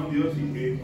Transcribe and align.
Dios, 0.00 0.32
y 0.36 0.52
que, 0.52 0.78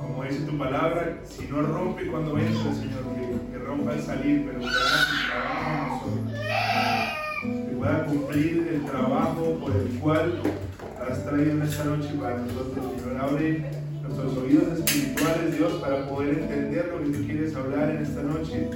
como 0.00 0.24
dice 0.24 0.40
tu 0.42 0.58
palabra, 0.58 1.18
si 1.24 1.46
no 1.46 1.62
rompe 1.62 2.06
cuando 2.06 2.36
entra, 2.38 2.74
Señor, 2.74 3.04
que, 3.52 3.58
rompa 3.58 3.92
al 3.92 4.00
salir, 4.00 4.44
pero 4.46 4.60
que 4.60 4.66
haga 4.66 5.06
su 5.06 5.28
trabajo 5.30 6.08
en 6.10 6.24
nosotros. 6.24 7.68
Que 7.68 7.76
pueda 7.76 8.06
cumplir 8.06 8.68
el 8.74 8.84
trabajo 8.84 9.58
por 9.60 9.76
el 9.76 9.98
cual 10.00 10.40
has 11.08 11.24
traído 11.24 11.52
en 11.52 11.62
esta 11.62 11.84
noche 11.84 12.08
para 12.20 12.38
nosotros, 12.38 12.84
Señor. 12.96 13.20
Abre 13.20 13.64
nuestros 14.02 14.36
oídos 14.38 14.78
espirituales, 14.78 15.56
Dios, 15.56 15.72
para 15.74 16.08
poder 16.08 16.38
entender 16.38 16.92
lo 16.92 17.04
que 17.04 17.16
tú 17.16 17.26
quieres 17.26 17.54
hablar 17.54 17.90
en 17.90 18.02
esta 18.02 18.22
noche. 18.22 18.70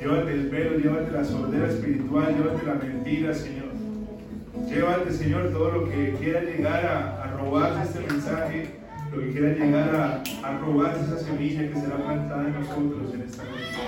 Llévate 0.00 0.32
el 0.32 0.48
velo, 0.48 0.78
llévate 0.78 1.12
la 1.12 1.24
sordera 1.24 1.68
espiritual, 1.68 2.34
llévate 2.36 2.66
la 2.66 2.74
mentira, 2.74 3.34
Señor. 3.34 3.70
Llévate, 4.68 5.12
Señor, 5.12 5.50
todo 5.50 5.70
lo 5.70 5.84
que 5.90 6.16
quiera 6.18 6.42
llegar 6.42 6.86
a, 6.86 7.24
a 7.24 7.36
robarse 7.36 7.82
este 7.82 8.12
mensaje, 8.12 8.79
lo 9.12 9.20
que 9.20 9.32
quiera 9.32 9.48
llegar 9.54 10.22
a, 10.44 10.58
robarse 10.58 11.04
esa 11.04 11.18
semilla 11.18 11.68
que 11.68 11.74
será 11.80 11.96
plantada 11.96 12.46
en 12.46 12.60
nosotros 12.60 13.14
en 13.14 13.22
esta 13.22 13.42
noche. 13.42 13.80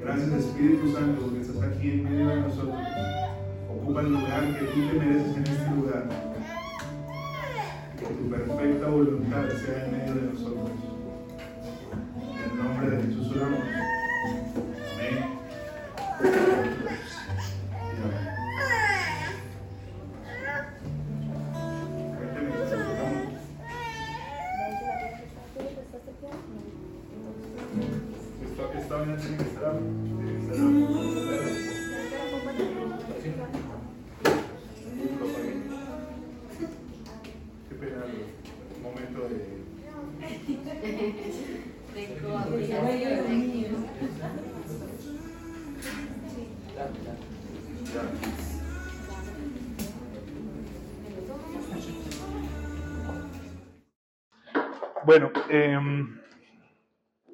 Gracias, 0.00 0.32
Espíritu 0.32 0.92
Santo, 0.92 1.22
porque 1.22 1.40
estás 1.42 1.62
aquí 1.62 1.90
en 1.90 2.04
medio 2.04 2.28
de 2.28 2.36
nosotros. 2.40 2.76
Ocupa 3.70 4.00
el 4.00 4.12
lugar 4.12 4.58
que 4.58 4.64
tú 4.64 4.80
te 4.88 4.98
mereces 4.98 5.36
en 5.36 5.46
este 5.46 5.70
lugar. 5.76 6.08
Que 7.98 8.06
tu 8.06 8.30
perfecta 8.30 8.88
voluntad 8.88 9.48
sea 9.64 9.84
en 9.86 9.92
medio 9.92 10.14
de 10.14 10.32
nosotros. 10.32 10.70
En 12.34 12.50
el 12.50 12.64
nombre 12.64 12.90
de 12.90 13.02
Jesús 13.04 13.36
oramos. 13.36 13.60
Amén. 16.20 16.71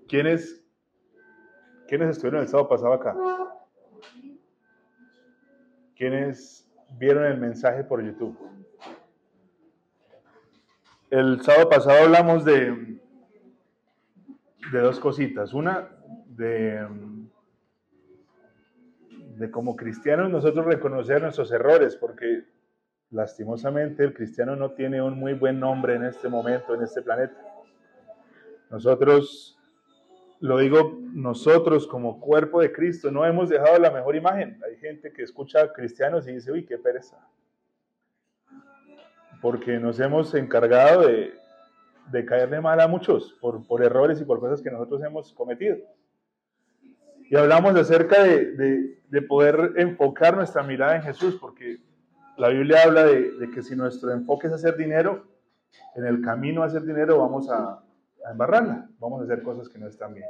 ¿Quiénes, 0.09 0.65
¿quiénes 1.87 2.11
estuvieron 2.11 2.43
el 2.43 2.49
sábado 2.49 2.69
pasado 2.69 2.93
acá? 2.93 3.15
¿Quiénes 5.97 6.69
vieron 6.99 7.25
el 7.25 7.39
mensaje 7.39 7.85
por 7.85 8.03
YouTube? 8.03 8.37
El 11.11 11.41
sábado 11.43 11.69
pasado 11.69 12.05
hablamos 12.05 12.45
de, 12.45 13.01
de 14.73 14.79
dos 14.81 15.01
cositas. 15.01 15.55
Una, 15.55 15.89
de, 16.27 16.87
de 19.37 19.51
como 19.51 19.77
cristianos 19.77 20.31
nosotros 20.31 20.67
reconocer 20.67 21.23
nuestros 21.23 21.51
errores, 21.51 21.97
porque 21.97 22.45
lastimosamente 23.11 24.05
el 24.05 24.15
cristiano 24.15 24.55
no 24.55 24.73
tiene 24.73 25.03
un 25.03 25.19
muy 25.19 25.35
buen 25.35 25.59
nombre 25.59 25.95
en 25.95 26.05
este 26.05 26.29
momento, 26.29 26.75
en 26.75 26.83
este 26.83 27.03
planeta. 27.03 27.35
Nosotros, 28.71 29.58
lo 30.41 30.59
digo 30.59 30.99
nosotros 31.13 31.87
como 31.87 32.21
cuerpo 32.21 32.61
de 32.61 32.73
Cristo, 32.73 33.11
no 33.11 33.25
hemos 33.25 33.49
dejado 33.49 33.79
la 33.79 33.91
mejor 33.91 34.15
imagen. 34.17 34.61
Hay 34.65 34.77
gente 34.77 35.13
que 35.13 35.23
escucha 35.23 35.63
a 35.63 35.73
cristianos 35.73 36.27
y 36.29 36.33
dice, 36.33 36.53
uy, 36.53 36.65
qué 36.65 36.79
pereza. 36.79 37.19
Porque 39.43 39.79
nos 39.79 39.99
hemos 40.01 40.35
encargado 40.35 41.07
de, 41.07 41.33
de 42.11 42.25
caerle 42.25 42.61
mal 42.61 42.81
a 42.81 42.89
muchos 42.89 43.37
por, 43.41 43.67
por 43.67 43.83
errores 43.83 44.21
y 44.21 44.25
por 44.25 44.41
cosas 44.41 44.63
que 44.63 44.71
nosotros 44.71 45.03
hemos 45.03 45.33
cometido. 45.33 45.79
Y 47.31 47.37
hablamos 47.37 47.75
acerca 47.77 48.23
de, 48.23 48.53
de, 48.53 49.03
de 49.09 49.23
poder 49.23 49.75
enfocar 49.77 50.37
nuestra 50.37 50.63
mirada 50.63 50.97
en 50.97 51.03
Jesús, 51.03 51.37
porque 51.41 51.79
la 52.37 52.49
Biblia 52.49 52.85
habla 52.85 53.05
de, 53.05 53.33
de 53.33 53.51
que 53.51 53.63
si 53.63 53.77
nuestro 53.77 54.13
enfoque 54.13 54.47
es 54.47 54.53
hacer 54.53 54.77
dinero, 54.77 55.27
en 55.95 56.07
el 56.07 56.23
camino 56.23 56.63
a 56.63 56.67
hacer 56.67 56.85
dinero 56.85 57.19
vamos 57.19 57.51
a, 57.51 57.83
embarrarla, 58.31 58.89
vamos 58.99 59.21
a 59.21 59.25
hacer 59.25 59.43
cosas 59.43 59.69
que 59.69 59.79
no 59.79 59.87
están 59.87 60.15
bien. 60.15 60.29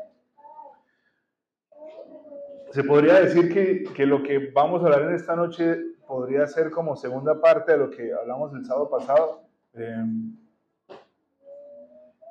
Se 2.70 2.84
podría 2.84 3.20
decir 3.20 3.52
que, 3.52 3.84
que, 3.94 4.04
lo 4.04 4.22
que 4.22 4.50
vamos 4.52 4.82
a 4.82 4.86
hablar 4.86 5.02
en 5.02 5.14
esta 5.14 5.34
noche 5.34 5.78
podría 6.06 6.46
ser 6.46 6.70
como 6.70 6.96
segunda 6.96 7.40
parte 7.40 7.72
de 7.72 7.78
lo 7.78 7.90
que 7.90 8.12
hablamos 8.12 8.52
el 8.54 8.64
sábado 8.64 8.90
pasado. 8.90 9.42
Eh, 9.74 10.04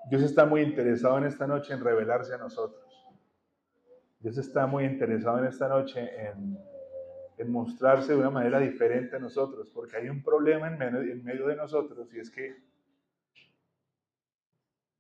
Dios 0.10 0.22
está 0.22 0.46
muy 0.46 0.62
interesado 0.62 1.18
en 1.18 1.26
esta 1.26 1.48
noche 1.48 1.74
en 1.74 1.84
revelarse 1.84 2.34
a 2.34 2.38
nosotros. 2.38 2.84
Dios 4.20 4.38
está 4.38 4.68
muy 4.68 4.86
interesado 4.86 5.40
en 5.40 5.46
esta 5.46 5.68
noche 5.68 6.10
en, 6.28 6.58
en 7.38 7.52
mostrarse 7.52 8.14
de 8.14 8.20
una 8.20 8.30
manera 8.30 8.60
diferente 8.60 9.16
a 9.16 9.20
nosotros, 9.20 9.70
porque 9.74 9.98
hay 9.98 10.10
un 10.10 10.24
problema 10.24 10.68
en 10.68 11.24
medio 11.24 11.48
de 11.48 11.56
nosotros 11.56 12.14
y 12.14 12.20
es 12.20 12.32
que 12.32 12.56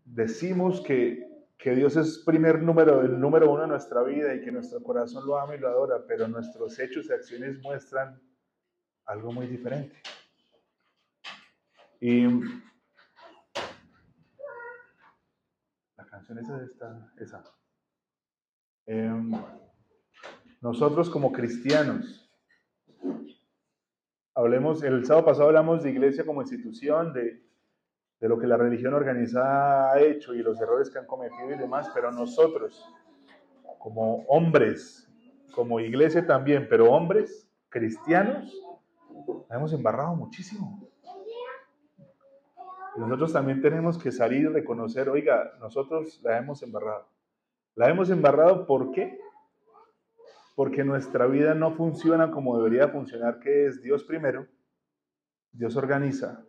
decimos 0.07 0.81
que, 0.81 1.27
que 1.57 1.75
Dios 1.75 1.95
es 1.98 2.19
primer 2.19 2.62
número, 2.62 3.01
el 3.01 3.19
número 3.19 3.51
uno 3.51 3.63
en 3.63 3.69
nuestra 3.69 4.01
vida 4.04 4.33
y 4.33 4.42
que 4.42 4.51
nuestro 4.51 4.81
corazón 4.81 5.25
lo 5.25 5.38
ama 5.38 5.56
y 5.56 5.59
lo 5.59 5.68
adora, 5.68 6.06
pero 6.07 6.27
nuestros 6.27 6.80
hechos 6.80 7.07
y 7.09 7.13
acciones 7.13 7.59
muestran 7.62 8.19
algo 9.06 9.31
muy 9.31 9.48
diferente. 9.48 9.95
Y 12.00 12.25
la 15.95 16.06
canción 16.10 16.38
esa 16.39 16.63
está, 16.63 17.13
esa. 17.18 17.44
Eh, 18.86 19.12
nosotros 20.62 21.10
como 21.10 21.31
cristianos, 21.31 22.31
hablemos, 24.36 24.83
el 24.83 25.06
sábado 25.06 25.25
pasado 25.25 25.48
hablamos 25.48 25.83
de 25.83 25.92
iglesia 25.92 26.25
como 26.25 26.42
institución, 26.42 27.13
de, 27.13 27.46
de 28.19 28.27
lo 28.27 28.39
que 28.39 28.47
la 28.47 28.57
religión 28.57 28.93
organizada 28.93 29.91
ha 29.91 29.99
hecho 30.01 30.33
y 30.33 30.41
los 30.41 30.59
errores 30.59 30.89
que 30.89 30.99
han 30.99 31.05
cometido 31.05 31.51
y 31.51 31.57
demás, 31.57 31.89
pero 31.93 32.11
nosotros, 32.11 32.83
como 33.77 34.23
hombres, 34.27 35.07
como 35.53 35.79
iglesia 35.79 36.25
también, 36.25 36.67
pero 36.69 36.91
hombres 36.91 37.49
cristianos, 37.69 38.53
la 39.49 39.57
hemos 39.57 39.73
embarrado 39.73 40.15
muchísimo. 40.15 40.87
Nosotros 42.97 43.31
también 43.31 43.61
tenemos 43.61 43.97
que 43.97 44.11
salir 44.11 44.41
y 44.41 44.47
reconocer, 44.47 45.07
oiga, 45.09 45.53
nosotros 45.59 46.19
la 46.23 46.39
hemos 46.39 46.63
embarrado. 46.63 47.07
La 47.75 47.89
hemos 47.89 48.09
embarrado, 48.09 48.65
¿por 48.65 48.91
qué? 48.91 49.19
Porque 50.55 50.83
nuestra 50.83 51.27
vida 51.27 51.53
no 51.53 51.73
funciona 51.75 52.31
como 52.31 52.57
debería 52.57 52.87
funcionar, 52.87 53.39
que 53.39 53.67
es 53.67 53.83
Dios 53.83 54.03
primero, 54.03 54.47
Dios 55.51 55.75
organiza, 55.75 56.43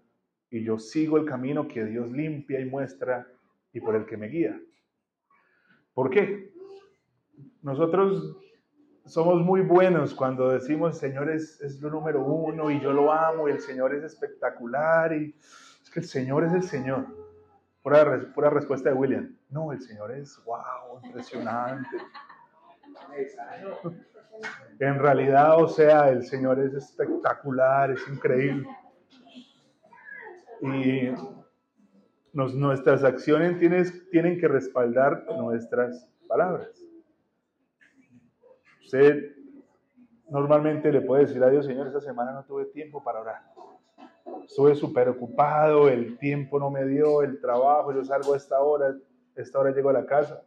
y 0.51 0.65
yo 0.65 0.79
sigo 0.79 1.19
el 1.19 1.25
camino 1.25 1.69
que 1.69 1.85
Dios 1.85 2.11
limpia 2.11 2.61
y 2.61 2.65
muestra 2.65 3.27
y 3.73 3.81
por 3.81 3.95
el 3.97 4.07
que 4.07 4.17
me 4.17 4.29
guía. 4.29 4.59
¿Por 5.93 6.11
qué? 6.11 6.53
Nosotros 7.63 8.37
somos 9.05 9.43
muy 9.43 9.63
buenos 9.63 10.15
cuando 10.15 10.51
decimos, 10.51 10.99
Señor 10.99 11.31
es, 11.31 11.61
es, 11.61 11.81
lo 11.81 11.91
número 11.91 12.23
uno 12.23 12.71
y 12.71 12.81
yo 12.81 12.93
lo 12.93 13.13
amo 13.13 13.49
y 13.49 13.53
el 13.53 13.61
Señor 13.61 13.95
es 13.95 14.05
espectacular 14.05 15.13
y 15.13 15.35
es 15.83 15.91
que 15.91 16.01
el 16.01 16.07
Señor 16.07 16.45
es 16.45 16.53
el 16.53 16.63
Señor. 16.63 17.07
Pura, 17.83 18.33
pura 18.35 18.51
respuesta 18.51 18.91
de 18.91 18.95
William. 18.95 19.37
No, 19.51 19.73
el 19.73 19.81
Señor 19.81 20.13
es, 20.13 20.39
wow, 20.45 21.01
impresionante. 21.05 21.97
En 24.79 24.99
realidad, 24.99 25.63
o 25.63 25.69
sea, 25.69 26.11
el 26.11 26.25
Señor 26.25 26.61
es 26.61 26.75
espectacular, 26.75 27.91
es 27.91 28.01
increíble. 28.09 28.69
Y 30.61 31.11
nos, 32.33 32.55
nuestras 32.55 33.05
acciones 33.05 33.59
tienes, 33.59 34.09
tienen 34.11 34.39
que 34.39 34.49
respaldar 34.49 35.25
nuestras 35.39 36.09
palabras. 36.27 36.69
Usted 38.83 39.35
normalmente 40.31 40.93
le 40.93 41.01
puede 41.01 41.27
decir 41.27 41.43
a 41.43 41.51
Dios, 41.51 41.67
Señor, 41.67 41.87
esta 41.87 42.01
semana 42.01 42.33
no 42.33 42.45
tuve 42.45 42.67
tiempo 42.67 43.03
para 43.03 43.21
orar. 43.21 43.43
Estuve 44.47 44.75
súper 44.75 45.09
ocupado, 45.09 45.89
el 45.89 46.19
tiempo 46.19 46.59
no 46.59 46.71
me 46.71 46.85
dio, 46.87 47.23
el 47.23 47.41
trabajo, 47.41 47.93
yo 47.93 48.05
salgo 48.05 48.35
a 48.35 48.37
esta 48.37 48.61
hora, 48.61 48.89
a 48.89 49.41
esta 49.41 49.59
hora 49.59 49.73
llego 49.73 49.91
a 49.91 49.95
la 49.95 50.07
casa. 50.07 50.43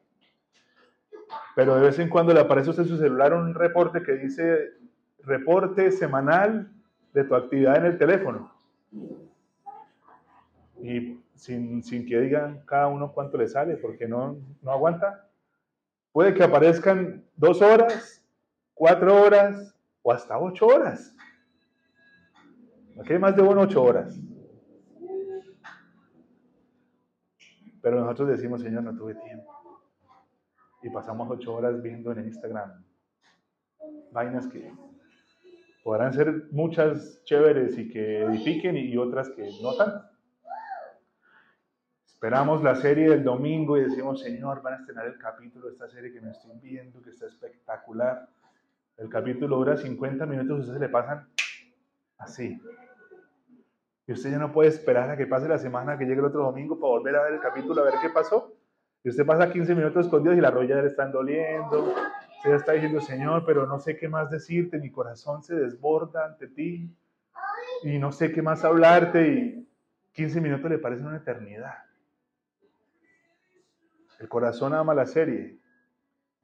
Pero 1.56 1.76
de 1.76 1.82
vez 1.82 2.00
en 2.00 2.10
cuando 2.10 2.34
le 2.34 2.40
aparece 2.40 2.70
a 2.70 2.72
usted 2.72 2.84
en 2.84 2.90
su 2.90 2.98
celular 2.98 3.34
un 3.34 3.54
reporte 3.54 4.02
que 4.04 4.14
dice, 4.14 4.72
reporte 5.24 5.92
semanal 5.92 6.72
de 7.14 7.24
tu 7.24 7.36
actividad 7.36 7.78
en 7.78 7.86
el 7.86 7.98
teléfono. 7.98 8.52
Y 10.82 11.20
sin, 11.36 11.84
sin 11.84 12.06
que 12.06 12.20
digan 12.20 12.64
cada 12.66 12.88
uno 12.88 13.12
cuánto 13.14 13.38
le 13.38 13.48
sale, 13.48 13.78
porque 13.78 14.08
no, 14.08 14.38
no 14.62 14.72
aguanta. 14.72 15.30
Puede 16.12 16.34
que 16.34 16.44
aparezcan 16.44 17.24
dos 17.36 17.62
horas, 17.62 18.26
cuatro 18.74 19.22
horas 19.22 19.76
o 20.02 20.12
hasta 20.12 20.38
ocho 20.40 20.68
horas. 20.68 21.16
Aquí 23.00 23.14
hay 23.14 23.20
más 23.20 23.36
de 23.36 23.42
una 23.42 23.62
ocho 23.62 23.84
horas. 23.84 24.20
Pero 27.82 28.00
nosotros 28.00 28.30
decimos, 28.30 28.62
Señor, 28.62 28.84
no 28.84 28.96
tuve 28.96 29.16
tiempo. 29.16 29.82
Y 30.84 30.90
pasamos 30.90 31.30
ocho 31.30 31.56
horas 31.56 31.82
viendo 31.82 32.12
en 32.12 32.26
Instagram 32.26 32.84
vainas 34.12 34.48
que 34.48 34.72
podrán 35.84 36.14
ser 36.14 36.48
muchas 36.52 37.24
chéveres 37.24 37.78
y 37.78 37.90
que 37.90 38.20
edifiquen 38.24 38.78
y 38.78 38.96
otras 38.98 39.30
que 39.30 39.50
no 39.62 39.76
tanto. 39.76 40.11
Esperamos 42.22 42.62
la 42.62 42.76
serie 42.76 43.10
del 43.10 43.24
domingo 43.24 43.80
y 43.80 43.82
decimos, 43.82 44.22
Señor, 44.22 44.62
van 44.62 44.76
a 44.76 44.78
estrenar 44.78 45.08
el 45.08 45.18
capítulo 45.18 45.66
de 45.66 45.72
esta 45.74 45.90
serie 45.90 46.14
que 46.14 46.22
me 46.22 46.30
estoy 46.30 46.56
viendo, 46.62 47.02
que 47.02 47.10
está 47.10 47.26
espectacular. 47.26 48.30
El 48.96 49.10
capítulo 49.10 49.58
dura 49.58 49.76
50 49.76 50.28
minutos, 50.28 50.56
y 50.56 50.60
ustedes 50.60 50.82
le 50.82 50.90
pasan 50.90 51.28
así. 52.20 52.62
Y 54.06 54.12
usted 54.12 54.30
ya 54.30 54.38
no 54.38 54.52
puede 54.52 54.70
esperar 54.70 55.10
a 55.10 55.18
que 55.18 55.26
pase 55.26 55.48
la 55.48 55.58
semana, 55.58 55.98
que 55.98 56.06
llegue 56.06 56.20
el 56.20 56.26
otro 56.26 56.44
domingo 56.44 56.80
para 56.80 56.92
volver 56.92 57.16
a 57.16 57.24
ver 57.24 57.34
el 57.34 57.40
capítulo, 57.40 57.82
a 57.82 57.86
ver 57.86 57.96
qué 58.00 58.10
pasó. 58.10 58.54
Y 59.04 59.10
usted 59.10 59.26
pasa 59.26 59.52
15 59.52 59.74
minutos 59.74 60.08
con 60.08 60.22
Dios 60.22 60.38
y 60.38 60.42
la 60.42 60.52
rodilla 60.52 60.80
le 60.80 60.90
están 60.90 61.12
doliendo. 61.12 61.86
Usted 61.86 62.52
ya 62.52 62.56
está 62.56 62.74
diciendo, 62.74 63.02
Señor, 63.02 63.46
pero 63.48 63.66
no 63.66 63.80
sé 63.80 63.98
qué 63.98 64.08
más 64.08 64.30
decirte, 64.30 64.78
mi 64.78 64.92
corazón 64.92 65.42
se 65.42 65.56
desborda 65.56 66.28
ante 66.28 66.48
ti. 66.50 66.88
Y 67.82 67.98
no 67.98 68.12
sé 68.12 68.32
qué 68.32 68.44
más 68.44 68.64
hablarte 68.64 69.28
y 69.28 69.68
15 70.12 70.40
minutos 70.40 70.70
le 70.70 70.78
parecen 70.78 71.08
una 71.08 71.18
eternidad. 71.18 71.74
El 74.22 74.30
corazón 74.30 74.76
ama 74.76 74.94
la 74.94 75.08
serie, 75.08 75.58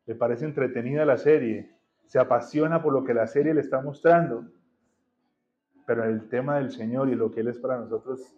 le 0.07 0.15
parece 0.15 0.45
entretenida 0.45 1.05
la 1.05 1.17
serie, 1.17 1.75
se 2.07 2.17
apasiona 2.17 2.81
por 2.81 2.91
lo 2.91 3.03
que 3.03 3.13
la 3.13 3.27
serie 3.27 3.53
le 3.53 3.61
está 3.61 3.79
mostrando, 3.81 4.45
pero 5.85 6.03
el 6.03 6.27
tema 6.27 6.57
del 6.57 6.71
Señor 6.71 7.07
y 7.07 7.13
lo 7.13 7.31
que 7.31 7.41
Él 7.41 7.49
es 7.49 7.59
para 7.59 7.77
nosotros 7.77 8.35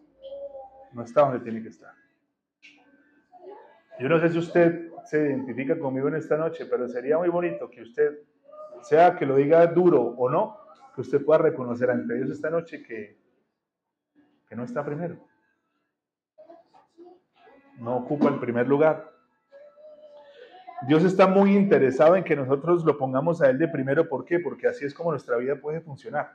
no 0.91 1.03
está 1.03 1.21
donde 1.21 1.39
tiene 1.39 1.63
que 1.63 1.69
estar. 1.69 1.93
Yo 3.97 4.09
no 4.09 4.19
sé 4.19 4.29
si 4.29 4.39
usted 4.39 4.91
se 5.05 5.21
identifica 5.21 5.79
conmigo 5.79 6.09
en 6.09 6.15
esta 6.15 6.35
noche, 6.35 6.65
pero 6.65 6.89
sería 6.89 7.17
muy 7.17 7.29
bonito 7.29 7.69
que 7.69 7.83
usted, 7.83 8.19
sea 8.81 9.15
que 9.15 9.25
lo 9.25 9.37
diga 9.37 9.65
duro 9.67 10.01
o 10.01 10.29
no, 10.29 10.57
que 10.93 10.99
usted 10.99 11.23
pueda 11.23 11.39
reconocer 11.39 11.89
ante 11.89 12.13
Dios 12.13 12.29
esta 12.29 12.49
noche 12.49 12.83
que, 12.83 13.17
que 14.49 14.55
no 14.57 14.65
está 14.65 14.83
primero. 14.83 15.17
No 17.77 17.95
ocupa 17.95 18.27
el 18.27 18.37
primer 18.37 18.67
lugar. 18.67 19.18
Dios 20.87 21.03
está 21.03 21.27
muy 21.27 21.55
interesado 21.57 22.15
en 22.15 22.23
que 22.23 22.35
nosotros 22.35 22.85
lo 22.85 22.97
pongamos 22.97 23.41
a 23.41 23.49
Él 23.49 23.57
de 23.57 23.67
primero. 23.67 24.07
¿Por 24.07 24.23
qué? 24.23 24.39
Porque 24.39 24.67
así 24.67 24.85
es 24.85 24.93
como 24.93 25.11
nuestra 25.11 25.35
vida 25.37 25.59
puede 25.59 25.81
funcionar. 25.81 26.31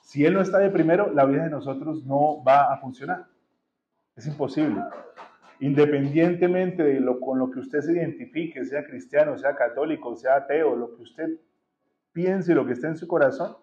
Si 0.00 0.24
Él 0.24 0.32
no 0.32 0.40
está 0.40 0.58
de 0.58 0.70
primero, 0.70 1.12
la 1.12 1.26
vida 1.26 1.44
de 1.44 1.50
nosotros 1.50 2.04
no 2.06 2.42
va 2.42 2.72
a 2.72 2.78
funcionar. 2.78 3.26
Es 4.16 4.26
imposible. 4.26 4.82
Independientemente 5.60 6.82
de 6.82 7.00
lo 7.00 7.20
con 7.20 7.38
lo 7.38 7.50
que 7.50 7.60
usted 7.60 7.80
se 7.80 7.92
identifique, 7.92 8.64
sea 8.64 8.84
cristiano, 8.84 9.36
sea 9.36 9.54
católico, 9.54 10.16
sea 10.16 10.36
ateo, 10.36 10.74
lo 10.74 10.96
que 10.96 11.02
usted 11.02 11.28
piense, 12.12 12.54
lo 12.54 12.66
que 12.66 12.72
esté 12.72 12.88
en 12.88 12.96
su 12.96 13.06
corazón, 13.06 13.56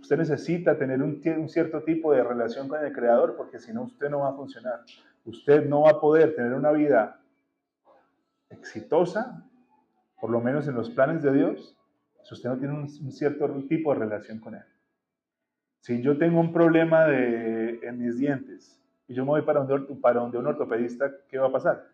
usted 0.00 0.18
necesita 0.18 0.76
tener 0.76 1.02
un 1.02 1.48
cierto 1.48 1.82
tipo 1.82 2.12
de 2.12 2.24
relación 2.24 2.68
con 2.68 2.84
el 2.84 2.92
Creador, 2.92 3.36
porque 3.36 3.58
si 3.58 3.72
no, 3.72 3.84
usted 3.84 4.10
no 4.10 4.20
va 4.20 4.30
a 4.30 4.34
funcionar. 4.34 4.80
Usted 5.24 5.66
no 5.68 5.82
va 5.82 5.90
a 5.90 6.00
poder 6.00 6.34
tener 6.34 6.52
una 6.52 6.72
vida 6.72 7.20
exitosa, 8.50 9.46
por 10.20 10.30
lo 10.30 10.40
menos 10.40 10.68
en 10.68 10.74
los 10.74 10.90
planes 10.90 11.22
de 11.22 11.32
Dios, 11.32 11.76
si 12.22 12.34
usted 12.34 12.50
no 12.50 12.58
tiene 12.58 12.74
un, 12.74 12.88
cierto 12.88 13.48
tipo 13.68 13.92
de 13.92 14.00
relación 14.00 14.38
con 14.38 14.54
Él. 14.54 14.64
Si 15.80 16.02
yo 16.02 16.18
tengo 16.18 16.40
un 16.40 16.52
problema 16.52 17.06
de, 17.06 17.80
en 17.82 17.98
mis 17.98 18.18
dientes 18.18 18.78
y 19.08 19.14
yo 19.14 19.24
me 19.24 19.30
voy 19.30 19.42
para 19.42 19.64
donde, 19.64 19.94
para 19.96 20.20
un 20.20 20.46
ortopedista, 20.46 21.10
¿qué 21.28 21.38
va 21.38 21.48
a 21.48 21.52
pasar? 21.52 21.88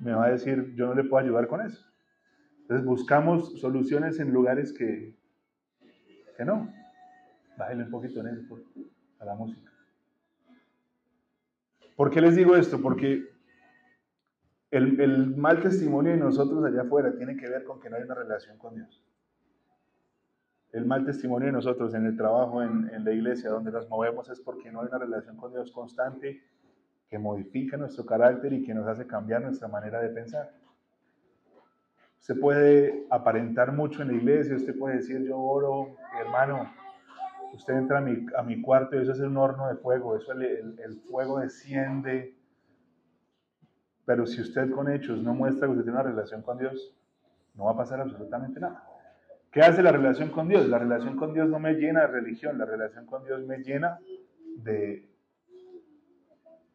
Me 0.00 0.12
va 0.14 0.26
a 0.26 0.30
decir, 0.30 0.74
yo 0.74 0.86
no 0.86 0.94
le 0.94 1.04
puedo 1.04 1.22
ayudar 1.22 1.46
con 1.46 1.60
eso. 1.60 1.84
Entonces 2.62 2.86
buscamos 2.86 3.60
soluciones 3.60 4.18
en 4.20 4.32
lugares 4.32 4.72
que, 4.72 5.14
que 6.36 6.44
no. 6.44 6.72
Bájale 7.58 7.84
un 7.84 7.90
poquito 7.90 8.20
en 8.20 8.28
eso 8.28 8.58
a 9.18 9.24
la 9.26 9.34
música. 9.34 9.70
¿Por 11.94 12.10
qué 12.10 12.22
les 12.22 12.34
digo 12.34 12.56
esto? 12.56 12.80
Porque 12.80 13.28
el, 14.70 15.36
mal 15.36 15.60
testimonio 15.60 16.12
de 16.12 16.18
nosotros 16.18 16.64
allá 16.64 16.82
afuera 16.82 17.12
tiene 17.16 17.36
que 17.36 17.48
ver 17.48 17.64
con 17.64 17.80
que 17.80 17.90
no 17.90 17.96
hay 17.96 18.02
una 18.02 18.14
relación 18.14 18.56
con 18.58 18.74
Dios. 18.74 19.02
El 20.72 20.86
mal 20.86 21.04
testimonio 21.04 21.46
de 21.46 21.52
nosotros 21.52 21.92
en 21.94 22.06
el 22.06 22.16
trabajo, 22.16 22.62
en, 22.62 23.04
la 23.04 23.12
iglesia, 23.12 23.50
donde 23.50 23.72
nos 23.72 23.88
movemos, 23.88 24.30
es 24.30 24.40
porque 24.40 24.70
no 24.70 24.82
hay 24.82 24.86
una 24.86 24.98
relación 24.98 25.36
con 25.36 25.52
Dios 25.52 25.72
constante 25.72 26.40
que 27.08 27.18
modifica 27.18 27.76
nuestro 27.76 28.06
carácter 28.06 28.52
y 28.52 28.62
que 28.62 28.72
nos 28.72 28.86
hace 28.86 29.04
cambiar 29.06 29.42
nuestra 29.42 29.66
manera 29.66 30.00
de 30.00 30.10
pensar. 30.10 30.52
Usted 32.20 32.38
puede 32.38 33.06
aparentar 33.10 33.72
mucho 33.72 34.02
en 34.02 34.08
la 34.08 34.14
iglesia, 34.14 34.54
usted 34.54 34.78
puede 34.78 34.98
decir, 34.98 35.22
yo 35.22 35.36
oro, 35.36 35.96
hermano, 36.20 36.72
usted 37.52 37.74
entra 37.74 37.98
a 37.98 38.42
mi, 38.44 38.62
cuarto 38.62 38.94
y 38.94 39.02
eso 39.02 39.10
es 39.10 39.18
un 39.18 39.36
horno 39.36 39.66
de 39.66 39.74
fuego, 39.74 40.16
eso 40.16 40.32
el 40.32 41.00
fuego 41.10 41.40
desciende, 41.40 42.39
pero 44.10 44.26
si 44.26 44.40
usted 44.40 44.68
con 44.72 44.90
hechos 44.90 45.22
no 45.22 45.34
muestra 45.34 45.68
que 45.68 45.70
usted 45.70 45.84
tiene 45.84 46.00
una 46.00 46.10
relación 46.10 46.42
con 46.42 46.58
Dios, 46.58 46.92
no 47.54 47.66
va 47.66 47.70
a 47.70 47.76
pasar 47.76 48.00
absolutamente 48.00 48.58
nada. 48.58 48.82
¿Qué 49.52 49.62
hace 49.62 49.84
la 49.84 49.92
relación 49.92 50.30
con 50.30 50.48
Dios? 50.48 50.66
La 50.68 50.80
relación 50.80 51.14
con 51.14 51.32
Dios 51.32 51.48
no 51.48 51.60
me 51.60 51.74
llena 51.74 52.00
de 52.00 52.06
religión, 52.08 52.58
la 52.58 52.64
relación 52.64 53.06
con 53.06 53.22
Dios 53.22 53.46
me 53.46 53.58
llena 53.58 54.00
de 54.56 55.08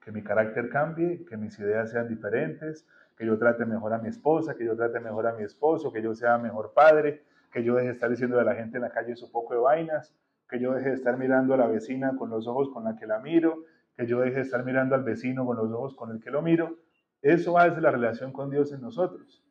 que 0.02 0.14
mi 0.14 0.24
carácter 0.24 0.70
cambie, 0.70 1.26
que 1.26 1.36
mis 1.36 1.60
ideas 1.60 1.92
sean 1.92 2.08
diferentes, 2.08 2.88
que 3.18 3.26
yo 3.26 3.38
trate 3.38 3.66
mejor 3.66 3.92
a 3.92 3.98
mi 3.98 4.08
esposa, 4.08 4.56
que 4.56 4.64
yo 4.64 4.78
trate 4.78 5.02
mejor 5.02 5.28
a 5.28 5.34
mi 5.34 5.44
esposo, 5.44 5.92
que 5.92 6.02
yo 6.02 6.16
sea 6.16 6.38
mejor 6.38 6.72
padre, 6.74 7.26
que 7.52 7.66
yo 7.66 7.76
deje 7.76 7.88
de 7.88 7.94
estar 7.96 8.10
diciendo 8.10 8.40
a 8.40 8.46
la 8.46 8.56
gente 8.56 8.78
en 8.78 8.84
la 8.84 8.92
calle 8.92 9.18
su 9.18 9.30
poco 9.30 9.56
de 9.56 9.60
vainas, 9.60 10.16
que 10.48 10.58
yo 10.58 10.74
deje 10.74 10.88
de 10.88 10.96
estar 10.96 11.18
mirando 11.18 11.54
a 11.54 11.58
la 11.58 11.68
vecina 11.68 12.16
con 12.18 12.30
los 12.30 12.48
ojos 12.48 12.70
con 12.70 12.86
la 12.86 12.96
que 12.96 13.06
la 13.06 13.20
miro, 13.20 13.66
que 13.98 14.08
yo 14.08 14.22
deje 14.22 14.36
de 14.36 14.42
estar 14.44 14.64
mirando 14.64 14.96
al 14.96 15.04
vecino 15.04 15.46
con 15.46 15.58
los 15.58 15.70
ojos 15.74 15.98
con 15.98 16.12
el 16.12 16.22
que 16.22 16.32
lo 16.32 16.42
miro, 16.42 16.78
eso 17.26 17.58
hace 17.58 17.82
la 17.82 17.90
relación 17.90 18.32
con 18.32 18.52
Dios 18.52 18.72
en 18.72 18.82
nosotros. 18.82 19.44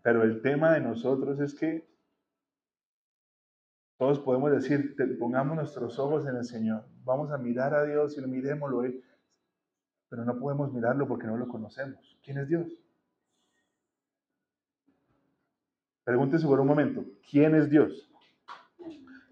Pero 0.00 0.22
el 0.22 0.40
tema 0.40 0.74
de 0.74 0.80
nosotros 0.80 1.40
es 1.40 1.52
que 1.54 1.84
todos 3.96 4.20
podemos 4.20 4.52
decir, 4.52 4.94
pongamos 5.18 5.56
nuestros 5.56 5.98
ojos 5.98 6.24
en 6.28 6.36
el 6.36 6.44
Señor, 6.44 6.84
vamos 7.02 7.32
a 7.32 7.38
mirar 7.38 7.74
a 7.74 7.84
Dios 7.84 8.16
y 8.16 8.20
lo 8.20 8.28
miremoslo, 8.28 8.82
pero 10.08 10.24
no 10.24 10.38
podemos 10.38 10.72
mirarlo 10.72 11.08
porque 11.08 11.26
no 11.26 11.36
lo 11.36 11.48
conocemos. 11.48 12.16
¿Quién 12.22 12.38
es 12.38 12.46
Dios? 12.46 12.68
Pregúntese 16.04 16.46
por 16.46 16.60
un 16.60 16.68
momento, 16.68 17.04
¿quién 17.28 17.56
es 17.56 17.68
Dios? 17.68 18.08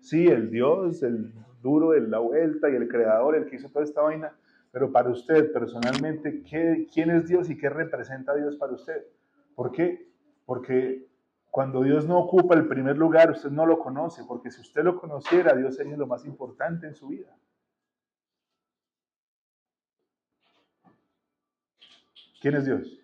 Sí, 0.01 0.27
el 0.27 0.51
Dios, 0.51 1.05
el 1.05 1.33
duro 1.63 1.91
de 1.91 2.01
la 2.01 2.19
vuelta 2.19 2.69
y 2.69 2.75
el 2.75 2.89
creador, 2.89 3.37
el 3.37 3.47
que 3.47 3.55
hizo 3.55 3.69
toda 3.69 3.85
esta 3.85 4.03
vaina, 4.03 4.37
pero 4.75 4.91
para 4.91 5.09
usted 5.11 5.53
personalmente, 5.53 6.43
¿qué, 6.43 6.89
¿quién 6.93 7.09
es 7.11 7.29
Dios 7.29 7.49
y 7.49 7.57
qué 7.57 7.69
representa 7.69 8.35
Dios 8.35 8.57
para 8.57 8.73
usted? 8.73 9.07
¿Por 9.55 9.71
qué? 9.71 10.13
Porque 10.45 11.07
cuando 11.49 11.85
Dios 11.85 12.09
no 12.09 12.19
ocupa 12.19 12.57
el 12.57 12.67
primer 12.67 12.99
lugar, 12.99 13.31
usted 13.31 13.51
no 13.51 13.67
lo 13.67 13.79
conoce, 13.79 14.25
porque 14.27 14.51
si 14.51 14.61
usted 14.61 14.83
lo 14.83 15.01
conociera, 15.01 15.55
Dios 15.55 15.77
sería 15.77 15.97
lo 15.97 16.09
más 16.09 16.27
importante 16.27 16.89
en 16.89 16.97
su 16.97 17.07
vida. 17.07 17.33
¿Quién 22.41 22.57
es 22.57 22.65
Dios? 22.65 23.01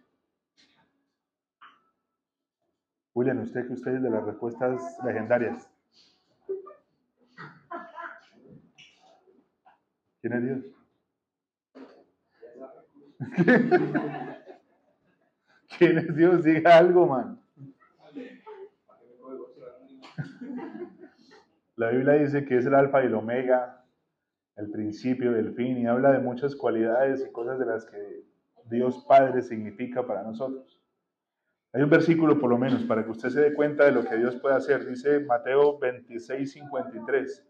William, 3.14 3.42
usted 3.42 3.68
que 3.68 3.74
usted 3.74 3.94
es 3.94 4.02
de 4.02 4.10
las 4.10 4.24
respuestas 4.24 4.98
legendarias. 5.04 5.70
¿Quién 10.20 10.32
es 10.32 10.42
Dios? 10.42 10.79
¿Quién 15.78 15.98
es 15.98 16.16
Dios? 16.16 16.42
Diga 16.42 16.78
algo, 16.78 17.06
man. 17.06 17.38
La 21.76 21.90
Biblia 21.90 22.14
dice 22.14 22.44
que 22.44 22.58
es 22.58 22.66
el 22.66 22.74
alfa 22.74 23.02
y 23.02 23.06
el 23.06 23.14
omega, 23.14 23.84
el 24.56 24.70
principio 24.70 25.32
del 25.32 25.54
fin, 25.54 25.78
y 25.78 25.86
habla 25.86 26.12
de 26.12 26.18
muchas 26.18 26.54
cualidades 26.54 27.24
y 27.26 27.32
cosas 27.32 27.58
de 27.58 27.66
las 27.66 27.86
que 27.86 28.24
Dios 28.66 29.04
Padre 29.08 29.42
significa 29.42 30.06
para 30.06 30.22
nosotros. 30.22 30.80
Hay 31.72 31.82
un 31.82 31.90
versículo 31.90 32.38
por 32.38 32.50
lo 32.50 32.58
menos 32.58 32.82
para 32.84 33.04
que 33.04 33.10
usted 33.10 33.30
se 33.30 33.40
dé 33.40 33.54
cuenta 33.54 33.84
de 33.84 33.92
lo 33.92 34.04
que 34.04 34.16
Dios 34.16 34.36
puede 34.36 34.56
hacer. 34.56 34.86
Dice 34.86 35.20
Mateo 35.20 35.78
26, 35.78 36.52
53. 36.52 37.46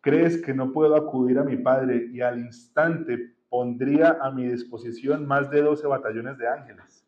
¿Crees 0.00 0.40
que 0.42 0.54
no 0.54 0.72
puedo 0.72 0.94
acudir 0.94 1.38
a 1.38 1.44
mi 1.44 1.56
Padre 1.56 2.08
y 2.12 2.20
al 2.20 2.38
instante 2.38 3.37
pondría 3.48 4.18
a 4.20 4.30
mi 4.30 4.46
disposición 4.46 5.26
más 5.26 5.50
de 5.50 5.62
12 5.62 5.86
batallones 5.86 6.38
de 6.38 6.48
ángeles? 6.48 7.04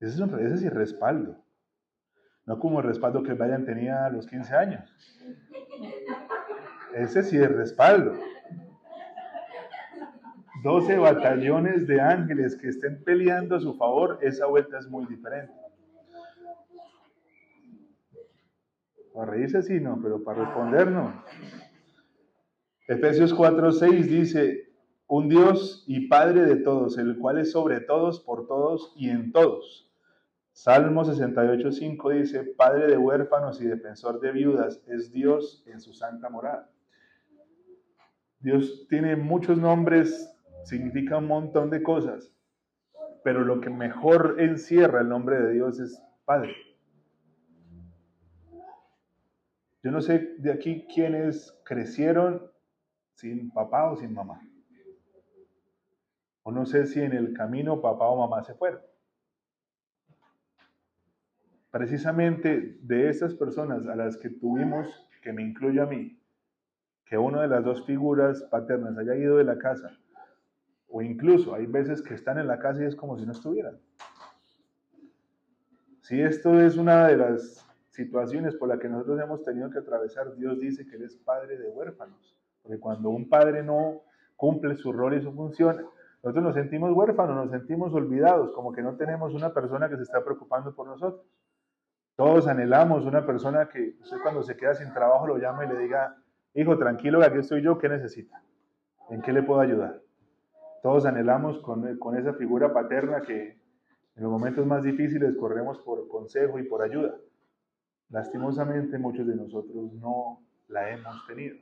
Ese 0.00 0.14
es, 0.14 0.20
un, 0.20 0.38
ese 0.40 0.58
sí 0.58 0.68
respaldo. 0.68 1.36
No 2.44 2.58
como 2.58 2.80
el 2.80 2.86
respaldo 2.86 3.22
que 3.22 3.34
Brian 3.34 3.64
tenía 3.64 4.04
a 4.04 4.10
los 4.10 4.26
15 4.26 4.54
años. 4.56 4.96
Ese 6.94 7.22
sí 7.22 7.38
es 7.38 7.50
respaldo. 7.50 8.14
12 10.62 10.98
batallones 10.98 11.86
de 11.86 12.00
ángeles 12.00 12.56
que 12.56 12.68
estén 12.68 13.02
peleando 13.02 13.56
a 13.56 13.60
su 13.60 13.74
favor, 13.74 14.18
esa 14.22 14.46
vuelta 14.46 14.78
es 14.78 14.88
muy 14.88 15.06
diferente. 15.06 15.52
Para 19.12 19.30
reírse 19.30 19.62
sí, 19.62 19.80
no, 19.80 20.00
pero 20.00 20.22
para 20.22 20.44
responder 20.44 20.88
no. 20.90 21.12
Efesios 22.88 23.34
4:6 23.34 24.08
dice, 24.08 24.72
un 25.06 25.28
Dios 25.28 25.84
y 25.86 26.08
Padre 26.08 26.42
de 26.42 26.56
todos, 26.56 26.98
el 26.98 27.18
cual 27.18 27.38
es 27.38 27.52
sobre 27.52 27.80
todos, 27.80 28.20
por 28.20 28.46
todos 28.46 28.92
y 28.96 29.10
en 29.10 29.30
todos. 29.30 29.90
Salmo 30.52 31.04
68:5 31.04 32.12
dice, 32.12 32.44
Padre 32.44 32.86
de 32.86 32.96
huérfanos 32.96 33.60
y 33.60 33.66
defensor 33.66 34.20
de 34.20 34.32
viudas, 34.32 34.82
es 34.86 35.12
Dios 35.12 35.64
en 35.66 35.80
su 35.80 35.92
santa 35.92 36.28
morada. 36.28 36.70
Dios 38.40 38.86
tiene 38.88 39.16
muchos 39.16 39.58
nombres 39.58 40.28
significa 40.64 41.18
un 41.18 41.26
montón 41.26 41.70
de 41.70 41.82
cosas, 41.82 42.32
pero 43.24 43.44
lo 43.44 43.60
que 43.60 43.70
mejor 43.70 44.36
encierra 44.38 45.00
el 45.00 45.08
nombre 45.08 45.40
de 45.40 45.52
Dios 45.52 45.78
es 45.80 46.02
Padre. 46.24 46.54
Yo 49.82 49.90
no 49.90 50.00
sé 50.00 50.34
de 50.38 50.52
aquí 50.52 50.86
quiénes 50.94 51.58
crecieron 51.64 52.51
sin 53.14 53.50
papá 53.50 53.90
o 53.90 53.96
sin 53.96 54.12
mamá. 54.12 54.40
O 56.42 56.50
no 56.50 56.66
sé 56.66 56.86
si 56.86 57.00
en 57.00 57.12
el 57.12 57.32
camino 57.32 57.80
papá 57.80 58.06
o 58.08 58.16
mamá 58.16 58.42
se 58.42 58.54
fueron. 58.54 58.80
Precisamente 61.70 62.78
de 62.82 63.08
esas 63.08 63.34
personas 63.34 63.86
a 63.86 63.96
las 63.96 64.16
que 64.16 64.28
tuvimos, 64.28 65.08
que 65.22 65.32
me 65.32 65.42
incluye 65.42 65.80
a 65.80 65.86
mí, 65.86 66.20
que 67.06 67.16
una 67.16 67.42
de 67.42 67.48
las 67.48 67.64
dos 67.64 67.84
figuras 67.86 68.42
paternas 68.50 68.98
haya 68.98 69.14
ido 69.14 69.36
de 69.36 69.44
la 69.44 69.58
casa 69.58 69.96
o 70.92 71.00
incluso 71.00 71.54
hay 71.54 71.66
veces 71.66 72.02
que 72.02 72.14
están 72.14 72.38
en 72.38 72.46
la 72.46 72.58
casa 72.58 72.82
y 72.82 72.86
es 72.86 72.94
como 72.94 73.18
si 73.18 73.24
no 73.24 73.32
estuvieran. 73.32 73.80
Si 76.02 76.20
esto 76.20 76.60
es 76.60 76.76
una 76.76 77.08
de 77.08 77.16
las 77.16 77.66
situaciones 77.88 78.54
por 78.54 78.68
las 78.68 78.78
que 78.78 78.90
nosotros 78.90 79.18
hemos 79.20 79.42
tenido 79.42 79.70
que 79.70 79.78
atravesar, 79.78 80.36
Dios 80.36 80.60
dice 80.60 80.86
que 80.86 80.96
Él 80.96 81.04
es 81.04 81.16
padre 81.16 81.56
de 81.56 81.70
huérfanos. 81.70 82.36
Porque 82.62 82.80
cuando 82.80 83.10
un 83.10 83.28
padre 83.28 83.62
no 83.62 84.02
cumple 84.36 84.76
su 84.76 84.92
rol 84.92 85.14
y 85.14 85.22
su 85.22 85.32
función, 85.32 85.86
nosotros 86.22 86.44
nos 86.44 86.54
sentimos 86.54 86.92
huérfanos, 86.92 87.34
nos 87.34 87.50
sentimos 87.50 87.92
olvidados, 87.92 88.52
como 88.52 88.72
que 88.72 88.82
no 88.82 88.96
tenemos 88.96 89.34
una 89.34 89.52
persona 89.52 89.88
que 89.88 89.96
se 89.96 90.02
está 90.02 90.24
preocupando 90.24 90.74
por 90.74 90.86
nosotros. 90.86 91.26
Todos 92.14 92.46
anhelamos 92.46 93.04
una 93.04 93.26
persona 93.26 93.68
que 93.68 93.96
usted 94.00 94.18
cuando 94.22 94.42
se 94.42 94.56
queda 94.56 94.74
sin 94.74 94.92
trabajo 94.92 95.26
lo 95.26 95.38
llama 95.38 95.64
y 95.64 95.68
le 95.68 95.78
diga, 95.78 96.16
hijo, 96.54 96.78
tranquilo, 96.78 97.22
aquí 97.22 97.38
estoy 97.38 97.62
yo, 97.62 97.78
¿qué 97.78 97.88
necesita? 97.88 98.42
¿En 99.10 99.22
qué 99.22 99.32
le 99.32 99.42
puedo 99.42 99.60
ayudar? 99.60 100.00
Todos 100.82 101.06
anhelamos 101.06 101.58
con, 101.62 101.98
con 101.98 102.16
esa 102.16 102.34
figura 102.34 102.72
paterna 102.72 103.22
que 103.22 103.58
en 104.14 104.22
los 104.22 104.30
momentos 104.30 104.66
más 104.66 104.82
difíciles 104.82 105.36
corremos 105.36 105.78
por 105.80 106.06
consejo 106.08 106.58
y 106.58 106.64
por 106.64 106.82
ayuda. 106.82 107.16
Lastimosamente 108.10 108.98
muchos 108.98 109.26
de 109.26 109.34
nosotros 109.34 109.92
no 109.94 110.42
la 110.68 110.90
hemos 110.90 111.26
tenido. 111.26 111.56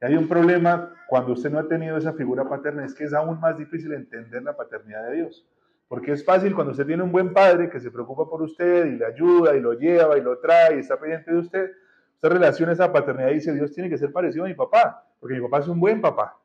Y 0.00 0.06
hay 0.06 0.16
un 0.16 0.28
problema 0.28 0.92
cuando 1.08 1.32
usted 1.32 1.50
no 1.50 1.58
ha 1.58 1.68
tenido 1.68 1.96
esa 1.96 2.12
figura 2.12 2.48
paterna, 2.48 2.84
es 2.84 2.94
que 2.94 3.04
es 3.04 3.14
aún 3.14 3.40
más 3.40 3.56
difícil 3.56 3.92
entender 3.92 4.42
la 4.42 4.56
paternidad 4.56 5.08
de 5.08 5.16
Dios. 5.16 5.46
Porque 5.88 6.12
es 6.12 6.24
fácil 6.24 6.54
cuando 6.54 6.72
usted 6.72 6.86
tiene 6.86 7.02
un 7.02 7.12
buen 7.12 7.32
padre 7.32 7.70
que 7.70 7.80
se 7.80 7.90
preocupa 7.90 8.28
por 8.28 8.42
usted 8.42 8.86
y 8.86 8.96
le 8.96 9.06
ayuda 9.06 9.56
y 9.56 9.60
lo 9.60 9.72
lleva 9.72 10.18
y 10.18 10.20
lo 10.20 10.38
trae 10.38 10.76
y 10.76 10.80
está 10.80 10.98
pendiente 10.98 11.30
de 11.30 11.38
usted, 11.38 11.70
usted 12.14 12.28
relaciona 12.28 12.72
esa 12.72 12.92
paternidad 12.92 13.30
y 13.30 13.34
dice, 13.34 13.54
Dios 13.54 13.72
tiene 13.72 13.88
que 13.88 13.96
ser 13.96 14.12
parecido 14.12 14.44
a 14.44 14.48
mi 14.48 14.54
papá, 14.54 15.06
porque 15.20 15.36
mi 15.36 15.42
papá 15.42 15.60
es 15.60 15.68
un 15.68 15.78
buen 15.78 16.00
papá. 16.00 16.36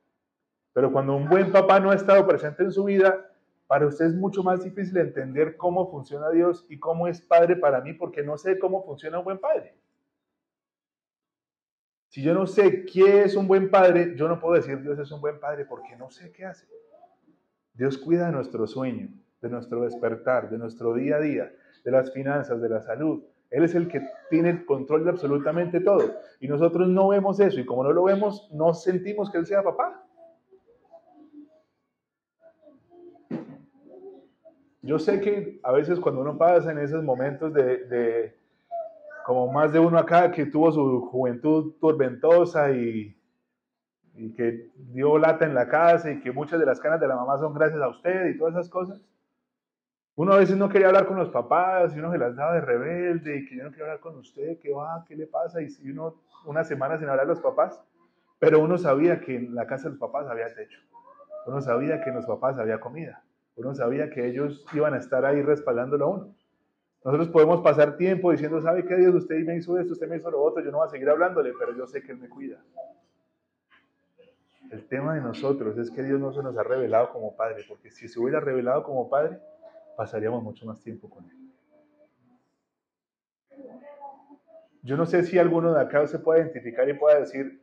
Pero 0.74 0.92
cuando 0.92 1.16
un 1.16 1.28
buen 1.28 1.52
papá 1.52 1.80
no 1.80 1.90
ha 1.92 1.96
estado 1.96 2.26
presente 2.28 2.64
en 2.64 2.72
su 2.72 2.84
vida, 2.84 3.28
para 3.68 3.88
usted 3.88 4.06
es 4.06 4.16
mucho 4.16 4.44
más 4.44 4.64
difícil 4.64 4.98
entender 4.98 5.58
cómo 5.58 5.90
funciona 5.90 6.30
Dios 6.30 6.66
y 6.70 6.78
cómo 6.78 7.08
es 7.08 7.22
padre 7.22 7.56
para 7.56 7.82
mí, 7.82 7.94
porque 7.94 8.22
no 8.22 8.38
sé 8.38 8.60
cómo 8.60 8.86
funciona 8.86 9.20
un 9.20 9.26
buen 9.26 9.40
padre. 9.40 9.76
Si 12.12 12.22
yo 12.22 12.34
no 12.34 12.46
sé 12.46 12.84
qué 12.84 13.24
es 13.24 13.38
un 13.38 13.48
buen 13.48 13.72
padre, 13.72 14.16
yo 14.18 14.28
no 14.28 14.38
puedo 14.38 14.56
decir 14.56 14.82
Dios 14.82 15.00
es 15.00 15.10
un 15.14 15.22
buen 15.22 15.40
padre 15.40 15.64
porque 15.64 15.96
no 15.96 16.12
sé 16.12 16.30
qué 16.34 16.44
hace. 16.44 16.68
Dios 17.74 17.98
cuida 17.98 18.26
de 18.26 18.34
nuestro 18.34 18.68
sueño, 18.68 19.08
de 19.42 19.50
nuestro 19.50 19.84
despertar, 19.84 20.50
de 20.50 20.58
nuestro 20.58 20.94
día 20.94 21.16
a 21.16 21.20
día, 21.22 21.54
de 21.86 21.92
las 21.92 22.12
finanzas, 22.12 22.62
de 22.62 22.68
la 22.68 22.82
salud. 22.82 23.24
Él 23.50 23.64
es 23.64 23.76
el 23.76 23.88
que 23.88 24.06
tiene 24.30 24.50
el 24.50 24.66
control 24.66 25.06
de 25.06 25.12
absolutamente 25.12 25.80
todo. 25.80 26.16
Y 26.42 26.50
nosotros 26.50 26.90
no 26.90 27.08
vemos 27.08 27.40
eso. 27.40 27.62
Y 27.62 27.66
como 27.66 27.82
no 27.82 27.94
lo 27.94 28.04
vemos, 28.04 28.50
no 28.52 28.74
sentimos 28.74 29.32
que 29.32 29.38
Él 29.38 29.46
sea 29.46 29.64
papá. 29.64 30.06
Yo 34.82 35.00
sé 35.00 35.22
que 35.22 35.62
a 35.64 35.72
veces 35.72 35.98
cuando 35.98 36.20
uno 36.20 36.38
pasa 36.38 36.74
en 36.74 36.80
esos 36.80 37.06
momentos 37.06 37.54
de, 37.54 38.36
como 39.26 39.52
más 39.52 39.72
de 39.72 39.80
uno 39.80 39.98
acá 39.98 40.32
que 40.32 40.46
tuvo 40.46 40.72
su 40.72 41.02
juventud 41.12 41.74
tormentosa 41.80 42.72
y, 42.72 43.18
que 44.36 44.70
dio 44.76 45.18
lata 45.18 45.46
en 45.46 45.56
la 45.56 45.68
casa 45.68 46.12
y 46.12 46.20
que 46.20 46.32
muchas 46.32 46.60
de 46.60 46.66
las 46.66 46.80
canas 46.80 47.00
de 47.00 47.08
la 47.08 47.16
mamá 47.16 47.38
son 47.38 47.54
gracias 47.54 47.82
a 47.82 47.88
usted 47.88 48.28
y 48.28 48.38
todas 48.38 48.54
esas 48.54 48.70
cosas. 48.70 49.04
Uno 50.16 50.34
a 50.34 50.38
veces 50.38 50.58
no 50.58 50.70
quería 50.70 50.88
hablar 50.88 51.08
con 51.08 51.18
los 51.18 51.30
papás 51.30 51.96
y 51.96 52.00
uno 52.00 52.12
se 52.12 52.18
las 52.18 52.36
daba 52.36 52.54
de 52.54 52.62
rebelde 52.62 53.38
y 53.38 53.46
que 53.48 53.56
yo 53.56 53.64
no 53.64 53.70
quiero 53.70 53.86
hablar 53.86 54.00
con 54.00 54.18
usted, 54.18 54.60
¿qué 54.60 54.72
va? 54.72 55.04
¿Qué 55.08 55.16
le 55.16 55.26
pasa? 55.26 55.62
Y 55.62 55.70
si 55.70 55.90
uno 55.90 56.16
una 56.46 56.64
semana 56.64 56.98
sin 56.98 57.10
hablar 57.10 57.26
a 57.26 57.30
los 57.30 57.40
papás, 57.40 57.82
pero 58.38 58.60
uno 58.60 58.78
sabía 58.78 59.22
que 59.22 59.36
en 59.36 59.56
la 59.56 59.66
casa 59.66 59.86
de 59.86 59.92
los 59.92 60.00
papás 60.00 60.28
había 60.28 60.54
techo, 60.54 60.80
uno 61.48 61.62
sabía 61.62 62.02
que 62.04 62.10
en 62.10 62.18
los 62.18 62.26
papás 62.26 62.60
había 62.60 62.80
comida, 62.80 63.24
uno 63.56 63.74
sabía 63.74 64.10
que 64.10 64.28
ellos 64.28 64.66
iban 64.74 64.94
a 64.94 64.98
estar 64.98 65.26
ahí 65.26 65.42
respaldándolo 65.42 66.06
a 66.06 66.10
uno. 66.10 66.36
Nosotros 67.04 67.30
podemos 67.30 67.62
pasar 67.62 67.98
tiempo 67.98 68.32
diciendo, 68.32 68.62
¿sabe 68.62 68.86
qué 68.86 68.96
Dios? 68.96 69.16
Usted 69.16 69.44
me 69.44 69.58
hizo 69.58 69.78
esto, 69.80 69.94
usted 69.94 70.08
me 70.08 70.18
hizo 70.18 70.30
lo 70.30 70.42
otro, 70.42 70.64
yo 70.64 70.72
no 70.72 70.78
voy 70.78 70.88
a 70.88 70.92
seguir 70.92 71.10
hablándole, 71.10 71.52
pero 71.58 71.76
yo 71.76 71.88
sé 71.88 72.04
que 72.04 72.12
Él 72.12 72.20
me 72.20 72.30
cuida. 72.30 72.64
El 74.70 74.88
tema 74.88 75.16
de 75.16 75.22
nosotros 75.22 75.78
es 75.78 75.90
que 75.90 76.04
Dios 76.04 76.20
no 76.20 76.32
se 76.32 76.44
nos 76.44 76.56
ha 76.58 76.64
revelado 76.64 77.10
como 77.10 77.36
Padre, 77.36 77.66
porque 77.68 77.90
si 77.90 78.08
se 78.08 78.20
hubiera 78.20 78.40
revelado 78.40 78.84
como 78.84 79.10
Padre, 79.10 79.40
pasaríamos 79.98 80.44
mucho 80.44 80.66
más 80.66 80.80
tiempo 80.82 81.10
con 81.10 81.26
Él. 81.26 81.38
Yo 84.84 84.96
no 84.96 85.06
sé 85.06 85.24
si 85.24 85.38
alguno 85.40 85.74
de 85.74 85.82
acá 85.82 86.06
se 86.08 86.20
puede 86.20 86.42
identificar 86.42 86.88
y 86.88 86.94
pueda 86.94 87.20
decir, 87.20 87.62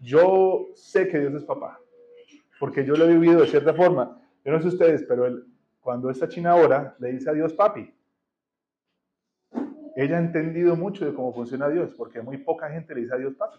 yo 0.00 0.68
sé 0.74 1.08
que 1.08 1.20
Dios 1.20 1.34
es 1.34 1.44
papá, 1.44 1.80
porque 2.58 2.84
yo 2.84 2.94
lo 2.94 3.04
he 3.04 3.12
vivido 3.12 3.40
de 3.40 3.46
cierta 3.46 3.72
forma. 3.74 4.20
Yo 4.44 4.52
no 4.52 4.60
sé 4.60 4.68
ustedes, 4.68 5.04
pero 5.04 5.42
cuando 5.80 6.10
esta 6.10 6.28
china 6.28 6.52
ahora 6.52 6.96
le 6.98 7.12
dice 7.12 7.30
a 7.30 7.32
Dios 7.32 7.52
papi, 7.52 7.92
ella 9.96 10.16
ha 10.16 10.20
entendido 10.20 10.76
mucho 10.76 11.04
de 11.04 11.14
cómo 11.14 11.32
funciona 11.34 11.68
Dios, 11.68 11.90
porque 11.96 12.22
muy 12.22 12.38
poca 12.38 12.70
gente 12.70 12.94
le 12.94 13.02
dice 13.02 13.14
a 13.14 13.18
Dios 13.18 13.34
papi. 13.34 13.58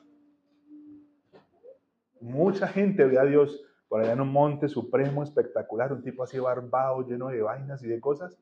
Mucha 2.21 2.67
gente 2.67 3.05
ve 3.05 3.19
a 3.19 3.25
Dios 3.25 3.63
por 3.87 4.01
allá 4.01 4.13
en 4.13 4.21
un 4.21 4.31
monte 4.31 4.67
supremo, 4.69 5.23
espectacular, 5.23 5.91
un 5.91 6.01
tipo 6.01 6.23
así 6.23 6.39
barbado, 6.39 7.05
lleno 7.05 7.27
de 7.27 7.41
vainas 7.41 7.83
y 7.83 7.87
de 7.87 7.99
cosas. 7.99 8.37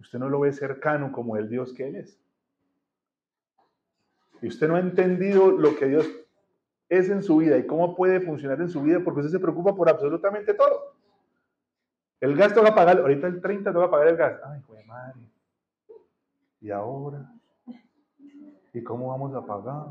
Usted 0.00 0.18
no 0.18 0.28
lo 0.28 0.40
ve 0.40 0.52
cercano 0.52 1.12
como 1.12 1.36
el 1.36 1.48
Dios 1.48 1.72
que 1.72 1.86
Él 1.86 1.96
es. 1.96 2.18
Y 4.40 4.48
usted 4.48 4.66
no 4.66 4.74
ha 4.74 4.80
entendido 4.80 5.52
lo 5.52 5.76
que 5.76 5.86
Dios 5.86 6.10
es 6.88 7.08
en 7.08 7.22
su 7.22 7.36
vida 7.36 7.56
y 7.58 7.66
cómo 7.66 7.94
puede 7.94 8.20
funcionar 8.20 8.60
en 8.60 8.68
su 8.68 8.82
vida 8.82 9.00
porque 9.04 9.20
usted 9.20 9.32
se 9.32 9.38
preocupa 9.38 9.74
por 9.74 9.88
absolutamente 9.88 10.54
todo. 10.54 10.96
El 12.20 12.36
gas 12.36 12.56
va 12.56 12.68
a 12.68 12.74
pagar, 12.74 12.98
ahorita 12.98 13.28
el 13.28 13.40
30 13.40 13.70
va 13.70 13.84
a 13.84 13.90
pagar 13.90 14.08
el 14.08 14.16
gas. 14.16 14.40
Ay, 14.44 14.60
joder, 14.62 14.86
madre. 14.86 15.31
¿Y 16.62 16.70
ahora? 16.70 17.28
¿Y 18.72 18.82
cómo 18.84 19.08
vamos 19.08 19.34
a 19.34 19.44
pagar? 19.44 19.86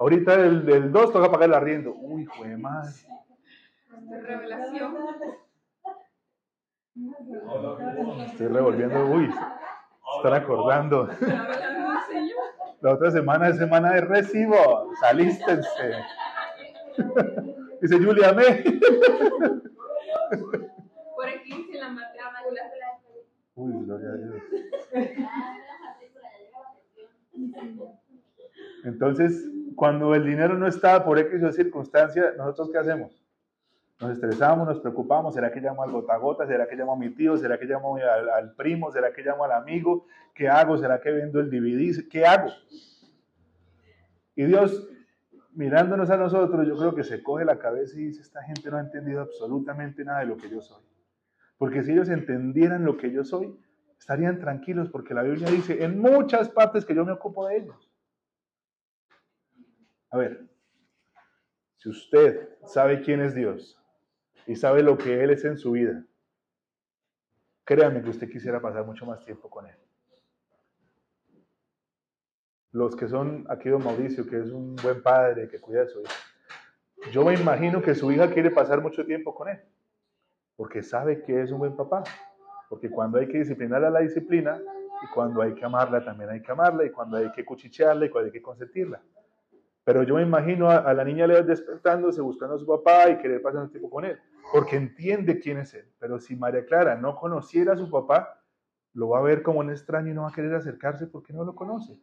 Ahorita 0.00 0.34
el, 0.34 0.66
del 0.66 0.90
2 0.90 1.12
toca 1.12 1.30
pagar 1.30 1.48
el 1.48 1.54
arriendo. 1.54 1.94
Uy, 1.94 2.24
joder, 2.24 2.58
madre. 2.58 2.90
Revelación. 4.22 4.96
Estoy 8.26 8.48
revolviendo, 8.48 9.06
uy, 9.06 9.30
están 10.16 10.34
acordando. 10.34 11.08
La 12.80 12.92
otra 12.92 13.12
semana 13.12 13.48
es 13.48 13.56
semana 13.56 13.92
de 13.92 14.00
recibo, 14.00 14.92
salístense. 15.00 16.02
Dice 17.80 17.98
Julia, 17.98 18.32
me. 18.32 18.62
Por 21.14 21.28
aquí 21.28 21.68
se 21.70 21.78
la 21.78 21.88
matrícula. 21.90 22.70
Uy, 23.56 23.84
gloria 23.84 24.08
a 24.08 24.16
Dios. 24.16 24.42
Entonces, 29.06 29.46
cuando 29.76 30.14
el 30.14 30.24
dinero 30.24 30.54
no 30.54 30.66
está 30.66 31.04
por 31.04 31.18
X 31.18 31.42
o 31.42 31.52
circunstancia, 31.52 32.32
¿nosotros 32.38 32.70
qué 32.72 32.78
hacemos? 32.78 33.22
Nos 34.00 34.12
estresamos, 34.12 34.66
nos 34.66 34.80
preocupamos, 34.80 35.34
¿será 35.34 35.52
que 35.52 35.60
llamo 35.60 35.82
al 35.82 35.90
gota 35.90 36.16
gota? 36.16 36.46
¿Será 36.46 36.66
que 36.66 36.74
llamo 36.74 36.94
a 36.94 36.96
mi 36.96 37.10
tío? 37.10 37.36
¿Será 37.36 37.58
que 37.58 37.66
llamo 37.66 37.96
al, 37.96 38.30
al 38.30 38.54
primo? 38.54 38.90
¿Será 38.90 39.12
que 39.12 39.22
llamo 39.22 39.44
al 39.44 39.52
amigo? 39.52 40.06
¿Qué 40.34 40.48
hago? 40.48 40.78
¿Será 40.78 41.02
que 41.02 41.10
vendo 41.10 41.38
el 41.38 41.50
DVD? 41.50 42.08
¿Qué 42.08 42.24
hago? 42.24 42.50
Y 44.34 44.44
Dios, 44.44 44.88
mirándonos 45.52 46.08
a 46.08 46.16
nosotros, 46.16 46.66
yo 46.66 46.76
creo 46.76 46.94
que 46.94 47.04
se 47.04 47.22
coge 47.22 47.44
la 47.44 47.58
cabeza 47.58 47.98
y 47.98 48.06
dice, 48.06 48.22
esta 48.22 48.42
gente 48.42 48.70
no 48.70 48.78
ha 48.78 48.80
entendido 48.80 49.20
absolutamente 49.20 50.02
nada 50.02 50.20
de 50.20 50.26
lo 50.26 50.38
que 50.38 50.48
yo 50.48 50.62
soy. 50.62 50.82
Porque 51.58 51.82
si 51.82 51.92
ellos 51.92 52.08
entendieran 52.08 52.86
lo 52.86 52.96
que 52.96 53.12
yo 53.12 53.22
soy, 53.22 53.54
estarían 53.98 54.40
tranquilos 54.40 54.88
porque 54.88 55.12
la 55.12 55.22
Biblia 55.22 55.50
dice 55.50 55.84
en 55.84 56.00
muchas 56.00 56.48
partes 56.48 56.86
que 56.86 56.94
yo 56.94 57.04
me 57.04 57.12
ocupo 57.12 57.46
de 57.46 57.58
ellos. 57.58 57.93
A 60.14 60.16
ver, 60.16 60.46
si 61.76 61.88
usted 61.88 62.56
sabe 62.66 63.00
quién 63.00 63.20
es 63.20 63.34
Dios 63.34 63.76
y 64.46 64.54
sabe 64.54 64.80
lo 64.80 64.96
que 64.96 65.24
Él 65.24 65.30
es 65.30 65.44
en 65.44 65.58
su 65.58 65.72
vida, 65.72 66.04
créame 67.64 68.00
que 68.00 68.10
usted 68.10 68.30
quisiera 68.30 68.60
pasar 68.60 68.86
mucho 68.86 69.04
más 69.06 69.24
tiempo 69.24 69.50
con 69.50 69.66
Él. 69.66 69.74
Los 72.70 72.94
que 72.94 73.08
son 73.08 73.44
aquí 73.48 73.68
don 73.68 73.82
Mauricio, 73.82 74.24
que 74.24 74.38
es 74.38 74.52
un 74.52 74.76
buen 74.76 75.02
padre, 75.02 75.48
que 75.48 75.60
cuida 75.60 75.80
de 75.80 75.88
su 75.88 76.00
hija, 76.00 76.14
yo 77.10 77.24
me 77.24 77.34
imagino 77.34 77.82
que 77.82 77.96
su 77.96 78.12
hija 78.12 78.30
quiere 78.30 78.52
pasar 78.52 78.80
mucho 78.80 79.04
tiempo 79.04 79.34
con 79.34 79.48
Él, 79.48 79.60
porque 80.54 80.84
sabe 80.84 81.24
que 81.24 81.42
es 81.42 81.50
un 81.50 81.58
buen 81.58 81.74
papá, 81.74 82.04
porque 82.68 82.88
cuando 82.88 83.18
hay 83.18 83.26
que 83.26 83.38
disciplinarla, 83.38 83.90
la 83.90 83.98
disciplina, 83.98 84.62
y 85.02 85.12
cuando 85.12 85.42
hay 85.42 85.56
que 85.56 85.64
amarla, 85.64 86.04
también 86.04 86.30
hay 86.30 86.40
que 86.40 86.52
amarla, 86.52 86.84
y 86.84 86.90
cuando 86.90 87.16
hay 87.16 87.32
que 87.32 87.44
cuchichearla, 87.44 88.06
y 88.06 88.10
cuando 88.10 88.26
hay 88.26 88.32
que 88.32 88.42
consentirla. 88.42 89.02
Pero 89.84 90.02
yo 90.02 90.14
me 90.14 90.22
imagino 90.22 90.70
a, 90.70 90.94
la 90.94 91.04
niña 91.04 91.26
le 91.26 91.42
despertándose, 91.42 92.22
buscando 92.22 92.54
a 92.54 92.58
su 92.58 92.66
papá 92.66 93.10
y 93.10 93.18
querer 93.18 93.42
pasar 93.42 93.62
un 93.62 93.70
tiempo 93.70 93.90
con 93.90 94.06
él, 94.06 94.18
porque 94.50 94.76
entiende 94.76 95.38
quién 95.38 95.58
es 95.58 95.74
él. 95.74 95.86
Pero 95.98 96.18
si 96.18 96.34
María 96.34 96.64
Clara 96.64 96.96
no 96.96 97.14
conociera 97.14 97.74
a 97.74 97.76
su 97.76 97.90
papá, 97.90 98.42
lo 98.94 99.10
va 99.10 99.18
a 99.18 99.22
ver 99.22 99.42
como 99.42 99.60
un 99.60 99.70
extraño 99.70 100.10
y 100.10 100.14
no 100.14 100.22
va 100.22 100.30
a 100.30 100.32
querer 100.32 100.54
acercarse 100.54 101.06
porque 101.06 101.34
no 101.34 101.44
lo 101.44 101.54
conoce. 101.54 101.98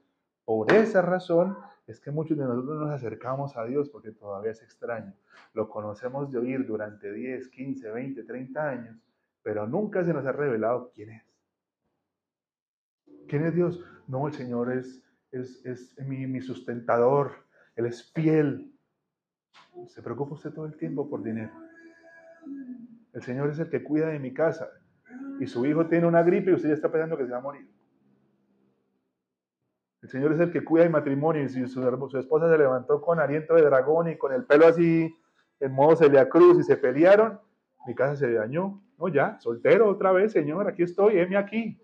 Por 0.45 0.71
esa 0.71 1.01
razón 1.01 1.57
es 1.87 1.99
que 1.99 2.11
muchos 2.11 2.37
de 2.37 2.45
nosotros 2.45 2.81
nos 2.81 2.91
acercamos 2.91 3.57
a 3.57 3.65
Dios 3.65 3.89
porque 3.89 4.11
todavía 4.11 4.51
es 4.51 4.61
extraño. 4.61 5.13
Lo 5.53 5.67
conocemos 5.67 6.31
de 6.31 6.37
oír 6.37 6.67
durante 6.67 7.11
10, 7.11 7.47
15, 7.49 7.89
20, 7.89 8.23
30 8.23 8.69
años, 8.69 8.97
pero 9.41 9.65
nunca 9.65 10.03
se 10.03 10.13
nos 10.13 10.25
ha 10.25 10.31
revelado 10.31 10.91
quién 10.93 11.09
es. 11.11 11.23
¿Quién 13.27 13.45
es 13.45 13.55
Dios? 13.55 13.83
No, 14.07 14.27
el 14.27 14.33
Señor 14.33 14.71
es, 14.71 15.01
es, 15.31 15.65
es 15.65 15.97
mi 16.05 16.41
sustentador, 16.41 17.31
él 17.75 17.85
es 17.85 18.11
fiel. 18.11 18.71
Se 19.87 20.01
preocupa 20.01 20.35
usted 20.35 20.51
todo 20.51 20.65
el 20.65 20.75
tiempo 20.77 21.09
por 21.09 21.23
dinero. 21.23 21.51
El 23.13 23.21
Señor 23.21 23.49
es 23.49 23.59
el 23.59 23.69
que 23.69 23.83
cuida 23.83 24.07
de 24.07 24.19
mi 24.19 24.33
casa. 24.33 24.69
Y 25.39 25.47
su 25.47 25.65
hijo 25.65 25.87
tiene 25.87 26.07
una 26.07 26.23
gripe 26.23 26.51
y 26.51 26.53
usted 26.53 26.69
ya 26.69 26.75
está 26.75 26.91
pensando 26.91 27.17
que 27.17 27.25
se 27.25 27.31
va 27.31 27.37
a 27.37 27.41
morir. 27.41 27.69
El 30.01 30.09
Señor 30.09 30.33
es 30.33 30.39
el 30.39 30.51
que 30.51 30.63
cuida 30.63 30.83
de 30.83 30.89
matrimonio. 30.89 31.43
Y 31.43 31.49
si 31.49 31.67
su, 31.67 31.87
esposa 32.17 32.49
se 32.49 32.57
levantó 32.57 33.01
con 33.01 33.19
aliento 33.19 33.55
de 33.55 33.61
dragón 33.61 34.09
y 34.09 34.17
con 34.17 34.33
el 34.33 34.45
pelo 34.45 34.67
así 34.67 35.15
en 35.59 35.71
modo 35.71 35.95
Celia 35.95 36.27
Cruz 36.27 36.59
y 36.59 36.63
se 36.63 36.75
pelearon, 36.77 37.39
mi 37.85 37.95
casa 37.95 38.15
se 38.15 38.33
dañó. 38.33 38.81
No, 38.97 39.07
ya, 39.07 39.39
soltero 39.39 39.89
otra 39.89 40.11
vez, 40.11 40.31
Señor, 40.31 40.67
aquí 40.67 40.83
estoy, 40.83 41.19
heme 41.19 41.37
aquí. 41.37 41.79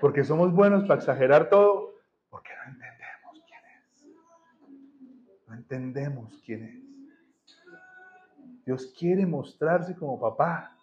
Porque 0.00 0.24
somos 0.24 0.52
buenos 0.52 0.84
para 0.84 0.98
exagerar 0.98 1.50
todo 1.50 1.90
porque 2.30 2.50
no 2.56 2.72
entendemos 2.72 3.42
quién 3.46 3.60
es. 3.76 4.06
No 5.46 5.54
entendemos 5.70 6.42
quién 6.44 6.64
es. 6.64 7.54
Dios 8.66 8.92
quiere 8.98 9.24
mostrarse 9.24 9.94
como 9.94 10.20
papá. 10.20 10.76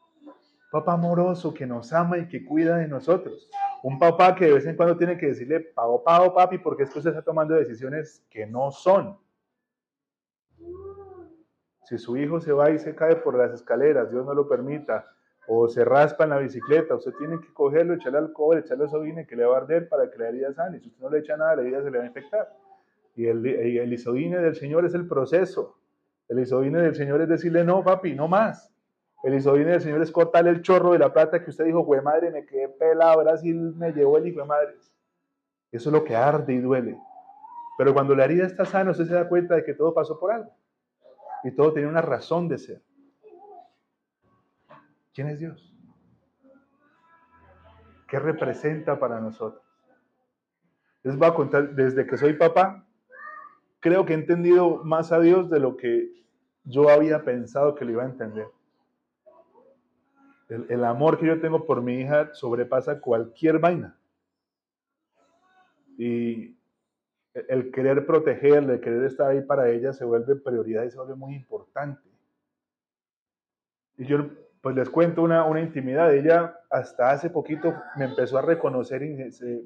Papá 0.71 0.93
amoroso 0.93 1.53
que 1.53 1.65
nos 1.65 1.91
ama 1.91 2.17
y 2.17 2.27
que 2.27 2.45
cuida 2.45 2.77
de 2.77 2.87
nosotros. 2.87 3.49
Un 3.83 3.99
papá 3.99 4.33
que 4.35 4.45
de 4.45 4.53
vez 4.53 4.65
en 4.65 4.75
cuando 4.75 4.97
tiene 4.97 5.17
que 5.17 5.27
decirle, 5.27 5.59
pago, 5.59 6.03
pago, 6.03 6.33
papi, 6.33 6.57
porque 6.57 6.83
es 6.83 6.89
que 6.89 6.99
usted 6.99 7.11
está 7.11 7.21
tomando 7.21 7.53
decisiones 7.53 8.25
que 8.29 8.45
no 8.45 8.71
son. 8.71 9.17
Si 11.83 11.97
su 11.97 12.17
hijo 12.17 12.39
se 12.39 12.51
va 12.51 12.69
y 12.71 12.79
se 12.79 12.95
cae 12.95 13.17
por 13.17 13.37
las 13.37 13.53
escaleras, 13.53 14.09
Dios 14.09 14.25
no 14.25 14.33
lo 14.33 14.47
permita, 14.47 15.05
o 15.47 15.67
se 15.69 15.85
raspa 15.85 16.25
en 16.25 16.31
la 16.31 16.39
bicicleta, 16.39 16.95
usted 16.95 17.13
tiene 17.13 17.39
que 17.39 17.53
cogerlo, 17.53 17.93
echarle 17.93 18.19
alcohol, 18.19 18.57
echarle 18.57 18.85
isodine 18.85 19.25
que 19.25 19.37
le 19.37 19.45
va 19.45 19.55
a 19.55 19.61
arder 19.61 19.87
para 19.87 20.09
que 20.09 20.17
la 20.17 20.29
herida 20.29 20.53
sane. 20.53 20.79
Si 20.79 20.87
usted 20.87 21.01
no 21.01 21.09
le 21.09 21.19
echa 21.19 21.37
nada, 21.37 21.55
la 21.55 21.61
herida 21.61 21.83
se 21.83 21.91
le 21.91 21.97
va 21.97 22.03
a 22.03 22.07
infectar. 22.07 22.66
Y 23.17 23.25
el, 23.25 23.43
el 23.45 23.91
isodine 23.91 24.37
del 24.37 24.55
Señor 24.55 24.85
es 24.85 24.93
el 24.93 25.07
proceso. 25.07 25.79
El 26.29 26.39
isodine 26.39 26.79
del 26.79 26.93
Señor 26.93 27.19
es 27.21 27.27
decirle, 27.27 27.63
no, 27.63 27.83
papi, 27.83 28.13
no 28.13 28.27
más. 28.27 28.71
El 29.23 29.33
isodine 29.33 29.71
del 29.71 29.81
Señor 29.81 30.03
es 30.03 30.11
cortarle 30.11 30.51
el 30.51 30.61
chorro 30.61 30.91
de 30.91 30.99
la 30.99 31.11
plata 31.11 31.43
que 31.43 31.49
usted 31.49 31.65
dijo, 31.65 31.79
güey 31.79 31.99
madre, 32.01 32.29
me 32.29 32.45
quedé 32.45 32.69
pelado, 32.69 33.13
ahora 33.19 33.35
sí 33.37 33.51
me 33.51 33.91
llevó 33.91 34.19
el 34.19 34.27
hijo 34.27 34.41
de 34.41 34.45
madre. 34.45 34.75
Eso 35.71 35.89
es 35.89 35.93
lo 35.93 36.03
que 36.03 36.15
arde 36.15 36.53
y 36.53 36.59
duele. 36.59 37.01
Pero 37.79 37.91
cuando 37.91 38.15
la 38.15 38.25
herida 38.25 38.45
está 38.45 38.65
sana, 38.65 38.91
usted 38.91 39.07
se 39.07 39.15
da 39.15 39.27
cuenta 39.27 39.55
de 39.55 39.63
que 39.63 39.73
todo 39.73 39.95
pasó 39.95 40.19
por 40.19 40.31
algo. 40.31 40.51
Y 41.43 41.51
todo 41.51 41.73
tiene 41.73 41.89
una 41.89 42.01
razón 42.01 42.47
de 42.47 42.59
ser. 42.59 42.81
¿Quién 45.13 45.29
es 45.29 45.39
Dios? 45.39 45.75
¿Qué 48.07 48.19
representa 48.19 48.99
para 48.99 49.19
nosotros? 49.19 49.63
Les 51.01 51.17
voy 51.17 51.27
a 51.27 51.33
contar, 51.33 51.71
desde 51.73 52.05
que 52.05 52.15
soy 52.17 52.33
papá, 52.33 52.86
creo 53.87 54.05
que 54.05 54.13
he 54.13 54.17
entendido 54.17 54.83
más 54.83 55.13
a 55.13 55.19
Dios 55.21 55.49
de 55.49 55.61
lo 55.61 55.77
que 55.77 56.11
yo 56.65 56.89
había 56.89 57.23
pensado 57.23 57.73
que 57.73 57.85
lo 57.85 57.91
iba 57.91 58.03
a 58.03 58.07
entender. 58.07 58.47
El, 60.49 60.83
amor 60.83 61.17
que 61.17 61.25
yo 61.25 61.39
tengo 61.39 61.65
por 61.65 61.81
mi 61.81 62.01
hija 62.01 62.33
sobrepasa 62.33 62.99
cualquier 62.99 63.59
vaina. 63.59 63.97
Y 65.97 66.57
el 67.33 67.71
querer 67.71 68.05
protegerla, 68.05 68.73
el 68.73 68.81
querer 68.81 69.05
estar 69.05 69.29
ahí 69.29 69.41
para 69.41 69.69
ella 69.69 69.93
se 69.93 70.03
vuelve 70.03 70.35
prioridad 70.35 70.83
y 70.83 70.91
se 70.91 70.97
vuelve 70.97 71.15
muy 71.15 71.35
importante. 71.35 72.09
Y 73.97 74.05
yo 74.05 74.29
pues 74.61 74.75
les 74.75 74.89
cuento 74.89 75.21
una, 75.21 75.45
una 75.45 75.61
intimidad. 75.61 76.13
Ella 76.13 76.59
hasta 76.69 77.11
hace 77.11 77.29
poquito 77.29 77.73
me 77.95 78.05
empezó 78.05 78.37
a 78.37 78.41
reconocer 78.41 79.01
y 79.03 79.15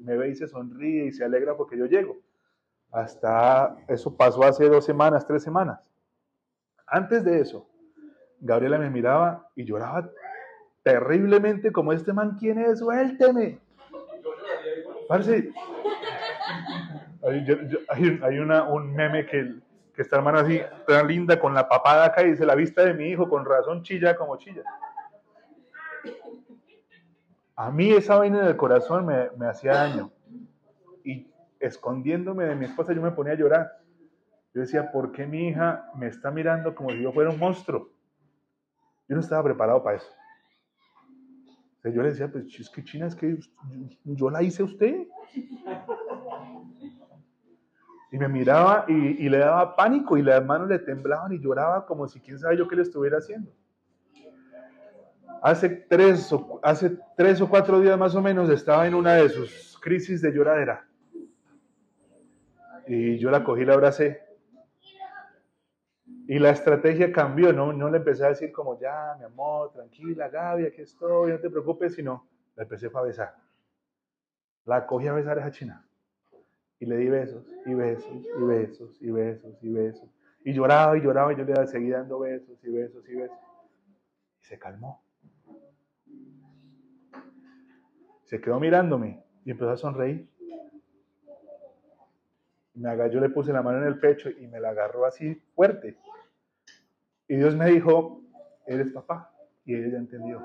me 0.00 0.16
ve 0.16 0.30
y 0.30 0.36
se 0.36 0.46
sonríe 0.46 1.06
y 1.06 1.12
se 1.12 1.24
alegra 1.24 1.56
porque 1.56 1.76
yo 1.76 1.86
llego. 1.86 2.16
Hasta 2.92 3.74
eso 3.88 4.14
pasó 4.14 4.44
hace 4.44 4.68
dos 4.68 4.84
semanas, 4.84 5.26
tres 5.26 5.42
semanas. 5.42 5.90
Antes 6.86 7.24
de 7.24 7.40
eso, 7.40 7.66
Gabriela 8.38 8.78
me 8.78 8.90
miraba 8.90 9.48
y 9.56 9.64
lloraba 9.64 10.10
terriblemente 10.82 11.72
como 11.72 11.94
este 11.94 12.12
man, 12.12 12.36
¿quién 12.38 12.58
es? 12.58 12.80
Suélteme. 12.80 13.58
Parce, 15.08 15.50
hay, 17.88 18.38
una, 18.38 18.64
un 18.64 18.94
meme 18.94 19.24
que, 19.24 19.54
que 19.94 20.02
está 20.02 20.16
hermana 20.16 20.40
así, 20.40 20.60
tan 20.86 21.06
linda, 21.06 21.40
con 21.40 21.54
la 21.54 21.68
papada 21.68 22.06
acá 22.06 22.22
y 22.22 22.32
dice, 22.32 22.44
la 22.44 22.54
vista 22.54 22.84
de 22.84 22.92
mi 22.92 23.08
hijo, 23.08 23.26
con 23.26 23.46
razón 23.46 23.82
chilla 23.82 24.16
como 24.16 24.36
chilla. 24.36 24.64
A 27.56 27.70
mí 27.70 27.90
esa 27.92 28.16
vaina 28.16 28.40
en 28.40 28.46
el 28.46 28.56
corazón 28.56 29.06
me, 29.06 29.30
me 29.36 29.46
hacía 29.46 29.74
daño. 29.74 30.10
Y 31.04 31.31
escondiéndome 31.62 32.44
de 32.44 32.56
mi 32.56 32.66
esposa 32.66 32.92
yo 32.92 33.00
me 33.00 33.12
ponía 33.12 33.32
a 33.32 33.36
llorar. 33.36 33.82
Yo 34.54 34.60
decía, 34.60 34.90
¿por 34.92 35.12
qué 35.12 35.26
mi 35.26 35.48
hija 35.48 35.88
me 35.96 36.08
está 36.08 36.30
mirando 36.30 36.74
como 36.74 36.90
si 36.90 37.00
yo 37.00 37.12
fuera 37.12 37.30
un 37.30 37.38
monstruo? 37.38 37.90
Yo 39.08 39.14
no 39.14 39.20
estaba 39.20 39.44
preparado 39.44 39.82
para 39.82 39.96
eso. 39.96 40.08
yo 41.84 42.02
le 42.02 42.10
decía, 42.10 42.30
pues 42.30 42.44
es 42.58 42.68
que 42.68 42.84
China, 42.84 43.06
es 43.06 43.14
que 43.14 43.38
yo 44.04 44.30
la 44.30 44.42
hice 44.42 44.62
a 44.62 44.66
usted. 44.66 45.06
Y 48.10 48.18
me 48.18 48.28
miraba 48.28 48.84
y, 48.88 49.26
le 49.28 49.38
daba 49.38 49.74
pánico 49.74 50.18
y 50.18 50.22
las 50.22 50.44
manos 50.44 50.68
le 50.68 50.78
temblaban 50.78 51.32
y 51.32 51.40
lloraba 51.40 51.86
como 51.86 52.06
si 52.06 52.20
quién 52.20 52.38
sabe 52.38 52.58
yo 52.58 52.68
qué 52.68 52.76
le 52.76 52.82
estuviera 52.82 53.18
haciendo. 53.18 53.50
Hace 55.42 55.70
tres, 55.70 56.32
hace 56.62 56.98
tres 57.16 57.40
o 57.40 57.48
cuatro 57.48 57.80
días 57.80 57.98
más 57.98 58.14
o 58.14 58.20
menos 58.20 58.50
estaba 58.50 58.86
en 58.86 58.94
una 58.94 59.14
de 59.14 59.30
sus 59.30 59.78
crisis 59.80 60.20
de 60.20 60.30
lloradera. 60.30 60.86
Y 62.86 63.18
yo 63.18 63.30
la 63.30 63.44
cogí, 63.44 63.64
la 63.64 63.74
abracé. 63.74 64.22
Y 66.26 66.38
la 66.38 66.50
estrategia 66.50 67.12
cambió, 67.12 67.52
no, 67.52 67.72
no 67.72 67.90
le 67.90 67.98
empecé 67.98 68.24
a 68.24 68.28
decir 68.28 68.52
como, 68.52 68.78
ya, 68.78 69.16
mi 69.18 69.24
amor, 69.24 69.72
tranquila, 69.72 70.28
Gaby, 70.28 70.66
aquí 70.66 70.82
estoy, 70.82 71.32
no 71.32 71.38
te 71.38 71.50
preocupes, 71.50 71.94
sino 71.94 72.26
la 72.54 72.62
empecé 72.62 72.90
a 72.92 73.02
besar. 73.02 73.34
La 74.64 74.86
cogí 74.86 75.08
a 75.08 75.12
besar 75.12 75.38
a 75.38 75.42
esa 75.42 75.50
china. 75.50 75.86
Y 76.78 76.86
le 76.86 76.96
di 76.96 77.08
besos, 77.08 77.44
y 77.66 77.74
besos, 77.74 78.26
y 78.36 78.44
besos, 78.44 79.02
y 79.02 79.10
besos, 79.10 79.62
y 79.62 79.72
besos. 79.72 80.08
Y 80.44 80.52
lloraba 80.52 80.96
y 80.96 81.02
lloraba 81.02 81.32
y 81.32 81.36
yo 81.36 81.44
le 81.44 81.66
seguía 81.66 81.98
dando 81.98 82.18
besos 82.18 82.58
y 82.64 82.70
besos 82.70 83.08
y 83.08 83.14
besos. 83.14 83.38
Y 84.40 84.44
se 84.44 84.58
calmó. 84.58 85.04
Se 88.24 88.40
quedó 88.40 88.58
mirándome 88.58 89.22
y 89.44 89.50
empezó 89.50 89.70
a 89.70 89.76
sonreír. 89.76 90.28
Me 92.74 93.10
yo 93.10 93.20
le 93.20 93.28
puse 93.28 93.52
la 93.52 93.62
mano 93.62 93.78
en 93.78 93.84
el 93.84 93.98
pecho 93.98 94.30
y 94.30 94.46
me 94.46 94.60
la 94.60 94.70
agarró 94.70 95.04
así 95.04 95.34
fuerte. 95.54 95.96
Y 97.28 97.36
Dios 97.36 97.54
me 97.54 97.70
dijo, 97.70 98.22
eres 98.66 98.92
papá. 98.92 99.30
Y 99.64 99.74
ella 99.74 99.98
entendió. 99.98 100.40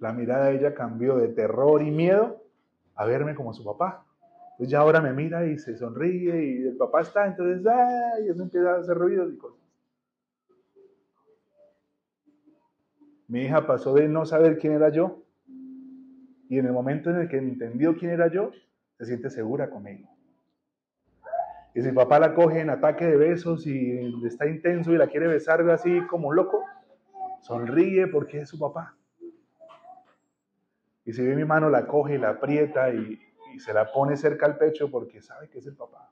La 0.00 0.12
mirada 0.12 0.46
de 0.46 0.56
ella 0.56 0.74
cambió 0.74 1.16
de 1.16 1.28
terror 1.28 1.82
y 1.82 1.90
miedo 1.90 2.42
a 2.94 3.06
verme 3.06 3.34
como 3.34 3.54
su 3.54 3.64
papá. 3.64 4.04
Entonces 4.52 4.70
ya 4.70 4.80
ahora 4.80 5.00
me 5.00 5.12
mira 5.12 5.46
y 5.46 5.58
se 5.58 5.76
sonríe 5.76 6.44
y 6.44 6.66
el 6.66 6.76
papá 6.76 7.00
está, 7.00 7.26
entonces, 7.26 7.66
¡ay! 7.66 8.26
Y 8.26 8.28
eso 8.28 8.42
empieza 8.42 8.74
a 8.74 8.78
hacer 8.78 8.96
ruidos 8.96 9.32
y 9.32 9.38
cosas. 9.38 9.58
Mi 13.28 13.42
hija 13.42 13.66
pasó 13.66 13.94
de 13.94 14.08
no 14.08 14.26
saber 14.26 14.58
quién 14.58 14.74
era 14.74 14.90
yo 14.90 15.22
y 16.52 16.58
en 16.58 16.66
el 16.66 16.72
momento 16.72 17.08
en 17.08 17.16
el 17.16 17.28
que 17.30 17.38
entendió 17.38 17.96
quién 17.96 18.10
era 18.10 18.30
yo, 18.30 18.50
se 19.02 19.06
siente 19.06 19.30
segura 19.30 19.68
conmigo. 19.68 20.08
Y 21.74 21.82
si 21.82 21.90
papá 21.90 22.20
la 22.20 22.34
coge 22.34 22.60
en 22.60 22.70
ataque 22.70 23.04
de 23.04 23.16
besos 23.16 23.66
y 23.66 24.24
está 24.24 24.46
intenso 24.46 24.92
y 24.92 24.96
la 24.96 25.08
quiere 25.08 25.26
besar 25.26 25.68
así 25.70 26.06
como 26.06 26.28
un 26.28 26.36
loco, 26.36 26.64
sonríe 27.40 28.06
porque 28.06 28.42
es 28.42 28.48
su 28.48 28.60
papá. 28.60 28.96
Y 31.04 31.12
si 31.12 31.26
ve 31.26 31.34
mi 31.34 31.44
mano, 31.44 31.68
la 31.68 31.88
coge 31.88 32.14
y 32.14 32.18
la 32.18 32.30
aprieta 32.30 32.94
y, 32.94 33.20
y 33.52 33.58
se 33.58 33.74
la 33.74 33.90
pone 33.90 34.16
cerca 34.16 34.46
al 34.46 34.56
pecho 34.56 34.88
porque 34.88 35.20
sabe 35.20 35.48
que 35.48 35.58
es 35.58 35.66
el 35.66 35.74
papá. 35.74 36.08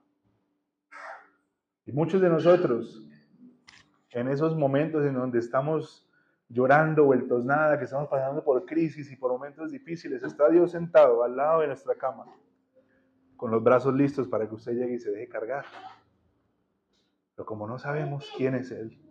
Y 1.85 1.93
muchos 1.93 2.19
de 2.19 2.27
nosotros, 2.27 3.01
en 4.09 4.27
esos 4.27 4.57
momentos 4.57 5.05
en 5.05 5.13
donde 5.13 5.39
estamos 5.39 6.05
llorando, 6.49 7.05
vueltos 7.05 7.45
nada, 7.45 7.77
que 7.77 7.85
estamos 7.85 8.09
pasando 8.09 8.43
por 8.43 8.65
crisis 8.65 9.09
y 9.09 9.15
por 9.15 9.31
momentos 9.31 9.71
difíciles, 9.71 10.23
está 10.23 10.49
Dios 10.49 10.71
sentado 10.71 11.23
al 11.23 11.37
lado 11.37 11.61
de 11.61 11.67
nuestra 11.67 11.95
cama, 11.95 12.25
con 13.41 13.49
los 13.49 13.63
brazos 13.63 13.95
listos 13.95 14.27
para 14.27 14.47
que 14.47 14.53
usted 14.53 14.73
llegue 14.73 14.93
y 14.93 14.99
se 14.99 15.09
deje 15.09 15.27
cargar. 15.27 15.65
Pero 17.33 17.43
como 17.43 17.65
no 17.65 17.79
sabemos 17.79 18.29
quién 18.37 18.53
es 18.53 18.69
Él 18.69 19.01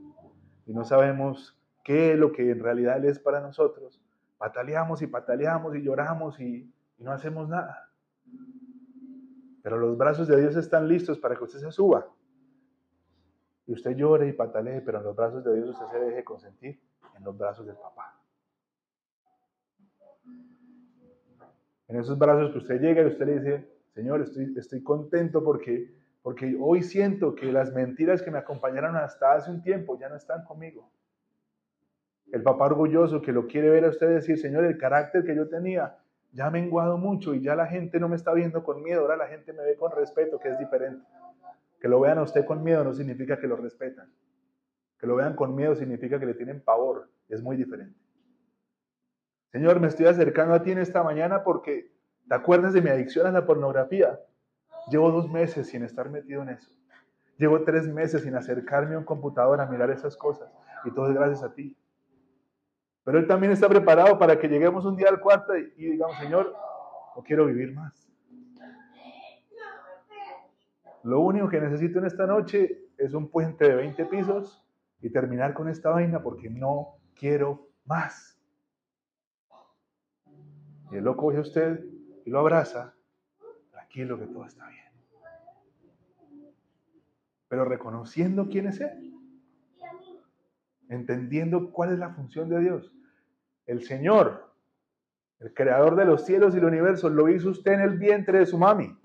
y 0.66 0.72
no 0.72 0.84
sabemos 0.84 1.60
qué 1.82 2.12
es 2.12 2.16
lo 2.16 2.30
que 2.30 2.48
en 2.48 2.60
realidad 2.60 2.98
Él 2.98 3.06
es 3.06 3.18
para 3.18 3.40
nosotros, 3.40 4.00
pataleamos 4.38 5.02
y 5.02 5.08
pataleamos 5.08 5.74
y 5.74 5.82
lloramos 5.82 6.38
y, 6.38 6.72
y 6.96 7.02
no 7.02 7.10
hacemos 7.10 7.48
nada. 7.48 7.90
Pero 9.64 9.78
los 9.78 9.98
brazos 9.98 10.28
de 10.28 10.40
Dios 10.40 10.54
están 10.54 10.86
listos 10.86 11.18
para 11.18 11.34
que 11.34 11.42
usted 11.42 11.58
se 11.58 11.72
suba. 11.72 12.06
Y 13.66 13.72
usted 13.72 13.96
llore 13.96 14.28
y 14.28 14.32
patalee, 14.32 14.80
pero 14.80 14.98
en 14.98 15.04
los 15.06 15.16
brazos 15.16 15.42
de 15.42 15.56
Dios 15.56 15.70
usted 15.70 15.86
se 15.86 15.98
deje 15.98 16.22
consentir 16.22 16.80
en 17.16 17.24
los 17.24 17.36
brazos 17.36 17.66
del 17.66 17.74
papá. 17.74 18.16
En 21.88 21.96
esos 21.96 22.16
brazos 22.16 22.52
que 22.52 22.58
usted 22.58 22.80
llega 22.80 23.02
y 23.02 23.06
usted 23.06 23.26
le 23.26 23.40
dice, 23.40 23.79
Señor, 23.94 24.22
estoy, 24.22 24.54
estoy 24.56 24.82
contento 24.82 25.42
porque, 25.42 25.92
porque 26.22 26.56
hoy 26.60 26.82
siento 26.82 27.34
que 27.34 27.52
las 27.52 27.72
mentiras 27.72 28.22
que 28.22 28.30
me 28.30 28.38
acompañaron 28.38 28.96
hasta 28.96 29.34
hace 29.34 29.50
un 29.50 29.62
tiempo 29.62 29.98
ya 29.98 30.08
no 30.08 30.16
están 30.16 30.44
conmigo. 30.44 30.90
El 32.32 32.42
papá 32.42 32.66
orgulloso 32.66 33.20
que 33.20 33.32
lo 33.32 33.46
quiere 33.46 33.70
ver 33.70 33.84
a 33.84 33.88
usted 33.88 34.08
decir, 34.08 34.38
Señor, 34.38 34.64
el 34.64 34.78
carácter 34.78 35.24
que 35.24 35.34
yo 35.34 35.48
tenía 35.48 35.98
ya 36.32 36.46
ha 36.46 36.50
menguado 36.50 36.96
mucho 36.96 37.34
y 37.34 37.42
ya 37.42 37.56
la 37.56 37.66
gente 37.66 37.98
no 37.98 38.08
me 38.08 38.16
está 38.16 38.32
viendo 38.32 38.62
con 38.62 38.82
miedo, 38.82 39.00
ahora 39.00 39.16
la 39.16 39.26
gente 39.26 39.52
me 39.52 39.64
ve 39.64 39.76
con 39.76 39.90
respeto, 39.90 40.38
que 40.38 40.50
es 40.50 40.58
diferente. 40.58 41.04
Que 41.80 41.88
lo 41.88 41.98
vean 41.98 42.18
a 42.18 42.22
usted 42.22 42.44
con 42.44 42.62
miedo 42.62 42.84
no 42.84 42.94
significa 42.94 43.38
que 43.38 43.48
lo 43.48 43.56
respetan. 43.56 44.12
Que 44.98 45.06
lo 45.06 45.16
vean 45.16 45.34
con 45.34 45.54
miedo 45.54 45.74
significa 45.74 46.20
que 46.20 46.26
le 46.26 46.34
tienen 46.34 46.60
pavor. 46.60 47.08
Es 47.28 47.42
muy 47.42 47.56
diferente. 47.56 47.98
Señor, 49.50 49.80
me 49.80 49.88
estoy 49.88 50.06
acercando 50.06 50.54
a 50.54 50.62
ti 50.62 50.70
en 50.70 50.78
esta 50.78 51.02
mañana 51.02 51.42
porque 51.42 51.90
te 52.30 52.36
acuerdas 52.36 52.72
de 52.72 52.80
mi 52.80 52.90
adicción 52.90 53.26
a 53.26 53.32
la 53.32 53.44
pornografía. 53.44 54.20
Llevo 54.88 55.10
dos 55.10 55.28
meses 55.28 55.66
sin 55.66 55.82
estar 55.82 56.08
metido 56.10 56.42
en 56.42 56.50
eso. 56.50 56.70
Llevo 57.38 57.64
tres 57.64 57.88
meses 57.88 58.22
sin 58.22 58.36
acercarme 58.36 58.94
a 58.94 58.98
un 58.98 59.04
computador 59.04 59.60
a 59.60 59.66
mirar 59.66 59.90
esas 59.90 60.16
cosas. 60.16 60.48
Y 60.84 60.92
todo 60.92 61.08
es 61.08 61.14
gracias 61.14 61.42
a 61.42 61.52
ti. 61.52 61.76
Pero 63.02 63.18
Él 63.18 63.26
también 63.26 63.50
está 63.50 63.68
preparado 63.68 64.16
para 64.16 64.38
que 64.38 64.46
lleguemos 64.46 64.84
un 64.84 64.94
día 64.94 65.08
al 65.08 65.18
cuarto 65.18 65.56
y, 65.56 65.70
digamos, 65.74 66.16
Señor, 66.18 66.54
no 67.16 67.22
quiero 67.24 67.46
vivir 67.46 67.74
más. 67.74 68.08
Lo 71.02 71.18
único 71.18 71.48
que 71.48 71.60
necesito 71.60 71.98
en 71.98 72.04
esta 72.04 72.28
noche 72.28 72.90
es 72.96 73.12
un 73.12 73.28
puente 73.28 73.68
de 73.68 73.74
20 73.74 74.04
pisos 74.04 74.64
y 75.00 75.10
terminar 75.10 75.52
con 75.52 75.68
esta 75.68 75.90
vaina 75.90 76.22
porque 76.22 76.48
no 76.48 76.94
quiero 77.16 77.70
más. 77.86 78.40
Y 80.92 80.96
él 80.96 81.02
lo 81.02 81.16
coge 81.16 81.38
a 81.38 81.40
usted 81.40 81.89
y 82.24 82.30
lo 82.30 82.40
abraza, 82.40 82.94
tranquilo 83.70 84.18
que 84.18 84.26
todo 84.26 84.44
está 84.44 84.66
bien. 84.68 84.84
Pero 87.48 87.64
reconociendo 87.64 88.48
quién 88.48 88.68
es 88.68 88.80
Él, 88.80 89.12
entendiendo 90.88 91.72
cuál 91.72 91.92
es 91.92 91.98
la 91.98 92.10
función 92.10 92.48
de 92.48 92.60
Dios. 92.60 92.94
El 93.66 93.82
Señor, 93.84 94.52
el 95.40 95.52
creador 95.54 95.96
de 95.96 96.04
los 96.04 96.24
cielos 96.24 96.54
y 96.54 96.58
el 96.58 96.64
universo, 96.64 97.08
lo 97.08 97.28
hizo 97.28 97.50
usted 97.50 97.72
en 97.72 97.80
el 97.80 97.98
vientre 97.98 98.38
de 98.38 98.46
su 98.46 98.58
mami. 98.58 98.96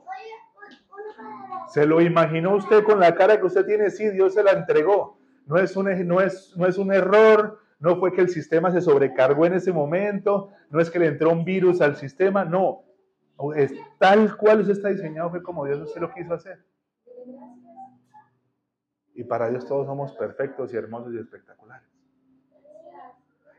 ¿Se 1.69 1.85
lo 1.85 2.01
imaginó 2.01 2.55
usted 2.55 2.83
con 2.83 2.99
la 2.99 3.15
cara 3.15 3.39
que 3.39 3.45
usted 3.45 3.65
tiene? 3.65 3.89
Sí, 3.89 4.09
Dios 4.09 4.33
se 4.33 4.43
la 4.43 4.51
entregó. 4.51 5.19
No 5.45 5.57
es, 5.57 5.75
un, 5.75 6.07
no, 6.07 6.21
es, 6.21 6.53
no 6.55 6.65
es 6.67 6.77
un 6.77 6.91
error, 6.91 7.59
no 7.79 7.97
fue 7.97 8.13
que 8.13 8.21
el 8.21 8.29
sistema 8.29 8.71
se 8.71 8.81
sobrecargó 8.81 9.45
en 9.45 9.53
ese 9.53 9.71
momento, 9.71 10.49
no 10.69 10.79
es 10.79 10.89
que 10.89 10.99
le 10.99 11.07
entró 11.07 11.31
un 11.31 11.45
virus 11.45 11.81
al 11.81 11.95
sistema, 11.95 12.45
no. 12.45 12.83
Es 13.55 13.73
tal 13.99 14.35
cual 14.37 14.61
usted 14.61 14.73
está 14.73 14.89
diseñado, 14.89 15.29
fue 15.29 15.43
como 15.43 15.65
Dios 15.65 15.81
usted 15.81 16.01
lo 16.01 16.13
quiso 16.13 16.33
hacer. 16.33 16.63
Y 19.13 19.23
para 19.23 19.49
Dios 19.49 19.65
todos 19.65 19.85
somos 19.85 20.13
perfectos 20.13 20.73
y 20.73 20.77
hermosos 20.77 21.13
y 21.13 21.19
espectaculares. 21.19 21.87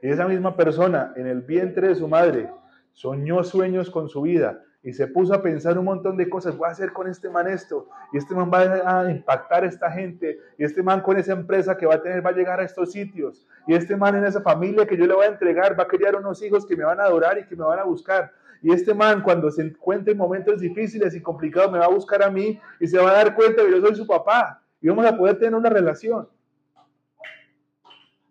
Y 0.03 0.09
esa 0.09 0.29
misma 0.29 0.57
persona 0.57 1.13
en 1.17 1.27
el 1.27 1.43
vientre 1.43 1.89
de 1.89 1.95
su 1.95 2.09
madre 2.09 2.51
soñó 2.93 3.43
sueños 3.45 3.91
con 3.91 4.09
su 4.09 4.23
vida, 4.23 4.63
y 4.87 4.93
se 4.93 5.09
puso 5.09 5.35
a 5.35 5.43
pensar 5.43 5.77
un 5.79 5.85
montón 5.85 6.17
de 6.17 6.31
cosas, 6.31 6.57
voy 6.57 6.69
a 6.69 6.71
hacer 6.71 6.93
con 6.93 7.09
este 7.09 7.29
man 7.29 7.49
esto, 7.49 7.89
y 8.13 8.19
este 8.19 8.37
man 8.37 8.49
va 8.55 9.01
a 9.01 9.11
impactar 9.11 9.65
a 9.65 9.67
esta 9.67 9.91
gente, 9.91 10.39
y 10.57 10.63
este 10.63 10.81
man 10.81 11.01
con 11.01 11.19
esa 11.19 11.33
empresa 11.33 11.77
que 11.77 11.87
va 11.87 11.97
a 11.97 12.03
tener 12.03 12.25
va 12.25 12.31
a 12.31 12.35
llegar 12.35 12.61
a 12.61 12.63
estos 12.63 12.93
sitios, 12.93 13.49
y 13.67 13.75
este 13.75 13.97
man 13.97 14.15
en 14.15 14.25
esa 14.25 14.41
familia 14.43 14.87
que 14.87 14.97
yo 14.97 15.07
le 15.07 15.15
voy 15.15 15.27
a 15.27 15.31
entregar 15.31 15.77
va 15.77 15.83
a 15.83 15.89
criar 15.89 16.15
unos 16.15 16.41
hijos 16.41 16.65
que 16.65 16.77
me 16.77 16.85
van 16.85 17.01
a 17.01 17.03
adorar 17.03 17.37
y 17.37 17.47
que 17.47 17.57
me 17.57 17.65
van 17.65 17.81
a 17.81 17.85
buscar. 17.85 18.33
Y 18.63 18.73
este 18.73 18.95
man 18.95 19.23
cuando 19.23 19.51
se 19.51 19.63
encuentre 19.63 20.13
en 20.13 20.19
momentos 20.19 20.61
difíciles 20.61 21.15
y 21.15 21.23
complicados 21.23 21.71
me 21.73 21.79
va 21.79 21.87
a 21.87 21.91
buscar 21.91 22.23
a 22.23 22.31
mí 22.31 22.59
y 22.81 22.87
se 22.87 22.99
va 22.99 23.11
a 23.11 23.15
dar 23.15 23.35
cuenta 23.35 23.65
que 23.65 23.71
yo 23.71 23.81
soy 23.81 23.95
su 23.95 24.07
papá 24.07 24.63
y 24.81 24.89
vamos 24.89 25.07
a 25.07 25.17
poder 25.17 25.39
tener 25.39 25.55
una 25.55 25.71
relación. 25.71 26.29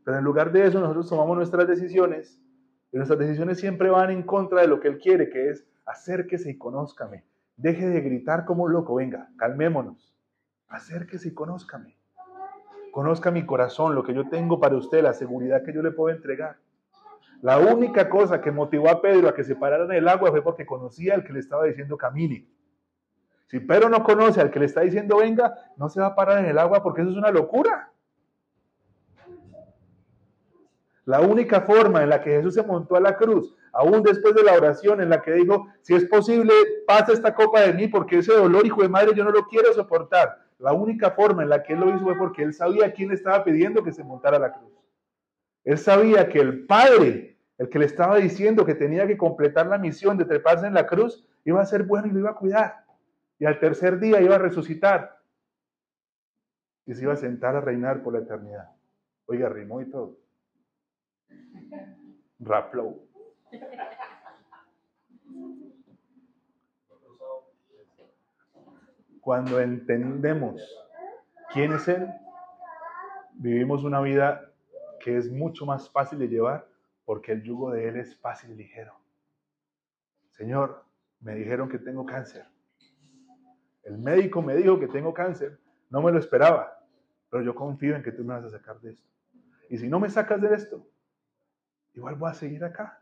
Pero 0.03 0.17
en 0.17 0.23
lugar 0.23 0.51
de 0.51 0.67
eso 0.67 0.79
nosotros 0.79 1.09
tomamos 1.09 1.35
nuestras 1.35 1.67
decisiones 1.67 2.39
y 2.91 2.97
nuestras 2.97 3.19
decisiones 3.19 3.59
siempre 3.59 3.89
van 3.89 4.11
en 4.11 4.23
contra 4.23 4.61
de 4.61 4.67
lo 4.67 4.79
que 4.79 4.87
él 4.87 4.99
quiere, 4.99 5.29
que 5.29 5.49
es 5.49 5.65
acérquese 5.85 6.51
y 6.51 6.57
conózcame. 6.57 7.23
Deje 7.57 7.87
de 7.87 8.01
gritar 8.01 8.45
como 8.45 8.63
un 8.63 8.73
loco, 8.73 8.95
venga, 8.95 9.29
calmémonos. 9.37 10.15
Acérquese 10.67 11.29
y 11.29 11.33
conózcame. 11.33 11.97
Conozca 12.91 13.31
mi 13.31 13.45
corazón, 13.45 13.95
lo 13.95 14.03
que 14.03 14.13
yo 14.13 14.29
tengo 14.29 14.59
para 14.59 14.77
usted, 14.77 15.03
la 15.03 15.13
seguridad 15.13 15.63
que 15.63 15.73
yo 15.73 15.81
le 15.81 15.91
puedo 15.91 16.15
entregar. 16.15 16.57
La 17.45 17.59
única 17.59 18.09
cosa 18.09 18.41
que 18.41 18.49
motivó 18.49 18.89
a 18.89 18.99
Pedro 18.99 19.29
a 19.29 19.35
que 19.35 19.43
se 19.43 19.55
parara 19.55 19.85
en 19.85 19.91
el 19.91 20.07
agua 20.07 20.31
fue 20.31 20.41
porque 20.41 20.65
conocía 20.65 21.13
al 21.13 21.23
que 21.23 21.31
le 21.31 21.41
estaba 21.41 21.65
diciendo 21.65 21.95
camine. 21.95 22.47
Si 23.45 23.59
Pedro 23.59 23.87
no 23.87 24.03
conoce 24.03 24.41
al 24.41 24.49
que 24.49 24.57
le 24.57 24.65
está 24.65 24.81
diciendo 24.81 25.17
venga, 25.17 25.53
no 25.77 25.87
se 25.87 26.01
va 26.01 26.07
a 26.07 26.15
parar 26.15 26.39
en 26.39 26.47
el 26.47 26.57
agua 26.57 26.81
porque 26.81 27.01
eso 27.01 27.11
es 27.11 27.17
una 27.17 27.29
locura. 27.29 27.91
La 31.05 31.21
única 31.21 31.61
forma 31.61 32.01
en 32.01 32.09
la 32.09 32.19
que 32.19 32.31
Jesús 32.31 32.55
se 32.55 32.63
montó 32.63 32.95
a 32.95 32.99
la 32.99 33.15
cruz 33.15 33.55
aún 33.73 34.01
después 34.01 34.33
de 34.33 34.41
la 34.41 34.53
oración 34.53 34.99
en 34.99 35.09
la 35.11 35.21
que 35.21 35.33
dijo, 35.33 35.67
si 35.81 35.93
es 35.93 36.05
posible, 36.05 36.51
pasa 36.87 37.13
esta 37.13 37.35
copa 37.35 37.61
de 37.61 37.73
mí 37.73 37.87
porque 37.87 38.17
ese 38.17 38.33
dolor, 38.33 38.65
hijo 38.65 38.81
de 38.81 38.89
madre, 38.89 39.11
yo 39.13 39.23
no 39.23 39.29
lo 39.29 39.45
quiero 39.45 39.71
soportar. 39.71 40.35
La 40.57 40.73
única 40.73 41.11
forma 41.11 41.43
en 41.43 41.49
la 41.49 41.61
que 41.61 41.73
él 41.73 41.81
lo 41.81 41.95
hizo 41.95 42.05
fue 42.05 42.17
porque 42.17 42.41
él 42.41 42.55
sabía 42.55 42.87
a 42.87 42.91
quién 42.91 43.09
le 43.09 43.13
estaba 43.13 43.43
pidiendo 43.43 43.83
que 43.83 43.93
se 43.93 44.03
montara 44.03 44.37
a 44.37 44.39
la 44.39 44.51
cruz. 44.51 44.71
Él 45.65 45.79
sabía 45.79 46.29
que 46.29 46.39
el 46.39 46.65
Padre, 46.67 47.34
el 47.57 47.69
que 47.69 47.79
le 47.79 47.85
estaba 47.85 48.17
diciendo 48.17 48.65
que 48.65 48.75
tenía 48.75 49.07
que 49.07 49.17
completar 49.17 49.67
la 49.67 49.77
misión 49.77 50.17
de 50.17 50.25
treparse 50.25 50.67
en 50.67 50.73
la 50.73 50.85
cruz, 50.85 51.25
iba 51.45 51.61
a 51.61 51.65
ser 51.65 51.83
bueno 51.83 52.07
y 52.07 52.11
lo 52.11 52.19
iba 52.19 52.31
a 52.31 52.35
cuidar. 52.35 52.85
Y 53.39 53.45
al 53.45 53.59
tercer 53.59 53.99
día 53.99 54.21
iba 54.21 54.35
a 54.35 54.39
resucitar. 54.39 55.15
y 56.87 56.93
se 56.93 57.01
iba 57.01 57.13
a 57.13 57.17
sentar 57.17 57.55
a 57.55 57.61
reinar 57.61 58.03
por 58.03 58.13
la 58.13 58.19
eternidad. 58.19 58.69
Oiga, 59.25 59.49
rimó 59.49 59.81
y 59.81 59.89
todo. 59.89 60.19
Raplow. 62.39 63.01
Cuando 69.19 69.59
entendemos 69.59 70.61
quién 71.51 71.73
es 71.73 71.87
Él, 71.87 72.07
vivimos 73.33 73.83
una 73.83 73.99
vida 73.99 74.51
que 74.99 75.17
es 75.17 75.31
mucho 75.31 75.65
más 75.65 75.89
fácil 75.89 76.19
de 76.19 76.27
llevar 76.27 76.67
porque 77.05 77.31
el 77.31 77.43
yugo 77.43 77.71
de 77.71 77.87
Él 77.87 77.97
es 77.97 78.19
fácil 78.19 78.51
y 78.51 78.55
ligero. 78.55 78.93
Señor, 80.31 80.83
me 81.21 81.35
dijeron 81.35 81.69
que 81.69 81.79
tengo 81.79 82.05
cáncer. 82.05 82.45
El 83.83 83.99
médico 83.99 84.41
me 84.41 84.55
dijo 84.55 84.79
que 84.79 84.87
tengo 84.87 85.13
cáncer. 85.13 85.59
No 85.89 86.01
me 86.01 86.11
lo 86.11 86.19
esperaba, 86.19 86.83
pero 87.29 87.43
yo 87.43 87.55
confío 87.55 87.95
en 87.95 88.03
que 88.03 88.11
tú 88.11 88.23
me 88.23 88.33
vas 88.33 88.43
a 88.45 88.49
sacar 88.49 88.79
de 88.81 88.91
esto. 88.91 89.07
Y 89.69 89.77
si 89.77 89.87
no 89.87 89.99
me 89.99 90.09
sacas 90.09 90.41
de 90.41 90.53
esto, 90.53 90.85
igual 91.93 92.15
voy 92.15 92.31
a 92.31 92.33
seguir 92.33 92.63
acá. 92.63 92.99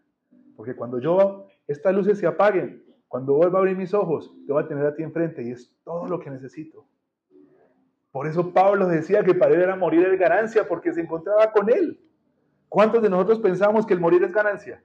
Porque 0.56 0.76
cuando 0.76 1.00
yo, 1.00 1.48
estas 1.68 1.96
luces 1.96 2.20
se 2.20 2.28
apaguen, 2.28 2.84
cuando 3.08 3.34
vuelva 3.34 3.60
a 3.60 3.62
abrir 3.62 3.78
mis 3.78 3.94
ojos, 3.94 4.34
te 4.46 4.52
voy 4.52 4.64
a 4.64 4.68
tener 4.68 4.86
a 4.86 4.96
ti 4.96 5.04
enfrente 5.04 5.44
y 5.44 5.52
es 5.52 5.74
todo 5.84 6.08
lo 6.08 6.20
que 6.20 6.30
necesito. 6.30 6.86
Por 8.12 8.28
eso 8.28 8.54
Pablo 8.54 8.88
decía 8.88 9.24
que 9.24 9.34
para 9.34 9.56
él 9.56 9.62
era 9.62 9.76
morir 9.76 10.06
es 10.06 10.20
ganancia 10.20 10.68
porque 10.68 10.94
se 10.94 11.02
encontraba 11.02 11.52
con 11.52 11.70
él. 11.72 12.00
¿Cuántos 12.74 13.04
de 13.04 13.10
nosotros 13.12 13.40
pensamos 13.40 13.86
que 13.86 13.94
el 13.94 14.00
morir 14.00 14.24
es 14.24 14.32
ganancia? 14.34 14.82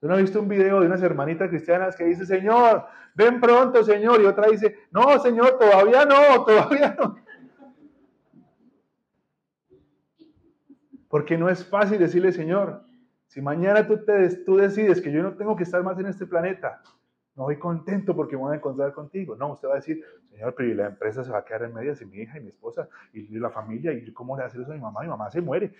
Yo 0.00 0.06
no 0.06 0.16
he 0.16 0.22
visto 0.22 0.38
un 0.38 0.46
video 0.46 0.78
de 0.78 0.86
unas 0.86 1.02
hermanitas 1.02 1.48
cristianas 1.48 1.96
que 1.96 2.04
dice, 2.04 2.24
Señor, 2.24 2.84
ven 3.16 3.40
pronto, 3.40 3.82
Señor. 3.82 4.20
Y 4.20 4.26
otra 4.26 4.48
dice, 4.48 4.76
no, 4.92 5.18
Señor, 5.18 5.58
todavía 5.58 6.04
no, 6.04 6.44
todavía 6.44 6.96
no. 6.96 7.16
Porque 11.08 11.36
no 11.36 11.48
es 11.48 11.66
fácil 11.66 11.98
decirle, 11.98 12.30
Señor, 12.30 12.84
si 13.26 13.42
mañana 13.42 13.84
tú, 13.84 14.04
te, 14.04 14.28
tú 14.44 14.54
decides 14.54 15.00
que 15.00 15.10
yo 15.10 15.20
no 15.20 15.34
tengo 15.34 15.56
que 15.56 15.64
estar 15.64 15.82
más 15.82 15.98
en 15.98 16.06
este 16.06 16.26
planeta, 16.26 16.80
no 17.34 17.42
voy 17.42 17.58
contento 17.58 18.14
porque 18.14 18.36
me 18.36 18.42
voy 18.42 18.52
a 18.52 18.58
encontrar 18.58 18.92
contigo. 18.92 19.34
No, 19.34 19.54
usted 19.54 19.66
va 19.66 19.72
a 19.72 19.76
decir, 19.76 20.04
Señor, 20.30 20.54
pero 20.56 20.72
la 20.76 20.86
empresa 20.86 21.24
se 21.24 21.32
va 21.32 21.38
a 21.38 21.44
quedar 21.44 21.64
en 21.64 21.74
medias 21.74 22.00
y 22.02 22.06
mi 22.06 22.18
hija 22.18 22.38
y 22.38 22.40
mi 22.40 22.50
esposa 22.50 22.88
y 23.12 23.36
la 23.36 23.50
familia, 23.50 23.92
¿y 23.92 24.12
cómo 24.12 24.36
le 24.36 24.44
hacer 24.44 24.60
eso 24.60 24.70
a 24.70 24.76
mi 24.76 24.80
mamá? 24.80 25.00
Mi 25.00 25.08
mamá 25.08 25.28
se 25.28 25.40
muere. 25.40 25.74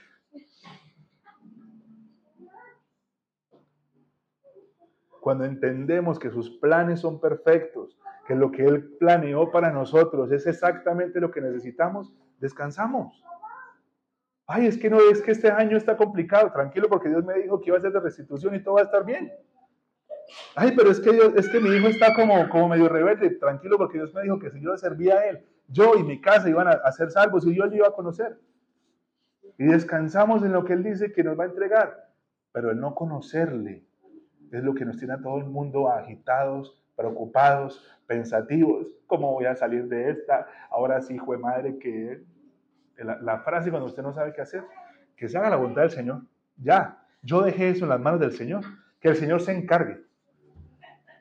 Cuando 5.20 5.44
entendemos 5.44 6.18
que 6.18 6.30
sus 6.30 6.50
planes 6.50 7.00
son 7.00 7.20
perfectos, 7.20 7.96
que 8.26 8.34
lo 8.34 8.50
que 8.50 8.64
Él 8.64 8.96
planeó 8.98 9.50
para 9.52 9.70
nosotros 9.70 10.32
es 10.32 10.46
exactamente 10.46 11.20
lo 11.20 11.30
que 11.30 11.40
necesitamos, 11.40 12.12
descansamos. 12.40 13.22
Ay, 14.46 14.66
es 14.66 14.76
que 14.76 14.90
no, 14.90 14.98
es 14.98 15.22
que 15.22 15.30
este 15.30 15.50
año 15.50 15.76
está 15.76 15.96
complicado. 15.96 16.50
Tranquilo, 16.52 16.88
porque 16.88 17.08
Dios 17.08 17.24
me 17.24 17.34
dijo 17.34 17.60
que 17.60 17.70
iba 17.70 17.78
a 17.78 17.80
ser 17.80 17.92
de 17.92 18.00
restitución 18.00 18.54
y 18.54 18.62
todo 18.62 18.74
va 18.74 18.80
a 18.80 18.84
estar 18.84 19.04
bien. 19.04 19.32
Ay, 20.56 20.74
pero 20.76 20.90
es 20.90 21.00
que, 21.00 21.12
Dios, 21.12 21.32
es 21.36 21.48
que 21.48 21.60
mi 21.60 21.70
hijo 21.70 21.88
está 21.88 22.14
como, 22.14 22.48
como 22.48 22.68
medio 22.68 22.88
rebelde. 22.88 23.30
Tranquilo, 23.30 23.78
porque 23.78 23.98
Dios 23.98 24.12
me 24.14 24.22
dijo 24.22 24.38
que 24.38 24.50
si 24.50 24.60
yo 24.60 24.72
le 24.72 24.78
servía 24.78 25.18
a 25.18 25.26
él, 25.26 25.46
yo 25.68 25.94
y 25.94 26.02
mi 26.02 26.20
casa 26.20 26.48
iban 26.48 26.68
a, 26.68 26.72
a 26.72 26.92
ser 26.92 27.10
salvos 27.10 27.46
y 27.46 27.54
yo 27.54 27.64
le 27.66 27.76
iba 27.76 27.88
a 27.88 27.92
conocer. 27.92 28.38
Y 29.62 29.66
descansamos 29.66 30.42
en 30.42 30.50
lo 30.50 30.64
que 30.64 30.72
Él 30.72 30.82
dice 30.82 31.12
que 31.12 31.22
nos 31.22 31.38
va 31.38 31.44
a 31.44 31.46
entregar. 31.46 32.08
Pero 32.50 32.72
el 32.72 32.80
no 32.80 32.96
conocerle 32.96 33.84
es 34.50 34.64
lo 34.64 34.74
que 34.74 34.84
nos 34.84 34.96
tiene 34.96 35.14
a 35.14 35.20
todo 35.20 35.38
el 35.38 35.44
mundo 35.44 35.88
agitados, 35.88 36.82
preocupados, 36.96 37.80
pensativos. 38.08 38.88
¿Cómo 39.06 39.32
voy 39.32 39.44
a 39.44 39.54
salir 39.54 39.86
de 39.86 40.10
esta? 40.10 40.48
Ahora 40.68 41.00
sí, 41.00 41.14
hijo 41.14 41.30
de 41.30 41.38
madre, 41.38 41.78
que 41.78 42.24
la, 42.96 43.38
frase 43.38 43.70
cuando 43.70 43.86
usted 43.86 44.02
no 44.02 44.12
sabe 44.12 44.32
qué 44.32 44.40
hacer, 44.40 44.64
que 45.16 45.28
se 45.28 45.38
haga 45.38 45.50
la 45.50 45.56
voluntad 45.56 45.82
del 45.82 45.92
Señor. 45.92 46.22
Ya, 46.56 47.00
yo 47.22 47.42
dejé 47.42 47.68
eso 47.68 47.84
en 47.84 47.90
las 47.90 48.00
manos 48.00 48.18
del 48.18 48.32
Señor, 48.32 48.64
que 48.98 49.10
el 49.10 49.16
Señor 49.16 49.42
se 49.42 49.52
encargue. 49.52 50.02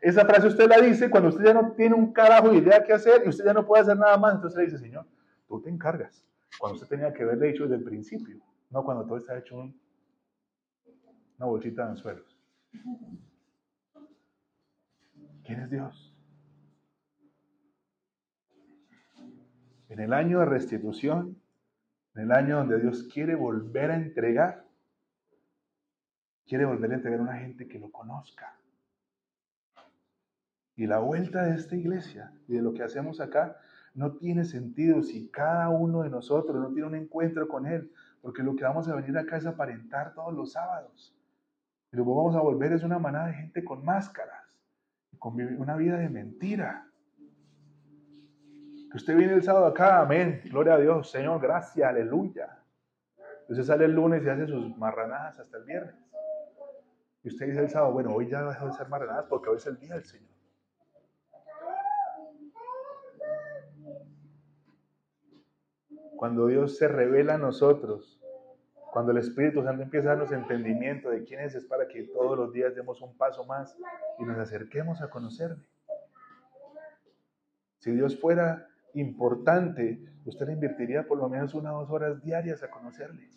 Esa 0.01 0.25
frase 0.25 0.47
usted 0.47 0.67
la 0.67 0.81
dice 0.81 1.11
cuando 1.11 1.29
usted 1.29 1.43
ya 1.45 1.53
no 1.53 1.73
tiene 1.73 1.93
un 1.93 2.11
carajo 2.11 2.49
de 2.49 2.57
idea 2.57 2.83
qué 2.83 2.93
hacer 2.93 3.21
y 3.23 3.29
usted 3.29 3.45
ya 3.45 3.53
no 3.53 3.67
puede 3.67 3.83
hacer 3.83 3.97
nada 3.97 4.17
más, 4.17 4.33
entonces 4.33 4.57
le 4.57 4.65
dice, 4.65 4.79
Señor, 4.79 5.05
tú 5.47 5.61
te 5.61 5.69
encargas. 5.69 6.25
Cuando 6.59 6.75
usted 6.75 6.87
tenía 6.87 7.13
que 7.13 7.23
haberle 7.23 7.47
dicho 7.47 7.63
desde 7.63 7.77
el 7.77 7.83
principio, 7.83 8.39
no 8.69 8.83
cuando 8.83 9.05
todo 9.05 9.17
está 9.17 9.37
hecho 9.37 9.57
un, 9.57 9.79
una 11.37 11.45
bolsita 11.47 11.85
de 11.85 11.89
anzuelos. 11.91 12.37
¿Quién 15.43 15.59
es 15.61 15.69
Dios? 15.69 16.15
En 19.89 19.99
el 19.99 20.13
año 20.13 20.39
de 20.39 20.45
restitución, 20.45 21.41
en 22.15 22.23
el 22.23 22.31
año 22.31 22.57
donde 22.57 22.79
Dios 22.79 23.09
quiere 23.11 23.35
volver 23.35 23.91
a 23.91 23.95
entregar, 23.95 24.65
quiere 26.45 26.65
volver 26.65 26.91
a 26.91 26.95
entregar 26.95 27.19
a 27.19 27.23
una 27.23 27.37
gente 27.37 27.67
que 27.67 27.79
lo 27.79 27.91
conozca. 27.91 28.57
Y 30.75 30.87
la 30.87 30.99
vuelta 30.99 31.43
de 31.43 31.55
esta 31.55 31.75
iglesia 31.75 32.31
y 32.47 32.53
de 32.53 32.61
lo 32.61 32.73
que 32.73 32.83
hacemos 32.83 33.19
acá 33.19 33.57
no 33.93 34.13
tiene 34.13 34.45
sentido 34.45 35.03
si 35.03 35.29
cada 35.29 35.69
uno 35.69 36.03
de 36.03 36.09
nosotros 36.09 36.57
no 36.57 36.71
tiene 36.71 36.87
un 36.87 36.95
encuentro 36.95 37.47
con 37.47 37.65
Él, 37.65 37.91
porque 38.21 38.43
lo 38.43 38.55
que 38.55 38.63
vamos 38.63 38.87
a 38.87 38.95
venir 38.95 39.17
acá 39.17 39.37
es 39.37 39.45
aparentar 39.45 40.13
todos 40.13 40.33
los 40.33 40.53
sábados. 40.53 41.15
Y 41.91 41.97
lo 41.97 42.03
que 42.03 42.09
vamos 42.09 42.35
a 42.35 42.41
volver 42.41 42.71
es 42.71 42.83
una 42.83 42.99
manada 42.99 43.27
de 43.27 43.33
gente 43.33 43.63
con 43.63 43.83
máscaras, 43.83 44.57
con 45.19 45.41
una 45.41 45.75
vida 45.75 45.97
de 45.97 46.09
mentira. 46.09 46.87
Que 48.89 48.97
usted 48.97 49.15
viene 49.15 49.33
el 49.33 49.43
sábado 49.43 49.65
acá, 49.65 50.01
amén, 50.01 50.41
gloria 50.45 50.75
a 50.75 50.79
Dios, 50.79 51.11
Señor, 51.11 51.41
gracias, 51.41 51.87
aleluya. 51.87 52.57
Usted 53.49 53.63
sale 53.63 53.85
el 53.85 53.93
lunes 53.93 54.23
y 54.23 54.29
hace 54.29 54.47
sus 54.47 54.77
marranadas 54.77 55.39
hasta 55.39 55.57
el 55.57 55.65
viernes. 55.65 55.95
Y 57.23 57.27
usted 57.27 57.47
dice 57.47 57.59
el 57.59 57.69
sábado, 57.69 57.93
bueno, 57.93 58.13
hoy 58.13 58.27
ya 58.27 58.41
dejó 58.43 58.67
de 58.67 58.73
ser 58.73 58.87
marranadas 58.87 59.25
porque 59.29 59.49
hoy 59.49 59.57
es 59.57 59.67
el 59.67 59.77
día 59.77 59.95
del 59.95 60.05
Señor. 60.05 60.30
Cuando 66.21 66.45
Dios 66.45 66.77
se 66.77 66.87
revela 66.87 67.33
a 67.33 67.37
nosotros, 67.39 68.21
cuando 68.93 69.11
el 69.11 69.17
Espíritu 69.17 69.63
Santo 69.63 69.81
empieza 69.81 70.09
a 70.09 70.11
darnos 70.11 70.31
entendimiento 70.31 71.09
de 71.09 71.23
quién 71.23 71.39
es, 71.39 71.55
es 71.55 71.65
para 71.65 71.87
que 71.87 72.03
todos 72.03 72.37
los 72.37 72.53
días 72.53 72.75
demos 72.75 73.01
un 73.01 73.17
paso 73.17 73.43
más 73.45 73.75
y 74.19 74.25
nos 74.25 74.37
acerquemos 74.37 75.01
a 75.01 75.09
conocerle. 75.09 75.65
Si 77.79 77.91
Dios 77.91 78.21
fuera 78.21 78.69
importante, 78.93 80.13
usted 80.23 80.45
le 80.45 80.53
invertiría 80.53 81.07
por 81.07 81.17
lo 81.17 81.27
menos 81.27 81.55
una 81.55 81.75
o 81.75 81.79
dos 81.79 81.89
horas 81.89 82.21
diarias 82.21 82.61
a 82.61 82.69
conocerle. 82.69 83.27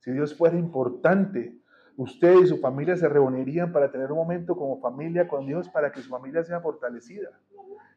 Si 0.00 0.12
Dios 0.12 0.36
fuera 0.36 0.58
importante, 0.58 1.58
usted 1.96 2.34
y 2.42 2.46
su 2.46 2.58
familia 2.58 2.98
se 2.98 3.08
reunirían 3.08 3.72
para 3.72 3.90
tener 3.90 4.12
un 4.12 4.18
momento 4.18 4.54
como 4.56 4.78
familia 4.78 5.26
con 5.26 5.46
Dios 5.46 5.70
para 5.70 5.90
que 5.90 6.02
su 6.02 6.10
familia 6.10 6.44
sea 6.44 6.60
fortalecida. 6.60 7.30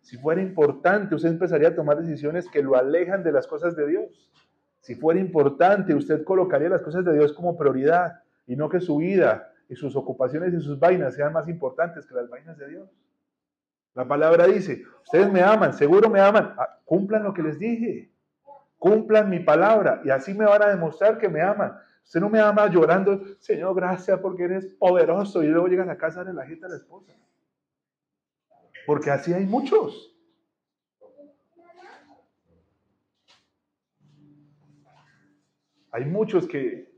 Si 0.06 0.18
fuera 0.18 0.40
importante, 0.40 1.16
usted 1.16 1.30
empezaría 1.30 1.70
a 1.70 1.76
tomar 1.76 2.00
decisiones 2.00 2.48
que 2.48 2.62
lo 2.62 2.76
alejan 2.76 3.24
de 3.24 3.32
las 3.32 3.48
cosas 3.48 3.76
de 3.76 3.88
Dios. 3.88 4.32
Si 4.80 4.94
fuera 4.94 5.20
importante, 5.20 5.96
usted 5.96 6.24
colocaría 6.24 6.70
las 6.70 6.84
cosas 6.84 7.04
de 7.04 7.12
Dios 7.12 7.34
como 7.34 7.58
prioridad 7.58 8.22
y 8.46 8.56
no 8.56 8.70
que 8.70 8.80
su 8.80 8.98
vida 8.98 9.52
y 9.68 9.76
sus 9.76 9.96
ocupaciones 9.96 10.54
y 10.54 10.62
sus 10.62 10.80
vainas 10.80 11.16
sean 11.16 11.34
más 11.34 11.48
importantes 11.50 12.06
que 12.06 12.14
las 12.14 12.30
vainas 12.30 12.56
de 12.56 12.70
Dios. 12.70 12.88
La 13.96 14.08
palabra 14.08 14.46
dice, 14.46 14.84
ustedes 15.04 15.32
me 15.32 15.42
aman, 15.42 15.74
seguro 15.74 16.08
me 16.08 16.22
aman, 16.22 16.54
ah, 16.56 16.80
cumplan 16.86 17.24
lo 17.24 17.34
que 17.34 17.42
les 17.42 17.58
dije, 17.58 18.12
cumplan 18.78 19.28
mi 19.28 19.40
palabra 19.40 20.02
y 20.06 20.12
así 20.12 20.36
me 20.36 20.46
van 20.46 20.62
a 20.62 20.68
demostrar 20.68 21.18
que 21.18 21.30
me 21.30 21.42
aman. 21.42 21.80
Usted 22.04 22.20
no 22.20 22.30
me 22.30 22.40
ama 22.40 22.70
llorando, 22.70 23.24
Señor, 23.40 23.76
gracias 23.76 24.20
porque 24.20 24.44
eres 24.44 24.68
poderoso 24.78 25.42
y 25.42 25.48
luego 25.48 25.66
llega 25.66 25.92
a 25.92 25.98
casa 25.98 26.24
de 26.24 26.32
la 26.32 26.46
gente 26.46 26.68
a 26.68 26.70
la 26.70 26.76
esposa. 26.76 27.12
Porque 28.86 29.12
así 29.12 29.34
hay 29.34 29.46
muchos. 29.46 30.16
Hay 35.92 36.06
muchos 36.06 36.48
que 36.48 36.94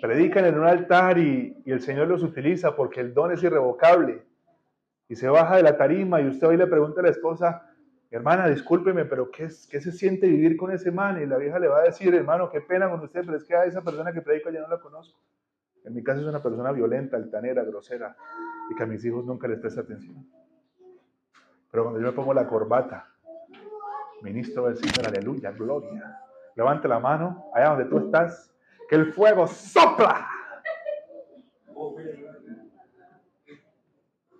predican 0.00 0.46
en 0.46 0.58
un 0.58 0.66
altar 0.66 1.18
y, 1.18 1.62
el 1.66 1.80
Señor 1.80 2.08
los 2.08 2.22
utiliza 2.22 2.74
porque 2.74 3.00
el 3.00 3.12
don 3.12 3.32
es 3.32 3.42
irrevocable 3.42 4.22
y 5.08 5.16
se 5.16 5.28
baja 5.28 5.56
de 5.56 5.62
la 5.62 5.76
tarima 5.76 6.20
y 6.20 6.28
usted 6.28 6.46
hoy 6.46 6.56
le 6.56 6.66
pregunta 6.66 7.00
a 7.00 7.04
la 7.04 7.10
esposa, 7.10 7.70
hermana, 8.10 8.48
discúlpeme, 8.48 9.04
pero 9.04 9.30
¿qué, 9.30 9.48
¿qué, 9.70 9.80
se 9.80 9.92
siente 9.92 10.26
vivir 10.26 10.56
con 10.56 10.72
ese 10.72 10.90
man? 10.90 11.20
Y 11.20 11.26
la 11.26 11.36
vieja 11.36 11.58
le 11.58 11.68
va 11.68 11.80
a 11.80 11.84
decir, 11.84 12.14
hermano, 12.14 12.50
qué 12.50 12.60
pena 12.60 12.88
con 12.88 13.00
usted, 13.00 13.22
pero 13.24 13.36
es 13.36 13.44
que 13.44 13.54
a 13.54 13.64
esa 13.64 13.82
persona 13.82 14.12
que 14.12 14.22
predica 14.22 14.50
ya 14.50 14.60
no 14.60 14.68
la 14.68 14.80
conozco. 14.80 15.20
En 15.84 15.94
mi 15.94 16.02
caso 16.02 16.20
es 16.20 16.26
una 16.26 16.42
persona 16.42 16.72
violenta, 16.72 17.16
altanera, 17.16 17.62
grosera, 17.62 18.16
y 18.70 18.74
que 18.74 18.82
a 18.82 18.86
mis 18.86 19.04
hijos 19.04 19.24
nunca 19.24 19.46
les 19.46 19.60
presta 19.60 19.82
atención. 19.82 20.26
Pero 21.76 21.84
cuando 21.84 22.00
yo 22.00 22.06
me 22.06 22.12
pongo 22.14 22.32
la 22.32 22.46
corbata, 22.46 23.06
ministro 24.22 24.64
del 24.64 24.78
Señor, 24.78 25.08
aleluya, 25.08 25.50
gloria. 25.50 26.22
Levante 26.54 26.88
la 26.88 26.98
mano, 26.98 27.50
allá 27.52 27.68
donde 27.68 27.84
tú 27.84 27.98
estás, 27.98 28.50
que 28.88 28.96
el 28.96 29.12
fuego 29.12 29.46
sopla 29.46 30.26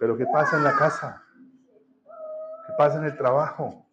Pero 0.01 0.16
¿qué 0.16 0.25
pasa 0.33 0.57
en 0.57 0.64
la 0.64 0.77
casa? 0.77 1.22
¿Qué 2.07 2.72
pasa 2.79 3.01
en 3.01 3.05
el 3.05 3.18
trabajo? 3.18 3.85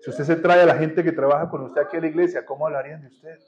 Si 0.00 0.08
usted 0.08 0.24
se 0.24 0.36
trae 0.36 0.62
a 0.62 0.66
la 0.66 0.76
gente 0.76 1.04
que 1.04 1.12
trabaja 1.12 1.50
con 1.50 1.60
usted 1.60 1.82
aquí 1.82 1.98
a 1.98 2.00
la 2.00 2.06
iglesia, 2.06 2.46
¿cómo 2.46 2.66
hablarían 2.66 3.02
de 3.02 3.08
usted? 3.08 3.38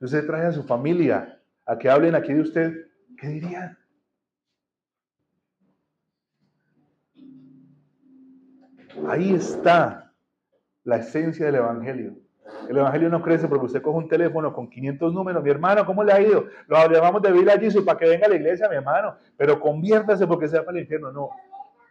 Si 0.00 0.04
usted 0.06 0.26
trae 0.26 0.46
a 0.46 0.52
su 0.52 0.64
familia 0.64 1.40
a 1.66 1.78
que 1.78 1.88
hablen 1.88 2.16
aquí 2.16 2.32
de 2.32 2.40
usted, 2.40 2.74
¿qué 3.16 3.28
dirían? 3.28 3.78
Ahí 9.08 9.34
está 9.34 10.12
la 10.84 10.96
esencia 10.96 11.46
del 11.46 11.56
Evangelio. 11.56 12.14
El 12.68 12.76
Evangelio 12.76 13.08
no 13.08 13.22
crece 13.22 13.48
porque 13.48 13.66
usted 13.66 13.82
coge 13.82 13.98
un 13.98 14.08
teléfono 14.08 14.52
con 14.52 14.68
500 14.70 15.12
números. 15.12 15.42
Mi 15.42 15.50
hermano, 15.50 15.84
¿cómo 15.84 16.04
le 16.04 16.12
ha 16.12 16.20
ido? 16.20 16.46
Lo 16.68 16.88
llamamos 16.88 17.20
de 17.22 17.32
Villa 17.32 17.58
Jesus 17.58 17.84
para 17.84 17.98
que 17.98 18.08
venga 18.08 18.26
a 18.26 18.28
la 18.28 18.36
iglesia, 18.36 18.68
mi 18.68 18.76
hermano. 18.76 19.16
Pero 19.36 19.58
conviértase 19.58 20.26
porque 20.26 20.48
sea 20.48 20.64
para 20.64 20.76
el 20.76 20.84
infierno. 20.84 21.10
No. 21.12 21.30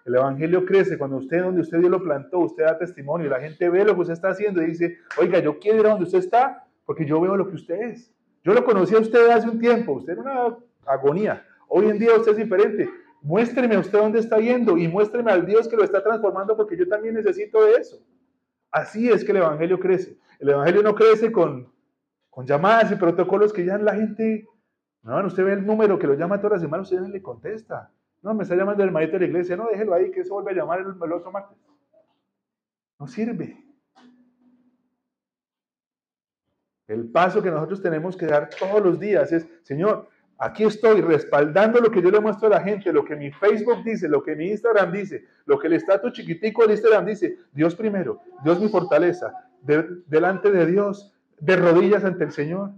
El 0.06 0.16
Evangelio 0.16 0.66
crece 0.66 0.98
cuando 0.98 1.18
usted, 1.18 1.44
donde 1.44 1.62
usted 1.62 1.80
Dios 1.80 1.92
lo 1.92 2.02
plantó, 2.02 2.40
usted 2.40 2.64
da 2.64 2.78
testimonio 2.78 3.28
y 3.28 3.30
la 3.30 3.40
gente 3.40 3.70
ve 3.70 3.84
lo 3.84 3.94
que 3.94 4.02
usted 4.02 4.14
está 4.14 4.30
haciendo 4.30 4.62
y 4.64 4.68
dice, 4.68 4.98
oiga, 5.20 5.40
yo 5.40 5.60
quiero 5.60 5.80
ir 5.80 5.86
a 5.86 5.90
donde 5.90 6.06
usted 6.06 6.20
está 6.20 6.66
porque 6.86 7.06
yo 7.06 7.20
veo 7.22 7.36
lo 7.36 7.48
que 7.48 7.56
usted 7.56 7.76
es. 7.82 8.12
Yo 8.44 8.54
lo 8.54 8.64
conocí 8.64 8.96
a 8.96 9.00
usted 9.00 9.30
hace 9.30 9.50
un 9.50 9.60
tiempo. 9.60 9.94
Usted 9.94 10.14
era 10.14 10.22
una 10.22 10.58
agonía. 10.86 11.46
Hoy 11.68 11.90
en 11.90 12.00
día 12.00 12.16
usted 12.16 12.32
es 12.32 12.38
diferente. 12.38 12.90
Muéstreme 13.22 13.76
a 13.76 13.80
usted 13.80 14.00
dónde 14.00 14.20
está 14.20 14.40
yendo 14.40 14.78
y 14.78 14.88
muéstreme 14.88 15.32
al 15.32 15.46
Dios 15.46 15.68
que 15.68 15.76
lo 15.76 15.84
está 15.84 16.04
transformando 16.04 16.58
porque 16.58 16.76
yo 16.76 16.88
también 16.88 17.14
necesito 17.14 17.64
de 17.64 17.74
eso. 17.74 18.04
Así 18.72 19.10
es 19.10 19.24
que 19.24 19.32
el 19.32 19.38
Evangelio 19.38 19.80
crece. 19.80 20.18
El 20.40 20.50
Evangelio 20.50 20.82
no 20.82 20.96
crece 20.96 21.32
con, 21.32 21.72
con 22.30 22.48
llamadas 22.48 22.92
y 22.92 22.96
protocolos 22.96 23.54
que 23.54 23.64
ya 23.64 23.78
la 23.78 23.94
gente, 23.94 24.48
no, 25.04 25.24
usted 25.26 25.46
ve 25.46 25.54
el 25.54 25.66
número 25.66 26.00
que 26.00 26.08
lo 26.08 26.16
llama 26.16 26.40
todas 26.40 26.54
las 26.54 26.62
semanas, 26.62 26.92
usted 26.92 27.06
le 27.08 27.22
contesta. 27.22 27.92
No, 28.24 28.34
me 28.34 28.44
está 28.44 28.56
llamando 28.56 28.82
el 28.82 28.90
hermanito 28.90 29.14
de 29.14 29.20
la 29.20 29.26
iglesia, 29.26 29.56
no, 29.56 29.68
déjelo 29.68 29.94
ahí 29.94 30.12
que 30.12 30.24
se 30.24 30.32
vuelve 30.32 30.52
a 30.52 30.56
llamar 30.56 30.80
el 30.80 31.14
otro 31.14 31.32
martes. 31.32 31.58
No 33.00 33.08
sirve. 33.08 33.66
El 36.88 37.10
paso 37.10 37.42
que 37.42 37.50
nosotros 37.50 37.82
tenemos 37.82 38.18
que 38.18 38.26
dar 38.26 38.50
todos 38.50 38.84
los 38.84 39.00
días 39.00 39.32
es, 39.32 39.48
Señor, 39.64 40.10
Aquí 40.44 40.64
estoy 40.64 41.02
respaldando 41.02 41.80
lo 41.80 41.92
que 41.92 42.02
yo 42.02 42.10
le 42.10 42.20
muestro 42.20 42.48
a 42.48 42.50
la 42.50 42.62
gente, 42.62 42.92
lo 42.92 43.06
que 43.06 43.16
mi 43.16 43.30
Facebook 43.30 43.84
dice, 43.86 44.10
lo 44.10 44.24
que 44.24 44.36
mi 44.36 44.48
Instagram 44.50 44.92
dice, 44.92 45.24
lo 45.46 45.60
que 45.60 45.68
el 45.68 45.74
estatus 45.74 46.14
chiquitico 46.14 46.66
de 46.66 46.74
Instagram 46.74 47.06
dice. 47.06 47.38
Dios 47.54 47.76
primero, 47.76 48.22
Dios 48.44 48.60
mi 48.60 48.68
fortaleza, 48.68 49.36
delante 49.62 50.52
de 50.52 50.66
Dios, 50.66 51.14
de 51.40 51.58
rodillas 51.58 52.04
ante 52.06 52.24
el 52.24 52.32
Señor. 52.32 52.72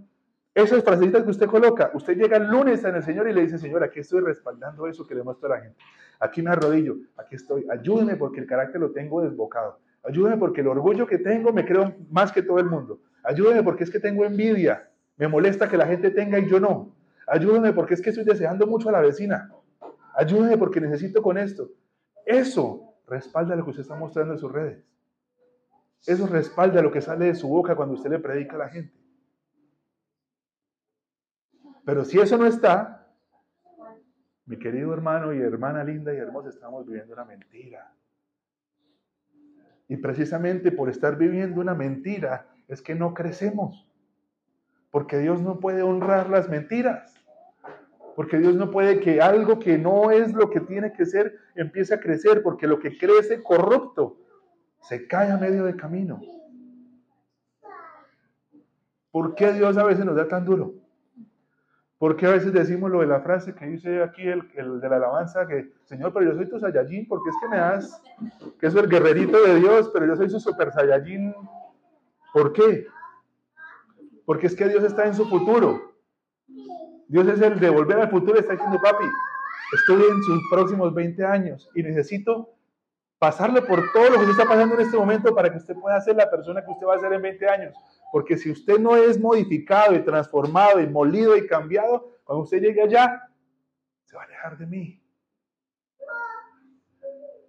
Esas 0.54 0.84
frasecitas 0.84 1.22
que 1.22 1.30
usted 1.30 1.46
coloca, 1.46 1.90
usted 1.94 2.18
llega 2.18 2.36
el 2.36 2.48
lunes 2.48 2.84
en 2.84 2.96
el 2.96 3.02
Señor 3.02 3.30
y 3.30 3.32
le 3.32 3.40
dice, 3.40 3.56
Señor, 3.56 3.82
aquí 3.82 4.00
estoy 4.00 4.20
respaldando 4.20 4.86
eso 4.86 5.06
que 5.06 5.14
le 5.14 5.22
muestro 5.22 5.50
a 5.50 5.56
la 5.56 5.62
gente. 5.62 5.78
Aquí 6.20 6.42
me 6.42 6.50
arrodillo, 6.50 6.96
aquí 7.16 7.36
estoy. 7.36 7.64
Ayúdeme 7.70 8.16
porque 8.16 8.40
el 8.40 8.46
carácter 8.46 8.78
lo 8.78 8.90
tengo 8.90 9.22
desbocado. 9.22 9.78
Ayúdeme 10.02 10.36
porque 10.36 10.60
el 10.60 10.66
orgullo 10.66 11.06
que 11.06 11.16
tengo 11.16 11.50
me 11.50 11.64
creo 11.64 11.94
más 12.10 12.30
que 12.30 12.42
todo 12.42 12.58
el 12.58 12.66
mundo. 12.66 13.00
Ayúdeme 13.22 13.62
porque 13.62 13.84
es 13.84 13.90
que 13.90 14.00
tengo 14.00 14.26
envidia. 14.26 14.90
Me 15.16 15.28
molesta 15.28 15.66
que 15.66 15.78
la 15.78 15.86
gente 15.86 16.10
tenga 16.10 16.38
y 16.38 16.46
yo 16.46 16.60
no. 16.60 16.92
Ayúdame 17.26 17.72
porque 17.72 17.94
es 17.94 18.02
que 18.02 18.10
estoy 18.10 18.24
deseando 18.24 18.66
mucho 18.66 18.88
a 18.88 18.92
la 18.92 19.00
vecina. 19.00 19.50
Ayúdame 20.14 20.58
porque 20.58 20.80
necesito 20.80 21.22
con 21.22 21.38
esto. 21.38 21.70
Eso 22.24 22.94
respalda 23.06 23.56
lo 23.56 23.64
que 23.64 23.70
usted 23.70 23.82
está 23.82 23.96
mostrando 23.96 24.34
en 24.34 24.38
sus 24.38 24.52
redes. 24.52 24.84
Eso 26.06 26.26
respalda 26.26 26.82
lo 26.82 26.92
que 26.92 27.00
sale 27.00 27.26
de 27.26 27.34
su 27.34 27.48
boca 27.48 27.74
cuando 27.74 27.94
usted 27.94 28.10
le 28.10 28.18
predica 28.18 28.56
a 28.56 28.58
la 28.58 28.68
gente. 28.68 28.94
Pero 31.84 32.04
si 32.04 32.18
eso 32.18 32.36
no 32.36 32.46
está, 32.46 33.06
mi 34.46 34.58
querido 34.58 34.92
hermano 34.92 35.32
y 35.32 35.40
hermana 35.40 35.84
linda 35.84 36.12
y 36.12 36.18
hermosa, 36.18 36.50
estamos 36.50 36.86
viviendo 36.86 37.14
una 37.14 37.24
mentira. 37.24 37.94
Y 39.88 39.96
precisamente 39.96 40.72
por 40.72 40.88
estar 40.88 41.16
viviendo 41.16 41.60
una 41.60 41.74
mentira 41.74 42.48
es 42.68 42.80
que 42.80 42.94
no 42.94 43.12
crecemos. 43.12 43.86
Porque 44.94 45.18
Dios 45.18 45.40
no 45.40 45.58
puede 45.58 45.82
honrar 45.82 46.30
las 46.30 46.48
mentiras. 46.48 47.20
Porque 48.14 48.38
Dios 48.38 48.54
no 48.54 48.70
puede 48.70 49.00
que 49.00 49.20
algo 49.20 49.58
que 49.58 49.76
no 49.76 50.12
es 50.12 50.32
lo 50.32 50.50
que 50.50 50.60
tiene 50.60 50.92
que 50.92 51.04
ser 51.04 51.34
empiece 51.56 51.94
a 51.94 51.98
crecer, 51.98 52.44
porque 52.44 52.68
lo 52.68 52.78
que 52.78 52.96
crece 52.96 53.42
corrupto 53.42 54.16
se 54.82 55.08
cae 55.08 55.32
a 55.32 55.36
medio 55.36 55.64
de 55.64 55.74
camino. 55.74 56.20
¿Por 59.10 59.34
qué 59.34 59.52
Dios 59.52 59.76
a 59.78 59.82
veces 59.82 60.04
nos 60.04 60.14
da 60.14 60.28
tan 60.28 60.44
duro? 60.44 60.74
¿Por 61.98 62.16
qué 62.16 62.26
a 62.26 62.30
veces 62.30 62.52
decimos 62.52 62.88
lo 62.88 63.00
de 63.00 63.08
la 63.08 63.20
frase 63.20 63.52
que 63.52 63.66
dice 63.66 64.00
aquí 64.00 64.22
el, 64.22 64.48
de 64.80 64.88
la 64.88 64.94
alabanza, 64.94 65.44
que 65.48 65.72
Señor, 65.86 66.12
pero 66.12 66.30
yo 66.30 66.36
soy 66.36 66.48
tu 66.48 66.60
Saiyajin, 66.60 67.08
porque 67.08 67.30
es 67.30 67.36
que 67.40 67.48
me 67.48 67.56
das, 67.56 68.00
que 68.60 68.68
es 68.68 68.74
el 68.76 68.88
guerrerito 68.88 69.42
de 69.42 69.56
Dios, 69.56 69.90
pero 69.92 70.06
yo 70.06 70.14
soy 70.14 70.30
su 70.30 70.38
super 70.38 70.70
Saiyajin? 70.70 71.34
¿Por 72.32 72.52
qué? 72.52 72.86
Porque 74.24 74.46
es 74.46 74.56
que 74.56 74.68
Dios 74.68 74.84
está 74.84 75.06
en 75.06 75.14
su 75.14 75.28
futuro. 75.28 75.94
Dios 77.08 77.26
es 77.28 77.40
el 77.40 77.60
de 77.60 77.70
volver 77.70 78.00
al 78.00 78.10
futuro, 78.10 78.38
está 78.38 78.52
diciendo, 78.52 78.80
papi, 78.82 79.04
estoy 79.74 80.02
en 80.02 80.22
sus 80.22 80.40
próximos 80.50 80.94
20 80.94 81.24
años 81.24 81.68
y 81.74 81.82
necesito 81.82 82.54
pasarle 83.18 83.62
por 83.62 83.92
todo 83.92 84.10
lo 84.10 84.20
que 84.20 84.30
está 84.30 84.44
pasando 84.44 84.74
en 84.74 84.82
este 84.82 84.96
momento 84.96 85.34
para 85.34 85.50
que 85.50 85.58
usted 85.58 85.74
pueda 85.76 86.00
ser 86.00 86.16
la 86.16 86.30
persona 86.30 86.64
que 86.64 86.70
usted 86.70 86.86
va 86.86 86.94
a 86.94 86.98
ser 86.98 87.12
en 87.12 87.22
20 87.22 87.48
años. 87.48 87.74
Porque 88.12 88.36
si 88.36 88.50
usted 88.50 88.78
no 88.78 88.96
es 88.96 89.20
modificado 89.20 89.94
y 89.94 90.04
transformado 90.04 90.80
y 90.80 90.86
molido 90.86 91.36
y 91.36 91.46
cambiado, 91.46 92.12
cuando 92.24 92.44
usted 92.44 92.60
llegue 92.60 92.82
allá, 92.82 93.28
se 94.04 94.16
va 94.16 94.22
a 94.22 94.26
alejar 94.26 94.58
de 94.58 94.66
mí. 94.66 95.02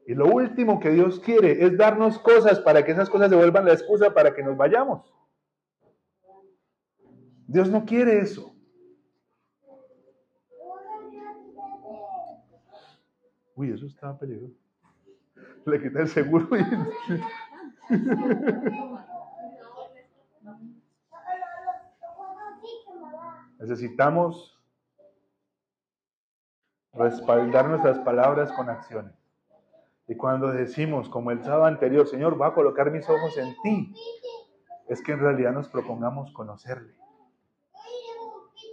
Y 0.08 0.14
lo 0.14 0.28
último 0.28 0.80
que 0.80 0.92
Dios 0.92 1.20
quiere 1.20 1.66
es 1.66 1.78
darnos 1.78 2.20
cosas 2.20 2.60
para 2.60 2.86
que 2.86 2.92
esas 2.92 3.10
cosas 3.10 3.30
se 3.30 3.36
vuelvan 3.36 3.66
la 3.66 3.74
excusa 3.74 4.14
para 4.14 4.34
que 4.34 4.44
nos 4.44 4.56
vayamos. 4.56 5.02
Dios 7.48 7.70
no 7.70 7.86
quiere 7.86 8.20
eso. 8.20 8.56
Uy, 13.56 13.72
eso 13.72 13.86
está 13.86 14.18
peligroso. 14.18 14.56
Le 15.66 15.82
quita 15.82 16.02
el 16.02 16.08
seguro. 16.10 16.48
Necesitamos 23.60 24.60
respaldar 26.94 27.68
nuestras 27.70 28.00
palabras 28.00 28.52
con 28.52 28.70
acciones. 28.70 29.14
Y 30.08 30.16
cuando 30.16 30.52
decimos, 30.52 31.10
como 31.10 31.32
el 31.32 31.44
sábado 31.44 31.66
anterior, 31.66 32.08
Señor, 32.08 32.38
voy 32.38 32.48
a 32.48 32.54
colocar 32.54 32.92
mis 32.92 33.10
ojos 33.10 33.38
en 33.38 33.56
ti, 33.64 33.94
es 34.88 35.02
que 35.02 35.14
en 35.14 35.20
realidad 35.20 35.52
nos 35.52 35.68
propongamos 35.68 36.32
conocerle. 36.32 36.94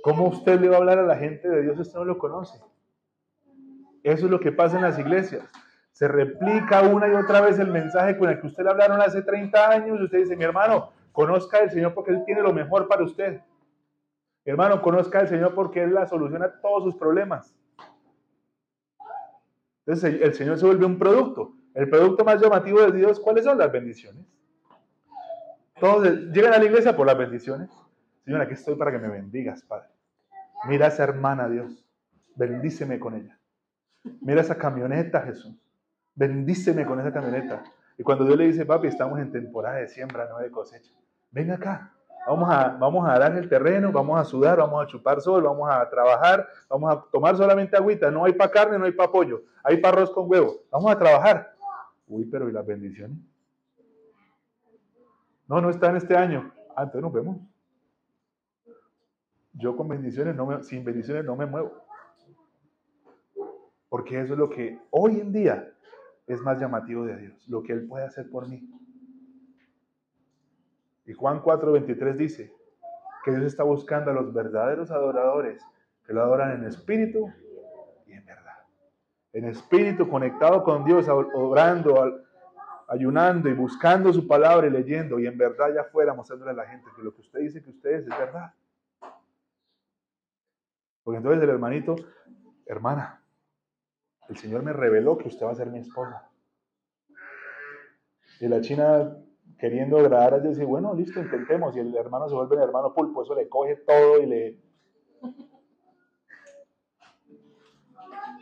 ¿Cómo 0.03 0.29
usted 0.29 0.61
le 0.61 0.69
va 0.69 0.77
a 0.77 0.79
hablar 0.79 0.99
a 0.99 1.07
la 1.07 1.17
gente 1.17 1.49
de 1.49 1.63
Dios 1.63 1.79
usted 1.79 1.99
no 1.99 2.05
lo 2.05 2.19
conoce? 2.19 2.61
Eso 4.03 4.25
es 4.27 4.31
lo 4.31 4.41
que 4.41 4.51
pasa 4.51 4.77
en 4.77 4.83
las 4.83 4.99
iglesias. 4.99 5.49
Se 5.93 6.09
replica 6.09 6.83
una 6.83 7.07
y 7.09 7.15
otra 7.15 7.41
vez 7.41 7.59
el 7.61 7.69
mensaje 7.69 8.19
con 8.19 8.29
el 8.29 8.41
que 8.41 8.49
usted 8.49 8.65
le 8.65 8.71
hablaron 8.71 9.01
hace 9.01 9.23
30 9.23 9.71
años 9.71 10.01
usted 10.01 10.19
dice, 10.19 10.37
mi 10.37 10.43
hermano, 10.43 10.91
conozca 11.13 11.59
al 11.59 11.71
Señor 11.71 11.95
porque 11.95 12.11
Él 12.11 12.25
tiene 12.27 12.43
lo 12.43 12.53
mejor 12.53 12.89
para 12.89 13.05
usted. 13.05 13.41
Hermano, 14.45 14.83
conozca 14.83 15.21
al 15.21 15.29
Señor 15.29 15.55
porque 15.55 15.83
Él 15.85 15.95
la 15.95 16.07
soluciona 16.07 16.61
todos 16.61 16.83
sus 16.83 16.97
problemas. 16.97 17.55
Entonces 19.87 20.21
el 20.21 20.35
Señor 20.35 20.59
se 20.59 20.67
vuelve 20.67 20.85
un 20.85 20.99
producto. 20.99 21.55
El 21.75 21.89
producto 21.89 22.25
más 22.25 22.41
llamativo 22.41 22.81
de 22.83 22.91
Dios, 22.91 23.21
¿cuáles 23.21 23.45
son 23.45 23.57
las 23.57 23.71
bendiciones? 23.71 24.27
Todos 25.79 26.07
llegan 26.33 26.55
a 26.55 26.59
la 26.59 26.65
iglesia 26.65 26.97
por 26.97 27.07
las 27.07 27.17
bendiciones. 27.17 27.71
Señor, 28.25 28.41
aquí 28.41 28.55
estoy 28.55 28.75
para 28.75 28.91
que 28.91 28.99
me 28.99 29.09
bendigas, 29.09 29.63
Padre. 29.63 29.92
Mira 30.65 30.87
a 30.87 30.89
esa 30.89 31.05
hermana, 31.05 31.49
Dios. 31.49 31.85
Bendíceme 32.35 32.99
con 32.99 33.15
ella. 33.15 33.39
Mira 34.21 34.41
esa 34.41 34.57
camioneta, 34.57 35.23
Jesús. 35.23 35.55
Bendíceme 36.15 36.87
con 36.87 37.01
esa 37.01 37.13
camioneta. 37.13 37.63
Y 37.99 38.03
cuando 38.03 38.25
Dios 38.25 38.39
le 38.39 38.47
dice, 38.47 38.65
papi, 38.65 38.89
estamos 38.89 39.19
en 39.19 39.31
temporada 39.33 39.77
de 39.77 39.89
siembra, 39.89 40.29
no 40.29 40.39
de 40.39 40.51
cosecha. 40.51 40.93
Ven 41.31 41.51
acá. 41.51 41.93
Vamos 42.27 42.49
a, 42.51 42.69
vamos 42.69 43.09
a 43.09 43.19
dar 43.19 43.37
el 43.37 43.49
terreno, 43.49 43.91
vamos 43.91 44.21
a 44.21 44.25
sudar, 44.25 44.59
vamos 44.59 44.83
a 44.83 44.87
chupar 44.87 45.21
sol, 45.21 45.43
vamos 45.43 45.69
a 45.69 45.89
trabajar, 45.91 46.49
vamos 46.69 46.93
a 46.93 47.05
tomar 47.11 47.37
solamente 47.37 47.77
agüita. 47.77 48.11
No 48.11 48.25
hay 48.25 48.33
para 48.33 48.51
carne, 48.51 48.79
no 48.79 48.85
hay 48.85 48.93
para 48.93 49.11
pollo. 49.11 49.43
Hay 49.65 49.79
para 49.79 49.97
arroz 49.97 50.11
con 50.13 50.31
huevo. 50.31 50.63
Vamos 50.71 50.91
a 50.93 50.99
trabajar. 50.99 51.53
Uy, 52.07 52.25
pero 52.27 52.49
¿y 52.49 52.53
las 52.53 52.65
bendiciones? 52.65 53.19
No, 55.49 55.61
no 55.61 55.71
está 55.71 55.91
en 55.91 55.97
este 55.97 56.17
año. 56.17 56.53
Ah, 56.77 56.85
entonces 56.85 57.03
nos 57.03 57.13
vemos. 57.13 57.37
Yo 59.55 59.77
con 59.77 59.89
bendiciones, 59.89 60.35
no 60.35 60.47
me, 60.47 60.63
sin 60.63 60.85
bendiciones 60.85 61.25
no 61.25 61.37
me 61.37 61.47
muevo. 61.47 61.73
Porque 63.89 64.21
eso 64.21 64.33
es 64.33 64.39
lo 64.39 64.49
que 64.49 64.81
hoy 64.91 65.21
en 65.21 65.33
día 65.33 65.71
es 66.27 66.41
más 66.41 66.59
llamativo 66.59 67.05
de 67.05 67.17
Dios, 67.17 67.47
lo 67.49 67.63
que 67.63 67.73
Él 67.73 67.87
puede 67.87 68.07
hacer 68.07 68.31
por 68.31 68.49
mí. 68.49 68.69
Y 71.05 71.13
Juan 71.13 71.43
4:23 71.43 72.17
dice 72.17 72.53
que 73.25 73.33
Dios 73.33 73.45
está 73.45 73.65
buscando 73.65 74.11
a 74.11 74.15
los 74.15 74.33
verdaderos 74.33 74.91
adoradores 74.91 75.63
que 76.07 76.13
lo 76.13 76.23
adoran 76.23 76.53
en 76.53 76.65
espíritu 76.65 77.31
y 78.07 78.13
en 78.13 78.25
verdad. 78.25 78.59
En 79.33 79.45
espíritu, 79.45 80.09
conectado 80.09 80.65
con 80.65 80.85
Dios, 80.85 81.07
orando, 81.09 82.23
ayunando 82.89 83.49
y 83.49 83.55
buscando 83.55 84.13
su 84.13 84.27
palabra 84.27 84.67
y 84.67 84.71
leyendo 84.71 85.19
y 85.19 85.27
en 85.27 85.39
verdad 85.39 85.75
ya 85.75 85.85
fuera 85.85 86.15
mostrándole 86.15 86.53
a 86.53 86.55
la 86.55 86.67
gente 86.67 86.91
que 86.95 87.03
lo 87.03 87.15
que 87.15 87.21
usted 87.23 87.41
dice 87.41 87.63
que 87.63 87.71
usted 87.71 87.91
es 87.91 88.03
es 88.03 88.19
verdad. 88.19 88.53
Porque 91.03 91.19
entonces 91.19 91.43
el 91.43 91.49
hermanito, 91.49 91.97
hermana, 92.67 93.23
el 94.29 94.37
Señor 94.37 94.63
me 94.63 94.73
reveló 94.73 95.19
que 95.19 95.29
usted 95.29 95.47
va 95.47 95.51
a 95.51 95.57
ser 95.57 95.69
mi 95.69 95.81
esposa. 95.81 96.31
Y 98.41 98.49
la 98.49 98.61
china 98.61 99.17
queriendo 99.59 99.99
agradar 99.99 100.35
a 100.35 100.39
Dios 100.41 100.55
dice, 100.55 100.65
bueno, 100.65 100.95
listo, 100.95 101.21
intentemos. 101.21 101.77
Y 101.77 101.81
el 101.81 101.95
hermano 101.95 102.29
se 102.29 102.35
vuelve 102.35 102.57
el 102.57 102.63
hermano 102.63 102.93
pulpo, 102.93 103.23
eso 103.23 103.35
le 103.35 103.49
coge 103.49 103.77
todo 103.77 104.19
y 104.19 104.27
le... 104.27 104.59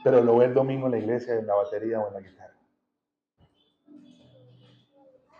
Pero 0.03 0.23
lo 0.25 0.39
ve 0.39 0.47
el 0.47 0.55
domingo 0.55 0.87
en 0.87 0.93
la 0.93 0.99
iglesia, 0.99 1.35
en 1.35 1.47
la 1.47 1.55
batería 1.55 2.01
o 2.01 2.09
en 2.09 2.15
la 2.15 2.21
guitarra. 2.21 2.55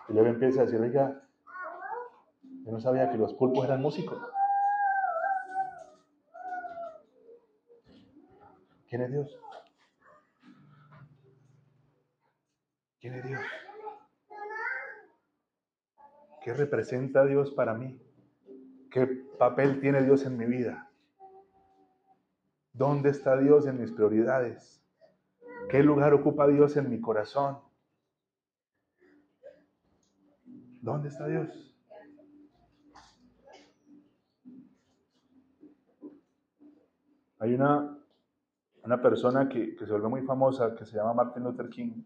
Y 0.09 0.13
luego 0.13 0.29
empieza 0.29 0.61
a 0.61 0.65
decir, 0.65 0.81
oiga, 0.81 1.23
yo 2.43 2.73
no 2.73 2.81
sabía 2.81 3.11
que 3.11 3.17
los 3.17 3.33
pulpos 3.33 3.65
eran 3.65 3.81
músicos. 3.81 4.19
¿Quién 8.91 9.03
es 9.03 9.13
Dios? 9.13 9.39
¿Quién 13.01 13.15
es 13.15 13.25
Dios? 13.25 13.41
¿Qué 16.43 16.53
representa 16.55 17.25
Dios 17.25 17.53
para 17.53 17.75
mí? 17.75 18.03
¿Qué 18.91 19.07
papel 19.39 19.81
tiene 19.81 20.03
Dios 20.03 20.27
en 20.27 20.37
mi 20.37 20.47
vida? 20.47 20.91
¿Dónde 22.73 23.11
está 23.11 23.37
Dios 23.37 23.65
en 23.69 23.81
mis 23.81 23.93
prioridades? 23.93 24.83
¿Qué 25.69 25.85
lugar 25.85 26.13
ocupa 26.13 26.49
Dios 26.49 26.77
en 26.77 26.91
mi 26.91 27.01
corazón? 27.01 27.61
¿Dónde 30.81 31.11
está 31.11 31.29
Dios? 31.29 31.77
Hay 37.39 37.55
una, 37.55 38.00
una 38.85 39.01
persona 39.01 39.49
que, 39.49 39.75
que 39.77 39.87
se 39.87 39.93
volvió 39.93 40.11
muy 40.11 40.23
famosa 40.23 40.75
que 40.75 40.85
se 40.85 40.97
llama 40.97 41.15
Martin 41.15 41.45
Luther 41.45 41.69
King. 41.69 42.03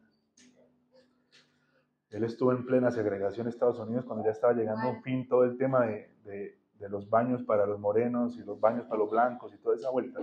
Él 2.10 2.24
estuvo 2.24 2.52
en 2.52 2.64
plena 2.64 2.90
segregación 2.90 3.46
en 3.46 3.52
Estados 3.52 3.78
Unidos 3.80 4.04
cuando 4.04 4.24
ya 4.24 4.30
estaba 4.30 4.52
llegando 4.52 4.82
a 4.82 4.90
un 4.90 5.02
fin 5.02 5.26
todo 5.28 5.44
el 5.44 5.56
tema 5.56 5.86
de, 5.86 6.10
de, 6.24 6.58
de, 6.78 6.88
los 6.88 7.10
baños 7.10 7.42
para 7.42 7.66
los 7.66 7.80
morenos 7.80 8.36
y 8.36 8.44
los 8.44 8.60
baños 8.60 8.86
para 8.86 8.98
los 9.00 9.10
blancos 9.10 9.52
y 9.52 9.58
toda 9.58 9.74
esa 9.74 9.90
vuelta. 9.90 10.20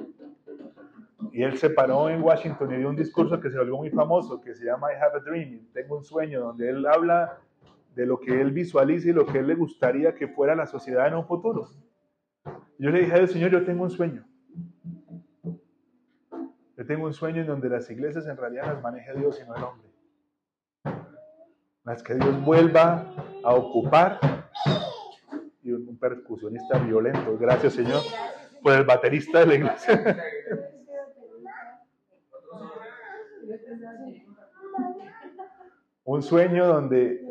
Y 1.34 1.44
él 1.44 1.58
se 1.58 1.70
paró 1.70 2.10
en 2.10 2.22
Washington 2.22 2.74
y 2.74 2.78
dio 2.78 2.90
un 2.90 2.96
discurso 2.96 3.40
que 3.42 3.50
se 3.50 3.58
volvió 3.58 3.76
muy 3.76 3.90
famoso, 3.90 4.40
que 4.40 4.56
se 4.56 4.66
llama 4.66 4.88
I 4.94 4.96
Have 4.96 5.18
a 5.18 5.20
Dream, 5.20 5.68
tengo 5.74 5.98
un 5.98 6.04
sueño, 6.04 6.40
donde 6.40 6.70
él 6.70 6.86
habla 6.86 7.40
de 7.94 8.06
lo 8.06 8.20
que 8.20 8.40
él 8.40 8.52
visualiza 8.52 9.10
y 9.10 9.14
lo 9.14 9.26
que 9.26 9.40
él 9.40 9.48
le 9.48 9.56
gustaría 9.56 10.16
que 10.16 10.30
fuera 10.30 10.56
la 10.56 10.66
sociedad 10.66 11.08
en 11.08 11.16
un 11.16 11.26
futuro. 11.26 11.68
Yo 12.78 12.90
le 12.90 13.02
dije 13.02 13.14
al 13.14 13.28
Señor, 13.28 13.52
yo 13.52 13.66
tengo 13.66 13.84
un 13.84 13.90
sueño. 13.90 14.26
Yo 16.82 16.88
tengo 16.88 17.06
un 17.06 17.14
sueño 17.14 17.42
en 17.42 17.48
donde 17.48 17.70
las 17.70 17.88
iglesias 17.92 18.26
en 18.26 18.36
realidad 18.36 18.66
las 18.66 18.82
maneje 18.82 19.14
Dios 19.14 19.40
y 19.40 19.48
no 19.48 19.56
el 19.56 19.64
hombre. 19.64 19.88
Las 21.84 22.02
que 22.02 22.16
Dios 22.16 22.44
vuelva 22.44 23.14
a 23.44 23.54
ocupar 23.54 24.20
y 25.62 25.74
un 25.74 25.96
percusionista 26.00 26.80
violento. 26.80 27.38
Gracias 27.38 27.74
Señor 27.74 28.02
por 28.64 28.74
el 28.74 28.84
baterista 28.84 29.42
de 29.42 29.46
la 29.46 29.54
iglesia. 29.54 29.94
un 36.04 36.24
sueño 36.24 36.66
donde 36.66 37.24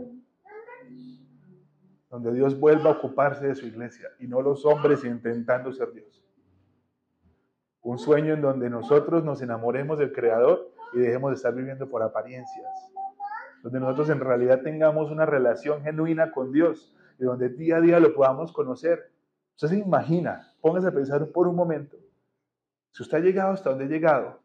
donde 2.09 2.33
Dios 2.35 2.57
vuelva 2.57 2.91
a 2.91 2.93
ocuparse 2.93 3.49
de 3.49 3.57
su 3.57 3.67
iglesia 3.67 4.11
y 4.21 4.29
no 4.29 4.43
los 4.43 4.65
hombres 4.65 5.03
intentando 5.03 5.73
ser 5.73 5.93
Dios. 5.93 6.20
Un 7.83 7.99
sueño 7.99 8.35
en 8.35 8.43
donde 8.43 8.69
nosotros 8.69 9.25
nos 9.25 9.41
enamoremos 9.43 9.99
del 9.99 10.13
Creador 10.13 10.71
y 10.93 10.99
dejemos 10.99 11.31
de 11.31 11.37
estar 11.37 11.55
viviendo 11.55 11.89
por 11.89 12.03
apariencias. 12.03 12.67
Donde 13.63 13.81
nosotros 13.81 14.11
en 14.11 14.21
realidad 14.21 14.63
tengamos 14.63 15.11
una 15.11 15.27
relación 15.27 15.83
genuina 15.83 16.33
con 16.33 16.53
Dios 16.53 16.95
y 17.19 17.25
donde 17.25 17.49
día 17.51 17.77
a 17.77 17.81
día 17.81 18.01
lo 18.01 18.15
podamos 18.15 18.53
conocer. 18.53 19.13
Usted 19.55 19.69
se 19.69 19.79
imagina, 19.79 20.53
póngase 20.61 20.89
a 20.89 20.93
pensar 20.93 21.27
por 21.29 21.49
un 21.49 21.57
momento. 21.57 21.97
Si 22.93 23.03
usted 23.03 23.19
ha 23.19 23.21
llegado 23.21 23.53
hasta 23.53 23.71
donde 23.71 23.85
ha 23.85 23.89
llegado, 23.89 24.41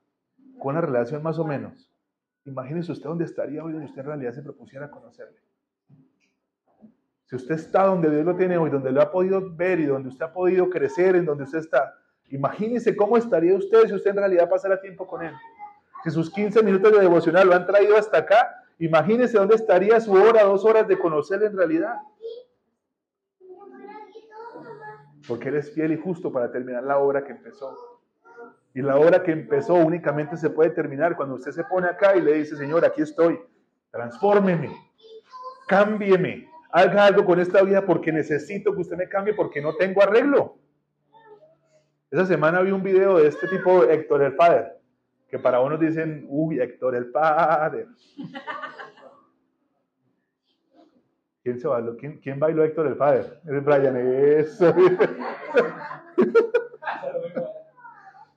con 0.60 0.76
una 0.76 0.82
relación 0.82 1.24
más 1.24 1.40
o 1.40 1.46
menos, 1.46 1.92
imagínese 2.46 2.92
usted 2.92 3.10
dónde 3.10 3.26
estaría 3.26 3.64
hoy 3.64 3.74
donde 3.74 3.88
usted 3.88 4.02
en 4.02 4.08
realidad 4.08 4.34
se 4.34 4.44
propusiera 4.44 4.92
conocerle. 4.92 5.40
Si 7.26 7.36
usted 7.36 7.56
está 7.56 7.86
donde 7.86 8.10
Dios 8.10 8.24
lo 8.24 8.36
tiene 8.36 8.58
hoy, 8.58 8.70
donde 8.70 8.92
lo 8.92 9.02
ha 9.02 9.12
podido 9.12 9.56
ver 9.56 9.80
y 9.80 9.86
donde 9.86 10.10
usted 10.10 10.26
ha 10.26 10.34
podido 10.34 10.70
crecer, 10.70 11.16
en 11.16 11.26
donde 11.26 11.46
usted 11.46 11.60
está, 11.60 11.96
imagínese 12.30 12.96
cómo 12.96 13.18
estaría 13.18 13.56
usted 13.56 13.88
si 13.88 13.94
usted 13.94 14.12
en 14.12 14.18
realidad 14.18 14.50
pasara 14.50 14.82
tiempo 14.82 15.08
con 15.08 15.24
Él. 15.24 15.34
Si 16.04 16.12
sus 16.12 16.32
15 16.32 16.64
minutos 16.64 16.92
de 16.92 17.00
devocional 17.00 17.48
lo 17.48 17.56
han 17.56 17.66
traído 17.66 17.98
hasta 17.98 18.20
acá, 18.20 18.64
imagínese 18.80 19.38
dónde 19.38 19.56
estaría 19.56 20.00
su 20.00 20.14
hora, 20.14 20.44
dos 20.44 20.64
horas 20.66 20.88
de 20.88 21.00
conocerle 21.00 21.48
en 21.48 21.58
realidad. 21.58 21.96
Porque 25.28 25.50
Él 25.50 25.56
es 25.56 25.74
fiel 25.74 25.94
y 25.94 25.98
justo 25.98 26.32
para 26.32 26.52
terminar 26.52 26.84
la 26.84 27.00
obra 27.00 27.24
que 27.24 27.32
empezó. 27.32 27.76
Y 28.76 28.82
la 28.82 28.98
obra 28.98 29.24
que 29.24 29.32
empezó 29.32 29.76
únicamente 29.76 30.36
se 30.36 30.50
puede 30.50 30.70
terminar 30.72 31.16
cuando 31.16 31.36
usted 31.36 31.54
se 31.54 31.64
pone 31.64 31.88
acá 31.88 32.16
y 32.16 32.22
le 32.22 32.34
dice, 32.34 32.58
Señor, 32.58 32.84
aquí 32.84 33.02
estoy, 33.02 33.40
transfórmeme, 33.90 34.70
cámbieme, 35.68 36.50
haga 36.72 37.06
algo 37.06 37.24
con 37.24 37.40
esta 37.40 37.64
vida 37.64 37.86
porque 37.86 38.12
necesito 38.12 38.76
que 38.76 38.82
usted 38.82 38.98
me 38.98 39.08
cambie 39.08 39.34
porque 39.34 39.62
no 39.62 39.76
tengo 39.76 40.04
arreglo. 40.04 40.58
Esa 42.16 42.26
semana 42.28 42.62
vi 42.62 42.72
un 42.72 42.82
video 42.82 43.18
de 43.18 43.28
este 43.28 43.46
tipo, 43.46 43.84
Héctor 43.84 44.22
el 44.22 44.38
Padre, 44.38 44.72
que 45.28 45.38
para 45.38 45.60
unos 45.60 45.82
dicen, 45.82 46.26
uy, 46.30 46.62
Héctor 46.62 46.96
el 46.96 47.12
Padre. 47.12 47.88
¿Quién, 51.44 51.60
bailó? 51.62 51.98
¿Quién, 51.98 52.22
¿Quién 52.22 52.40
bailó 52.40 52.64
Héctor 52.64 52.88
el 52.88 52.96
Padre? 52.96 53.26
Es 53.46 53.66
Brian, 53.66 53.98
eso. 53.98 54.74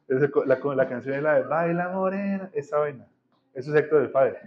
la, 0.09 0.59
la, 0.75 0.89
canción 0.89 1.15
es 1.15 1.23
la 1.23 1.35
de 1.35 1.43
Baila 1.43 1.91
Morena, 1.91 2.51
esa 2.55 2.79
vaina. 2.79 3.07
Eso 3.55 3.73
es 3.73 3.81
Héctor 3.81 4.03
el 4.03 4.11
Padre. 4.11 4.41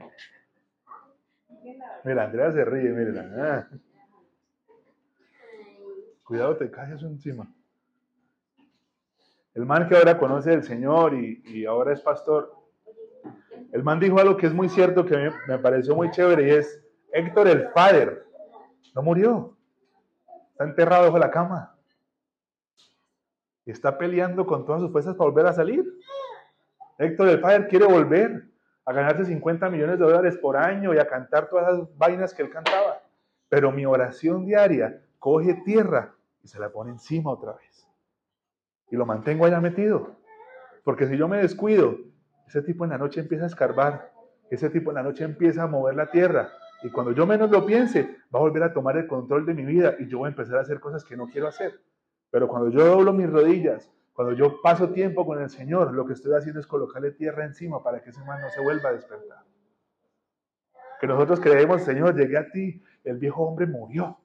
Mira, 2.04 2.26
Andrea 2.26 2.52
se 2.52 2.66
ríe, 2.66 2.90
mira. 2.90 3.32
Ah. 3.38 3.70
Cuidado, 6.26 6.58
te 6.58 6.70
caes 6.70 7.02
encima. 7.02 7.48
El 9.54 9.66
man 9.66 9.88
que 9.88 9.96
ahora 9.96 10.18
conoce 10.18 10.54
al 10.54 10.64
Señor 10.64 11.14
y, 11.14 11.66
ahora 11.66 11.94
es 11.94 12.02
pastor, 12.02 12.54
el 13.72 13.84
man 13.84 14.00
dijo 14.00 14.20
algo 14.20 14.38
que 14.38 14.48
es 14.48 14.54
muy 14.54 14.70
cierto, 14.70 15.06
que 15.06 15.16
me, 15.18 15.32
me 15.48 15.60
pareció 15.60 15.96
muy 15.96 16.10
chévere, 16.12 16.48
y 16.48 16.52
es, 16.52 16.82
Héctor 17.12 17.48
el 17.48 17.70
Father 17.70 18.26
no 18.96 19.02
murió, 19.02 19.58
está 20.52 20.64
enterrado 20.64 21.06
bajo 21.06 21.20
la 21.20 21.32
cama. 21.32 21.76
Y 23.66 23.72
está 23.72 23.98
peleando 23.98 24.46
con 24.46 24.66
todas 24.66 24.82
sus 24.82 24.92
fuerzas 24.92 25.16
para 25.16 25.30
volver 25.30 25.46
a 25.46 25.54
salir. 25.54 25.86
Héctor 26.98 27.30
el 27.30 27.40
Father 27.40 27.68
quiere 27.68 27.86
volver 27.86 28.46
a 28.86 28.94
ganarse 28.94 29.26
50 29.26 29.70
millones 29.70 30.00
de 30.00 30.06
dólares 30.06 30.38
por 30.38 30.58
año 30.58 30.94
y 30.94 30.98
a 30.98 31.08
cantar 31.08 31.50
todas 31.50 31.74
esas 31.74 31.98
vainas 31.98 32.34
que 32.34 32.44
él 32.44 32.50
cantaba. 32.50 33.02
Pero 33.50 33.72
mi 33.72 33.86
oración 33.86 34.46
diaria 34.46 35.02
coge 35.20 35.54
tierra 35.66 36.14
y 36.44 36.48
se 36.48 36.60
la 36.60 36.70
pone 36.70 36.92
encima 36.92 37.32
otra 37.32 37.54
vez. 37.54 37.81
Y 38.92 38.96
lo 38.96 39.06
mantengo 39.06 39.46
allá 39.46 39.60
metido. 39.60 40.18
Porque 40.84 41.08
si 41.08 41.18
yo 41.18 41.28
me 41.28 41.38
descuido, 41.38 41.98
ese 42.48 42.62
tipo 42.62 42.84
en 42.84 42.92
la 42.92 42.98
noche 42.98 43.22
empieza 43.22 43.46
a 43.46 43.48
escarbar. 43.48 44.12
Ese 44.50 44.70
tipo 44.70 44.92
en 44.92 44.96
la 44.96 45.04
noche 45.04 45.24
empieza 45.24 45.64
a 45.64 45.68
mover 45.68 45.96
la 45.96 46.12
tierra. 46.12 46.50
Y 46.84 46.90
cuando 46.90 47.12
yo 47.12 47.26
menos 47.26 47.50
lo 47.50 47.66
piense, 47.66 48.18
va 48.34 48.40
a 48.40 48.42
volver 48.42 48.64
a 48.64 48.74
tomar 48.74 48.98
el 48.98 49.08
control 49.08 49.46
de 49.46 49.54
mi 49.54 49.64
vida 49.64 49.96
y 50.00 50.08
yo 50.08 50.20
voy 50.20 50.28
a 50.28 50.30
empezar 50.30 50.58
a 50.58 50.62
hacer 50.62 50.80
cosas 50.80 51.06
que 51.06 51.16
no 51.16 51.28
quiero 51.28 51.48
hacer. 51.48 51.80
Pero 52.32 52.48
cuando 52.48 52.70
yo 52.70 52.86
doblo 52.86 53.14
mis 53.14 53.30
rodillas, 53.30 53.92
cuando 54.14 54.34
yo 54.34 54.62
paso 54.62 54.90
tiempo 54.90 55.26
con 55.26 55.42
el 55.42 55.50
Señor, 55.50 55.94
lo 55.94 56.06
que 56.06 56.14
estoy 56.14 56.34
haciendo 56.34 56.60
es 56.60 56.68
colocarle 56.68 57.12
tierra 57.12 57.46
encima 57.46 57.84
para 57.84 58.02
que 58.02 58.10
ese 58.10 58.24
mal 58.26 58.42
no 58.42 58.50
se 58.50 58.62
vuelva 58.62 58.90
a 58.90 58.94
despertar. 58.94 59.44
Que 61.00 61.08
nosotros 61.08 61.40
creemos, 61.40 61.84
Señor, 61.84 62.16
llegué 62.16 62.38
a 62.38 62.50
ti, 62.52 62.84
el 63.04 63.18
viejo 63.18 63.44
hombre 63.44 63.66
murió. 63.68 64.20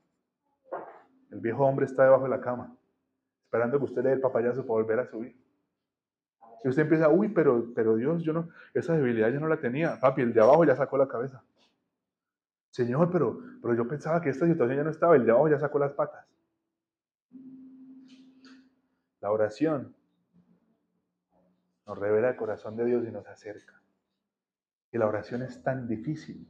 El 1.31 1.41
viejo 1.41 1.65
hombre 1.65 1.87
está 1.87 2.05
debajo 2.05 2.25
de 2.25 2.31
la 2.31 2.41
cama, 2.41 2.77
esperando 3.57 3.79
que 3.79 3.85
usted 3.85 4.03
le 4.03 4.09
dé 4.11 4.15
el 4.17 4.21
papayazo 4.21 4.63
para 4.63 4.75
volver 4.75 5.01
a 5.01 5.07
subir. 5.07 5.35
Y 6.63 6.69
usted 6.69 6.83
empieza, 6.83 7.09
uy, 7.09 7.29
pero, 7.29 7.73
pero 7.75 7.97
Dios, 7.97 8.23
yo 8.23 8.33
no, 8.33 8.51
esa 8.75 8.95
debilidad 8.95 9.31
yo 9.31 9.41
no 9.41 9.49
la 9.49 9.59
tenía. 9.59 9.99
Papi, 9.99 10.23
el 10.23 10.35
de 10.35 10.41
abajo 10.43 10.65
ya 10.65 10.77
sacó 10.77 10.99
la 10.99 11.09
cabeza. 11.09 11.43
Señor, 12.71 13.11
pero, 13.11 13.41
pero 13.63 13.75
yo 13.75 13.89
pensaba 13.89 14.21
que 14.21 14.29
esta 14.29 14.47
situación 14.47 14.77
ya 14.77 14.85
no 14.85 14.91
estaba, 14.91 15.17
el 15.17 15.25
de 15.25 15.31
abajo 15.31 15.49
ya 15.49 15.59
sacó 15.59 15.79
las 15.79 15.93
patas. 15.93 16.27
La 19.21 19.31
oración 19.31 19.97
nos 21.87 21.99
revela 21.99 22.31
el 22.31 22.37
corazón 22.37 22.77
de 22.77 22.85
Dios 22.85 23.07
y 23.07 23.11
nos 23.11 23.27
acerca. 23.27 23.81
Y 24.93 24.99
la 24.99 25.07
oración 25.07 25.43
es 25.43 25.63
tan 25.63 25.89
difícil 25.89 26.49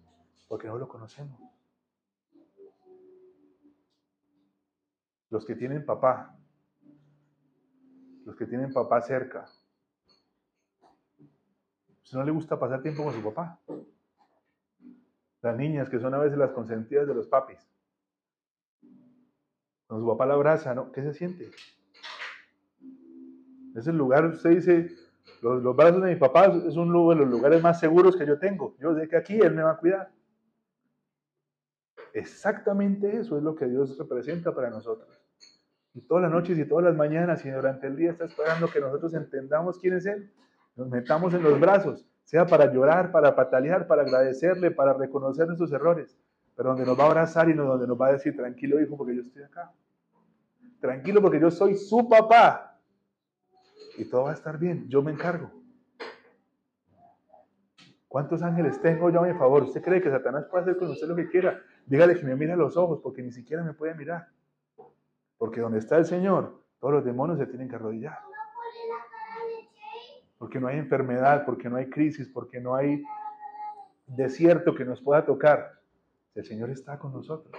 Porque 0.48 0.66
no 0.66 0.76
lo 0.78 0.88
conocemos. 0.88 1.40
Los 5.30 5.44
que 5.44 5.56
tienen 5.56 5.84
papá, 5.84 6.35
los 8.26 8.34
que 8.34 8.44
tienen 8.44 8.72
papá 8.72 9.00
cerca, 9.00 9.46
si 12.02 12.16
no 12.16 12.24
le 12.24 12.32
gusta 12.32 12.58
pasar 12.58 12.82
tiempo 12.82 13.04
con 13.04 13.14
su 13.14 13.22
papá. 13.22 13.60
Las 15.42 15.56
niñas 15.56 15.88
que 15.88 16.00
son 16.00 16.12
a 16.12 16.18
veces 16.18 16.36
las 16.36 16.50
consentidas 16.50 17.06
de 17.06 17.14
los 17.14 17.28
papis. 17.28 17.58
Cuando 19.86 20.04
su 20.04 20.12
papá 20.12 20.26
la 20.26 20.34
abraza, 20.34 20.74
¿no? 20.74 20.90
¿Qué 20.90 21.02
se 21.02 21.14
siente? 21.14 21.50
Es 23.76 23.86
el 23.86 23.96
lugar, 23.96 24.24
usted 24.26 24.50
dice, 24.50 24.90
los, 25.40 25.62
los 25.62 25.76
brazos 25.76 26.02
de 26.02 26.14
mi 26.14 26.16
papá 26.16 26.46
es 26.46 26.76
uno 26.76 27.10
de 27.10 27.16
los 27.16 27.28
lugares 27.28 27.62
más 27.62 27.78
seguros 27.78 28.16
que 28.16 28.26
yo 28.26 28.38
tengo. 28.40 28.76
Yo 28.78 28.94
sé 28.96 29.08
que 29.08 29.16
aquí 29.16 29.38
Él 29.38 29.54
me 29.54 29.62
va 29.62 29.72
a 29.72 29.78
cuidar. 29.78 30.12
Exactamente 32.12 33.18
eso 33.18 33.36
es 33.36 33.42
lo 33.44 33.54
que 33.54 33.66
Dios 33.66 33.96
representa 33.98 34.52
para 34.52 34.70
nosotros. 34.70 35.25
Y 35.96 36.02
todas 36.02 36.24
las 36.24 36.30
noches 36.30 36.58
y 36.58 36.64
todas 36.66 36.84
las 36.84 36.94
mañanas 36.94 37.42
y 37.46 37.50
durante 37.50 37.86
el 37.86 37.96
día 37.96 38.10
está 38.10 38.26
esperando 38.26 38.68
que 38.68 38.80
nosotros 38.80 39.14
entendamos 39.14 39.78
quién 39.78 39.94
es 39.94 40.04
Él. 40.04 40.30
Nos 40.76 40.90
metamos 40.90 41.32
en 41.32 41.42
los 41.42 41.58
brazos, 41.58 42.06
sea 42.22 42.46
para 42.46 42.70
llorar, 42.70 43.10
para 43.10 43.34
patalear, 43.34 43.86
para 43.86 44.02
agradecerle, 44.02 44.70
para 44.70 44.92
reconocer 44.92 45.46
nuestros 45.46 45.72
errores, 45.72 46.14
pero 46.54 46.68
donde 46.68 46.84
nos 46.84 46.98
va 46.98 47.04
a 47.04 47.06
abrazar 47.06 47.48
y 47.48 47.54
donde 47.54 47.86
nos 47.86 47.98
va 47.98 48.08
a 48.08 48.12
decir, 48.12 48.36
tranquilo 48.36 48.78
hijo, 48.78 48.94
porque 48.94 49.16
yo 49.16 49.22
estoy 49.22 49.44
acá. 49.44 49.72
Tranquilo 50.80 51.22
porque 51.22 51.40
yo 51.40 51.50
soy 51.50 51.76
su 51.76 52.06
papá 52.06 52.78
y 53.96 54.04
todo 54.04 54.24
va 54.24 54.32
a 54.32 54.34
estar 54.34 54.58
bien, 54.58 54.86
yo 54.90 55.00
me 55.00 55.12
encargo. 55.12 55.50
¿Cuántos 58.06 58.42
ángeles 58.42 58.78
tengo 58.82 59.08
yo 59.08 59.20
a 59.20 59.26
mi 59.26 59.32
favor? 59.32 59.62
¿Usted 59.62 59.80
cree 59.80 60.02
que 60.02 60.10
Satanás 60.10 60.44
puede 60.50 60.64
hacer 60.64 60.76
con 60.76 60.90
usted 60.90 61.08
lo 61.08 61.16
que 61.16 61.30
quiera? 61.30 61.58
Dígale 61.86 62.16
que 62.16 62.26
me 62.26 62.36
mire 62.36 62.52
a 62.52 62.56
los 62.56 62.76
ojos, 62.76 63.00
porque 63.02 63.22
ni 63.22 63.32
siquiera 63.32 63.62
me 63.62 63.72
puede 63.72 63.94
mirar. 63.94 64.28
Porque 65.38 65.60
donde 65.60 65.78
está 65.78 65.98
el 65.98 66.06
Señor, 66.06 66.62
todos 66.80 66.94
los 66.94 67.04
demonios 67.04 67.38
se 67.38 67.46
tienen 67.46 67.68
que 67.68 67.76
arrodillar. 67.76 68.18
Porque 70.38 70.60
no 70.60 70.68
hay 70.68 70.78
enfermedad, 70.78 71.44
porque 71.44 71.68
no 71.68 71.76
hay 71.76 71.88
crisis, 71.88 72.28
porque 72.28 72.60
no 72.60 72.74
hay 72.74 73.02
desierto 74.06 74.74
que 74.74 74.84
nos 74.84 75.00
pueda 75.00 75.24
tocar. 75.24 75.80
El 76.34 76.44
Señor 76.44 76.70
está 76.70 76.98
con 76.98 77.12
nosotros. 77.12 77.54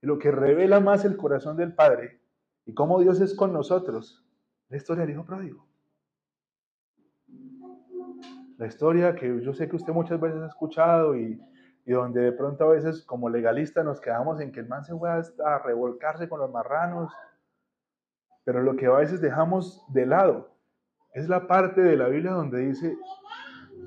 Lo 0.00 0.18
que 0.18 0.30
revela 0.30 0.80
más 0.80 1.04
el 1.04 1.16
corazón 1.16 1.56
del 1.56 1.74
Padre 1.74 2.20
y 2.64 2.74
cómo 2.74 3.00
Dios 3.00 3.20
es 3.20 3.34
con 3.34 3.52
nosotros 3.52 4.24
la 4.68 4.76
historia 4.76 5.02
del 5.02 5.14
hijo 5.14 5.24
pródigo. 5.24 5.66
La 8.58 8.66
historia 8.66 9.14
que 9.14 9.40
yo 9.42 9.52
sé 9.52 9.68
que 9.68 9.76
usted 9.76 9.92
muchas 9.92 10.20
veces 10.20 10.40
ha 10.40 10.46
escuchado 10.46 11.16
y, 11.16 11.40
donde 11.92 12.20
de 12.20 12.32
pronto 12.32 12.64
a 12.64 12.72
veces 12.72 13.02
como 13.02 13.28
legalista 13.28 13.84
nos 13.84 14.00
quedamos 14.00 14.40
en 14.40 14.50
que 14.50 14.60
el 14.60 14.68
man 14.68 14.84
se 14.84 14.94
fue 14.96 15.08
a 15.10 15.58
revolcarse 15.60 16.28
con 16.28 16.40
los 16.40 16.50
marranos, 16.50 17.12
pero 18.44 18.62
lo 18.62 18.76
que 18.76 18.86
a 18.86 18.92
veces 18.92 19.20
dejamos 19.20 19.84
de 19.88 20.06
lado 20.06 20.50
es 21.14 21.28
la 21.28 21.46
parte 21.46 21.80
de 21.80 21.96
la 21.96 22.08
Biblia 22.08 22.32
donde 22.32 22.58
dice, 22.58 22.96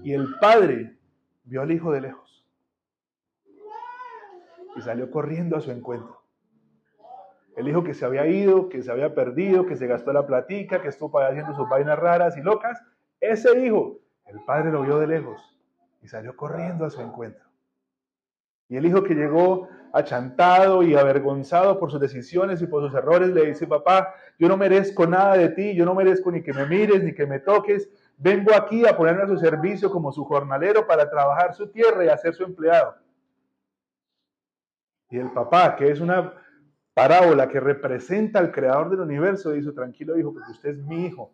y 0.04 0.14
el 0.14 0.28
padre 0.40 0.98
vio 1.44 1.62
al 1.62 1.72
hijo 1.72 1.92
de 1.92 2.02
lejos 2.02 2.46
y 4.76 4.82
salió 4.82 5.12
corriendo 5.12 5.58
a 5.58 5.62
su 5.62 5.72
encuentro. 5.72 6.22
El 7.58 7.68
hijo 7.68 7.84
que 7.84 7.94
se 7.94 8.06
había 8.06 8.26
ido, 8.28 8.70
que 8.70 8.82
se 8.82 8.92
había 8.92 9.14
perdido, 9.14 9.66
que 9.66 9.76
se 9.76 9.88
gastó 9.88 10.14
la 10.14 10.26
platica, 10.26 10.82
que 10.82 10.88
estuvo 10.88 11.20
haciendo 11.20 11.54
sus 11.54 11.68
vainas 11.68 12.00
raras 12.00 12.38
y 12.38 12.42
locas, 12.42 12.82
ese 13.20 13.60
hijo, 13.66 14.00
el 14.28 14.40
padre 14.46 14.72
lo 14.72 14.84
vio 14.84 15.00
de 15.00 15.08
lejos 15.08 15.60
y 16.02 16.08
salió 16.08 16.36
corriendo 16.38 16.86
a 16.86 16.90
su 16.90 17.02
encuentro. 17.02 17.49
Y 18.70 18.78
el 18.78 18.86
hijo 18.86 19.04
que 19.04 19.16
llegó 19.16 19.68
achantado 19.92 20.84
y 20.84 20.96
avergonzado 20.96 21.80
por 21.80 21.92
sus 21.92 22.00
decisiones 22.00 22.62
y 22.62 22.68
por 22.68 22.86
sus 22.86 22.96
errores, 22.96 23.30
le 23.30 23.48
dice, 23.48 23.66
papá, 23.66 24.14
yo 24.38 24.48
no 24.48 24.56
merezco 24.56 25.08
nada 25.08 25.36
de 25.36 25.50
ti, 25.50 25.76
yo 25.76 25.86
no 25.86 25.96
merezco 25.96 26.32
ni 26.32 26.44
que 26.44 26.54
me 26.54 26.68
mires, 26.68 27.04
ni 27.04 27.14
que 27.14 27.26
me 27.26 27.40
toques, 27.40 27.90
vengo 28.18 28.54
aquí 28.54 28.86
a 28.86 28.96
ponerme 28.96 29.24
a 29.24 29.28
su 29.28 29.38
servicio 29.38 29.90
como 29.92 30.12
su 30.12 30.24
jornalero 30.24 30.86
para 30.86 31.10
trabajar 31.10 31.56
su 31.56 31.68
tierra 31.68 32.06
y 32.06 32.10
hacer 32.10 32.36
su 32.36 32.44
empleado. 32.44 32.96
Y 35.10 35.18
el 35.18 35.32
papá, 35.32 35.76
que 35.76 35.90
es 35.90 36.00
una 36.00 36.34
parábola 36.94 37.48
que 37.48 37.60
representa 37.60 38.38
al 38.38 38.52
creador 38.52 38.92
del 38.92 39.00
universo, 39.00 39.52
dice, 39.52 39.72
tranquilo 39.72 40.18
hijo, 40.18 40.32
porque 40.32 40.52
usted 40.52 40.70
es 40.70 40.78
mi 40.78 41.08
hijo. 41.08 41.34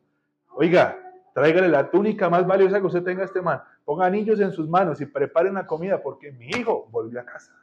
Oiga, 0.53 1.04
tráigale 1.35 1.67
la 1.67 1.91
túnica 1.91 2.29
más 2.29 2.47
valiosa 2.47 2.79
que 2.79 2.87
usted 2.87 3.03
tenga 3.03 3.23
a 3.23 3.25
este 3.25 3.41
man, 3.41 3.61
ponga 3.83 4.05
anillos 4.05 4.39
en 4.39 4.53
sus 4.53 4.69
manos 4.69 5.01
y 5.01 5.05
preparen 5.05 5.55
la 5.55 5.67
comida, 5.67 6.01
porque 6.01 6.31
mi 6.31 6.47
hijo 6.47 6.87
volvió 6.89 7.19
a 7.19 7.25
casa. 7.25 7.53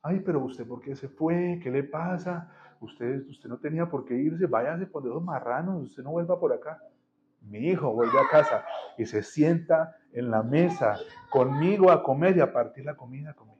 Ay, 0.00 0.20
pero 0.20 0.38
usted, 0.38 0.64
¿por 0.64 0.80
qué 0.80 0.94
se 0.94 1.08
fue? 1.08 1.58
¿Qué 1.60 1.68
le 1.68 1.82
pasa? 1.82 2.48
Usted, 2.80 3.26
usted 3.28 3.48
no 3.48 3.58
tenía 3.58 3.90
por 3.90 4.04
qué 4.04 4.14
irse, 4.14 4.46
váyase 4.46 4.86
por 4.86 5.04
esos 5.04 5.20
marranos, 5.24 5.82
usted 5.82 6.04
no 6.04 6.12
vuelva 6.12 6.38
por 6.38 6.52
acá. 6.52 6.80
Mi 7.40 7.58
hijo 7.58 7.92
vuelve 7.92 8.16
a 8.20 8.28
casa 8.30 8.64
y 8.96 9.04
se 9.04 9.24
sienta 9.24 9.96
en 10.12 10.30
la 10.30 10.44
mesa 10.44 10.96
conmigo 11.28 11.90
a 11.90 12.04
comer 12.04 12.36
y 12.36 12.40
a 12.40 12.52
partir 12.52 12.84
la 12.84 12.94
comida 12.94 13.34
conmigo. 13.34 13.58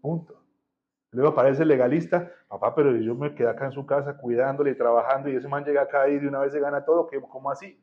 Punto. 0.00 0.45
Luego 1.12 1.30
aparece 1.30 1.62
el 1.62 1.68
legalista, 1.68 2.30
papá, 2.48 2.74
pero 2.74 2.94
yo 2.96 3.14
me 3.14 3.34
quedé 3.34 3.48
acá 3.48 3.66
en 3.66 3.72
su 3.72 3.86
casa 3.86 4.16
cuidándole 4.16 4.72
y 4.72 4.76
trabajando 4.76 5.28
y 5.28 5.36
ese 5.36 5.48
man 5.48 5.64
llega 5.64 5.82
acá 5.82 6.08
y 6.08 6.18
de 6.18 6.28
una 6.28 6.40
vez 6.40 6.52
se 6.52 6.60
gana 6.60 6.84
todo, 6.84 7.08
¿cómo 7.30 7.50
así? 7.50 7.80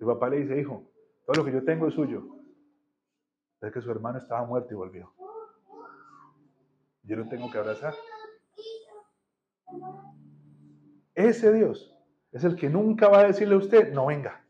El 0.00 0.06
papá 0.06 0.28
le 0.28 0.40
dice, 0.40 0.58
hijo, 0.60 0.84
todo 1.24 1.38
lo 1.38 1.44
que 1.44 1.52
yo 1.52 1.64
tengo 1.64 1.88
es 1.88 1.94
suyo. 1.94 2.24
Es 3.60 3.72
que 3.72 3.80
su 3.80 3.90
hermano 3.90 4.18
estaba 4.18 4.44
muerto 4.46 4.72
y 4.72 4.76
volvió. 4.76 5.12
Yo 7.02 7.16
lo 7.16 7.28
tengo 7.28 7.50
que 7.50 7.58
abrazar. 7.58 7.94
Ese 11.14 11.52
Dios 11.52 11.96
es 12.32 12.44
el 12.44 12.54
que 12.56 12.68
nunca 12.68 13.08
va 13.08 13.20
a 13.20 13.26
decirle 13.26 13.54
a 13.54 13.58
usted, 13.58 13.92
no 13.92 14.06
venga. 14.06 14.44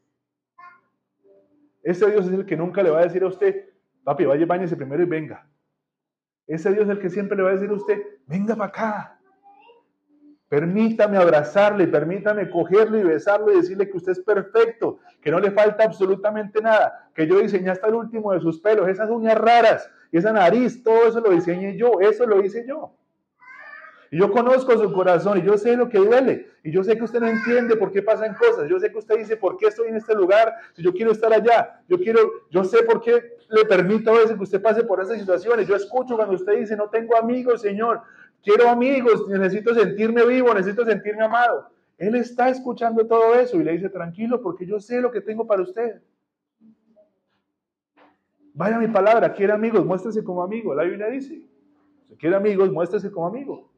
Ese 1.83 2.11
Dios 2.11 2.27
es 2.27 2.33
el 2.33 2.45
que 2.45 2.57
nunca 2.57 2.83
le 2.83 2.91
va 2.91 2.99
a 2.99 3.05
decir 3.05 3.23
a 3.23 3.29
usted, 3.29 3.73
papi, 4.03 4.25
vaya, 4.25 4.45
bañese 4.45 4.77
primero 4.77 5.03
y 5.03 5.07
venga. 5.07 5.49
Ese 6.47 6.73
Dios 6.73 6.85
es 6.85 6.91
el 6.91 7.01
que 7.01 7.11
siempre 7.11 7.37
le 7.37 7.43
va 7.43 7.51
a 7.51 7.55
decir 7.55 7.71
a 7.71 7.75
usted, 7.75 8.03
venga 8.27 8.55
para 8.55 8.69
acá. 8.69 9.21
Permítame 10.49 11.17
abrazarle, 11.17 11.89
permítame 11.89 12.49
cogerlo 12.49 12.99
y 12.99 13.03
besarlo 13.03 13.53
y 13.53 13.57
decirle 13.57 13.91
que 13.91 13.97
usted 13.97 14.13
es 14.13 14.21
perfecto, 14.21 15.01
que 15.21 15.33
no 15.33 15.41
le 15.41 15.51
falta 15.51 15.83
absolutamente 15.83 16.61
nada, 16.61 17.11
que 17.15 17.27
yo 17.27 17.41
diseñé 17.41 17.71
hasta 17.71 17.89
el 17.89 17.95
último 17.95 18.33
de 18.33 18.41
sus 18.41 18.61
pelos, 18.61 18.89
esas 18.89 19.11
uñas 19.11 19.37
raras 19.37 19.91
y 20.13 20.19
esa 20.19 20.33
nariz, 20.33 20.85
todo 20.85 21.09
eso 21.09 21.21
lo 21.21 21.31
diseñé 21.31 21.77
yo, 21.77 22.01
eso 22.01 22.27
lo 22.27 22.41
hice 22.45 22.65
yo. 22.67 22.95
Y 24.11 24.19
yo 24.19 24.31
conozco 24.31 24.77
su 24.79 24.93
corazón 24.93 25.39
y 25.39 25.43
yo 25.43 25.59
sé 25.59 25.77
lo 25.77 25.89
que 25.89 25.99
duele. 25.99 26.47
Y 26.63 26.71
yo 26.71 26.85
sé 26.85 26.97
que 26.97 27.05
usted 27.05 27.21
no 27.21 27.29
entiende 27.29 27.77
por 27.77 27.91
qué 27.91 28.03
pasan 28.03 28.35
cosas. 28.35 28.69
Yo 28.69 28.79
sé 28.79 28.91
que 28.91 28.99
usted 28.99 29.17
dice, 29.19 29.37
¿por 29.37 29.57
qué 29.57 29.67
estoy 29.67 29.89
en 29.89 29.97
este 29.97 30.15
lugar? 30.15 30.55
Si 30.75 30.83
yo 30.83 30.93
quiero 30.93 31.13
estar 31.13 31.33
allá. 31.33 31.81
Yo 31.89 31.99
quiero, 31.99 32.21
yo 32.51 32.65
sé 32.65 32.83
por 32.83 33.01
qué 33.01 33.37
le 33.49 33.65
permito 33.65 34.11
a 34.11 34.15
veces 34.15 34.37
que 34.37 34.43
usted 34.43 34.63
pase 34.63 34.85
por 34.85 35.01
esas 35.01 35.19
situaciones. 35.19 35.67
Yo 35.67 35.77
escucho 35.77 36.17
cuando 36.17 36.35
usted 36.35 36.59
dice, 36.59 36.77
no 36.77 36.89
tengo 36.89 37.17
amigos, 37.17 37.63
Señor. 37.63 38.03
Quiero 38.43 38.69
amigos, 38.69 39.27
necesito 39.29 39.75
sentirme 39.75 40.25
vivo, 40.25 40.55
necesito 40.55 40.85
sentirme 40.85 41.25
amado. 41.25 41.71
Él 41.99 42.15
está 42.15 42.49
escuchando 42.49 43.07
todo 43.07 43.35
eso 43.35 43.59
y 43.59 43.65
le 43.65 43.73
dice, 43.73 43.89
tranquilo, 43.89 44.41
porque 44.43 44.67
yo 44.67 44.79
sé 44.79 45.01
lo 45.01 45.11
que 45.11 45.21
tengo 45.21 45.47
para 45.47 45.63
usted. 45.63 46.01
Vaya 48.55 48.79
mi 48.79 48.89
palabra, 48.89 49.33
quiere 49.35 49.53
amigos, 49.53 49.85
muéstrese 49.85 50.23
como 50.23 50.43
amigo. 50.43 50.75
La 50.75 50.85
Biblia 50.85 51.09
dice, 51.09 51.43
si 52.09 52.17
quiere 52.17 52.37
amigos, 52.37 52.71
muéstrese 52.71 53.11
como 53.11 53.27
amigo. 53.27 53.71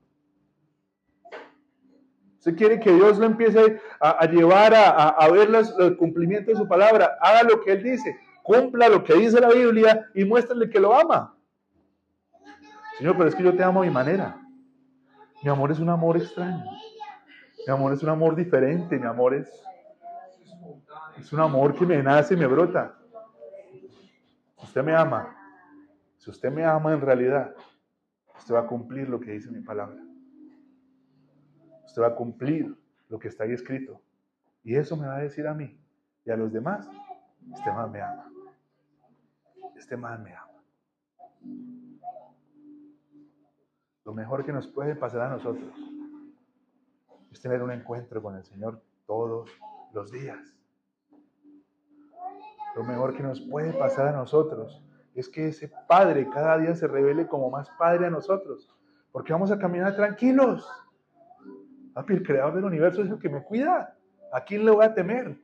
Usted 2.38 2.56
quiere 2.56 2.80
que 2.80 2.92
Dios 2.92 3.18
lo 3.18 3.26
empiece 3.26 3.80
a, 4.00 4.24
llevar 4.26 4.72
a, 4.74 5.28
ver 5.30 5.50
los, 5.50 5.76
el 5.78 5.96
cumplimiento 5.96 6.50
de 6.50 6.56
su 6.56 6.66
palabra. 6.66 7.18
Haga 7.20 7.42
lo 7.42 7.60
que 7.60 7.72
Él 7.72 7.82
dice 7.82 8.16
cumpla 8.48 8.88
lo 8.88 9.04
que 9.04 9.12
dice 9.12 9.38
la 9.42 9.50
Biblia 9.50 10.08
y 10.14 10.24
muéstrale 10.24 10.70
que 10.70 10.80
lo 10.80 10.98
ama. 10.98 11.36
Señor, 12.96 13.14
pero 13.18 13.28
es 13.28 13.34
que 13.34 13.42
yo 13.42 13.54
te 13.54 13.62
amo 13.62 13.82
a 13.82 13.84
mi 13.84 13.90
manera. 13.90 14.40
Mi 15.42 15.50
amor 15.50 15.70
es 15.70 15.78
un 15.78 15.90
amor 15.90 16.16
extraño. 16.16 16.64
Mi 17.66 17.70
amor 17.74 17.92
es 17.92 18.02
un 18.02 18.08
amor 18.08 18.34
diferente. 18.34 18.98
Mi 18.98 19.06
amor 19.06 19.34
es, 19.34 19.52
es 21.18 21.30
un 21.30 21.40
amor 21.40 21.74
que 21.74 21.84
me 21.84 22.02
nace 22.02 22.32
y 22.32 22.36
me 22.38 22.46
brota. 22.46 22.96
Usted 24.62 24.82
me 24.82 24.96
ama, 24.96 25.36
si 26.16 26.30
usted 26.30 26.50
me 26.50 26.64
ama 26.64 26.94
en 26.94 27.02
realidad, 27.02 27.54
usted 28.38 28.54
va 28.54 28.60
a 28.60 28.66
cumplir 28.66 29.10
lo 29.10 29.20
que 29.20 29.32
dice 29.32 29.50
mi 29.50 29.60
palabra. 29.60 30.00
Usted 31.88 32.02
va 32.02 32.06
a 32.08 32.14
cumplir 32.14 32.72
lo 33.08 33.18
que 33.18 33.26
está 33.26 33.42
ahí 33.42 33.52
escrito. 33.52 34.00
Y 34.62 34.76
eso 34.76 34.96
me 34.96 35.08
va 35.08 35.16
a 35.16 35.20
decir 35.20 35.46
a 35.48 35.54
mí 35.54 35.76
y 36.24 36.30
a 36.30 36.36
los 36.36 36.52
demás, 36.52 36.88
este 37.52 37.72
más 37.72 37.90
me 37.90 38.00
ama 38.00 38.30
este 39.78 39.96
mal 39.96 40.18
me 40.20 40.34
ama. 40.34 40.62
Lo 44.04 44.12
mejor 44.12 44.44
que 44.44 44.52
nos 44.52 44.66
puede 44.66 44.94
pasar 44.96 45.22
a 45.22 45.30
nosotros 45.30 45.72
es 47.30 47.40
tener 47.40 47.62
un 47.62 47.70
encuentro 47.70 48.22
con 48.22 48.36
el 48.36 48.44
Señor 48.44 48.82
todos 49.06 49.50
los 49.92 50.10
días. 50.10 50.54
Lo 52.74 52.84
mejor 52.84 53.16
que 53.16 53.22
nos 53.22 53.40
puede 53.40 53.72
pasar 53.72 54.08
a 54.08 54.12
nosotros 54.12 54.82
es 55.14 55.28
que 55.28 55.48
ese 55.48 55.70
Padre 55.88 56.28
cada 56.30 56.58
día 56.58 56.74
se 56.74 56.86
revele 56.86 57.26
como 57.26 57.50
más 57.50 57.70
Padre 57.78 58.06
a 58.06 58.10
nosotros. 58.10 58.74
Porque 59.12 59.32
vamos 59.32 59.50
a 59.50 59.58
caminar 59.58 59.96
tranquilos. 59.96 60.68
Papi, 61.98 62.12
el 62.12 62.22
creador 62.22 62.54
del 62.54 62.64
universo 62.64 63.02
es 63.02 63.10
el 63.10 63.18
que 63.18 63.28
me 63.28 63.42
cuida. 63.42 63.92
¿A 64.32 64.44
quién 64.44 64.64
le 64.64 64.70
voy 64.70 64.84
a 64.84 64.94
temer? 64.94 65.36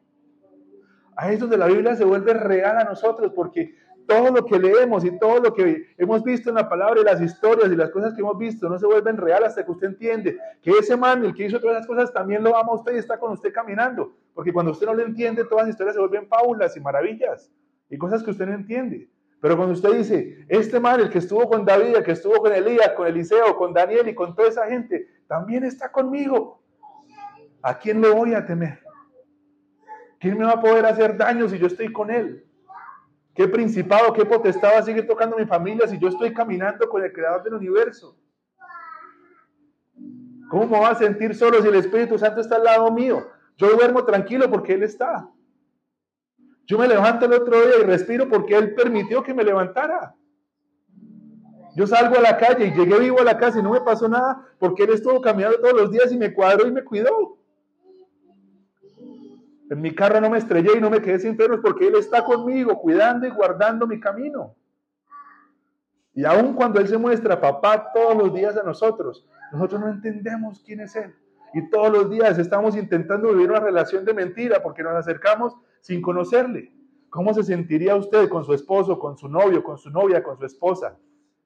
Ahí 1.17 1.35
es 1.35 1.41
donde 1.41 1.57
la 1.57 1.67
Biblia 1.67 1.97
se 1.97 2.05
vuelve 2.05 2.33
real 2.33 2.79
a 2.79 2.85
nosotros, 2.85 3.33
porque 3.35 3.75
todo 4.07 4.31
lo 4.31 4.45
que 4.47 4.61
leemos 4.61 5.05
y 5.05 5.19
todo 5.19 5.41
lo 5.41 5.53
que 5.53 5.89
hemos 5.99 6.23
visto 6.23 6.51
en 6.51 6.55
la 6.55 6.69
palabra 6.69 7.01
y 7.01 7.05
las 7.05 7.21
historias 7.21 7.73
y 7.73 7.75
las 7.75 7.91
cosas 7.91 8.15
que 8.15 8.21
hemos 8.21 8.39
visto 8.39 8.69
no 8.69 8.79
se 8.79 8.87
vuelven 8.87 9.17
real 9.17 9.43
hasta 9.43 9.65
que 9.65 9.73
usted 9.73 9.89
entiende 9.89 10.39
que 10.63 10.71
ese 10.71 10.97
man, 10.97 11.25
el 11.25 11.35
que 11.35 11.45
hizo 11.45 11.59
todas 11.59 11.79
esas 11.79 11.89
cosas, 11.89 12.13
también 12.13 12.45
lo 12.45 12.57
ama 12.57 12.71
a 12.71 12.77
usted 12.77 12.95
y 12.95 12.99
está 12.99 13.19
con 13.19 13.33
usted 13.33 13.53
caminando. 13.53 14.15
Porque 14.33 14.53
cuando 14.53 14.71
usted 14.71 14.87
no 14.87 14.95
lo 14.95 15.03
entiende, 15.03 15.43
todas 15.47 15.67
las 15.67 15.71
historias 15.71 15.97
se 15.97 16.01
vuelven 16.01 16.29
fábulas 16.29 16.77
y 16.77 16.81
maravillas 16.81 17.51
y 17.91 17.99
cosas 17.99 18.23
que 18.23 18.31
usted 18.31 18.47
no 18.47 18.55
entiende. 18.55 19.09
Pero 19.41 19.57
cuando 19.57 19.75
usted 19.75 19.93
dice, 19.93 20.47
este 20.49 20.79
man, 20.79 21.01
el 21.01 21.11
que 21.11 21.19
estuvo 21.19 21.49
con 21.49 21.65
David, 21.65 21.97
el 21.97 22.05
que 22.05 22.13
estuvo 22.13 22.37
con 22.37 22.53
Elías, 22.53 22.91
con 22.91 23.09
Eliseo, 23.09 23.57
con 23.57 23.75
Daniel 23.75 24.09
y 24.09 24.15
con 24.15 24.37
toda 24.37 24.49
esa 24.49 24.69
gente, 24.69 25.09
también 25.27 25.65
está 25.65 25.91
conmigo. 25.91 26.63
¿A 27.63 27.79
quién 27.79 28.01
le 28.01 28.11
voy 28.11 28.35
a 28.35 28.45
temer? 28.45 28.81
¿Quién 30.19 30.39
me 30.39 30.45
va 30.45 30.53
a 30.53 30.61
poder 30.61 30.87
hacer 30.87 31.17
daño 31.17 31.49
si 31.49 31.59
yo 31.59 31.67
estoy 31.67 31.93
con 31.93 32.11
él? 32.11 32.47
¿Qué 33.35 33.49
principado, 33.49 34.13
qué 34.13 34.25
potestad 34.25 34.75
va 34.75 34.79
a 34.79 34.83
seguir 34.83 35.07
tocando 35.07 35.37
mi 35.37 35.45
familia 35.45 35.89
si 35.89 35.99
yo 35.99 36.09
estoy 36.09 36.33
caminando 36.33 36.89
con 36.89 37.03
el 37.03 37.13
creador 37.13 37.43
del 37.43 37.55
universo? 37.55 38.17
¿Cómo 40.49 40.67
me 40.67 40.79
va 40.79 40.91
a 40.91 40.95
sentir 40.95 41.35
solo 41.35 41.61
si 41.61 41.69
el 41.69 41.75
Espíritu 41.75 42.19
Santo 42.19 42.41
está 42.41 42.57
al 42.57 42.65
lado 42.65 42.91
mío? 42.93 43.27
Yo 43.57 43.71
duermo 43.71 44.05
tranquilo 44.05 44.49
porque 44.51 44.75
Él 44.75 44.83
está. 44.83 45.29
Yo 46.67 46.79
me 46.79 46.87
levanto 46.89 47.27
el 47.27 47.33
otro 47.33 47.61
día 47.67 47.79
y 47.81 47.83
respiro 47.83 48.29
porque 48.29 48.57
Él 48.57 48.75
permitió 48.75 49.23
que 49.23 49.35
me 49.35 49.45
levantara. 49.45 50.15
Yo 51.75 51.87
salgo 51.87 52.17
a 52.17 52.21
la 52.21 52.37
calle 52.37 52.67
y 52.67 52.73
llegué 52.73 52.99
vivo 53.01 53.21
a 53.21 53.25
la 53.25 53.37
casa 53.37 53.59
y 53.59 53.63
no 53.63 53.73
me 53.73 53.81
pasó 53.81 54.09
nada 54.09 54.47
porque 54.59 54.85
Él 54.85 54.91
estuvo 54.91 55.21
caminando 55.21 55.59
todos 55.59 55.75
los 55.75 55.91
días 55.91 56.13
y 56.13 56.17
me 56.17 56.33
cuadró 56.33 56.67
y 56.69 56.73
me 56.73 56.85
cuidó. 56.85 57.37
En 59.71 59.81
mi 59.81 59.93
carro 59.95 60.21
no 60.21 60.31
me 60.31 60.39
estrellé 60.39 60.77
y 60.77 60.81
no 60.81 60.89
me 60.89 61.01
quedé 61.01 61.19
sin 61.19 61.37
frenos 61.37 61.61
porque 61.61 61.89
Él 61.89 61.97
está 61.97 62.25
conmigo, 62.25 62.79
cuidando 62.79 63.27
y 63.27 63.31
guardando 63.31 63.87
mi 63.87 63.99
camino. 63.99 64.55
Y 66.15 66.25
aun 66.25 66.55
cuando 66.55 66.79
Él 66.79 66.87
se 66.87 66.97
muestra 66.97 67.41
papá 67.41 67.91
todos 67.93 68.17
los 68.17 68.33
días 68.33 68.57
a 68.57 68.63
nosotros, 68.63 69.27
nosotros 69.51 69.81
no 69.81 69.89
entendemos 69.89 70.63
quién 70.65 70.81
es 70.81 70.95
Él. 70.95 71.13
Y 71.55 71.71
todos 71.71 71.91
los 71.91 72.11
días 72.11 72.39
estamos 72.39 72.77
intentando 72.77 73.33
vivir 73.33 73.51
una 73.51 73.61
relación 73.61 74.05
de 74.05 74.15
mentira 74.15 74.63
porque 74.63 74.85
nos 74.85 74.95
acercamos 74.95 75.57
sin 75.81 76.01
conocerle. 76.01 76.73
¿Cómo 77.11 77.35
se 77.35 77.43
sentiría 77.43 77.97
usted 77.97 78.29
con 78.29 78.45
su 78.45 78.55
esposo, 78.55 78.99
con 78.99 79.17
su 79.17 79.29
novio, 79.29 79.63
con 79.65 79.79
su 79.79 79.91
novia, 79.91 80.23
con 80.23 80.37
su 80.39 80.45
esposa? 80.45 80.97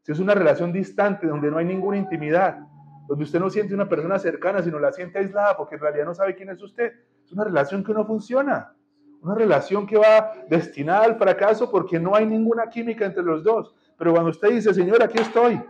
Si 0.08 0.12
es 0.12 0.20
una 0.20 0.32
relación 0.32 0.72
distante 0.72 1.26
donde 1.26 1.50
no 1.50 1.58
hay 1.58 1.66
ninguna 1.66 1.98
intimidad, 1.98 2.60
donde 3.06 3.24
usted 3.24 3.38
no 3.38 3.50
siente 3.50 3.74
una 3.74 3.90
persona 3.90 4.18
cercana, 4.18 4.62
sino 4.62 4.78
la 4.78 4.90
siente 4.90 5.18
aislada 5.18 5.54
porque 5.54 5.74
en 5.74 5.82
realidad 5.82 6.06
no 6.06 6.14
sabe 6.14 6.34
quién 6.34 6.48
es 6.48 6.62
usted. 6.62 6.94
Es 7.26 7.30
una 7.30 7.44
relación 7.44 7.84
que 7.84 7.92
no 7.92 8.06
funciona. 8.06 8.72
Una 9.20 9.34
relación 9.34 9.86
que 9.86 9.98
va 9.98 10.32
destinada 10.48 11.04
al 11.04 11.18
fracaso 11.18 11.70
porque 11.70 12.00
no 12.00 12.14
hay 12.14 12.24
ninguna 12.24 12.70
química 12.70 13.04
entre 13.04 13.22
los 13.22 13.44
dos. 13.44 13.74
Pero 13.98 14.12
cuando 14.12 14.30
usted 14.30 14.48
dice, 14.48 14.72
Señor, 14.72 15.02
aquí 15.02 15.18
estoy, 15.18 15.60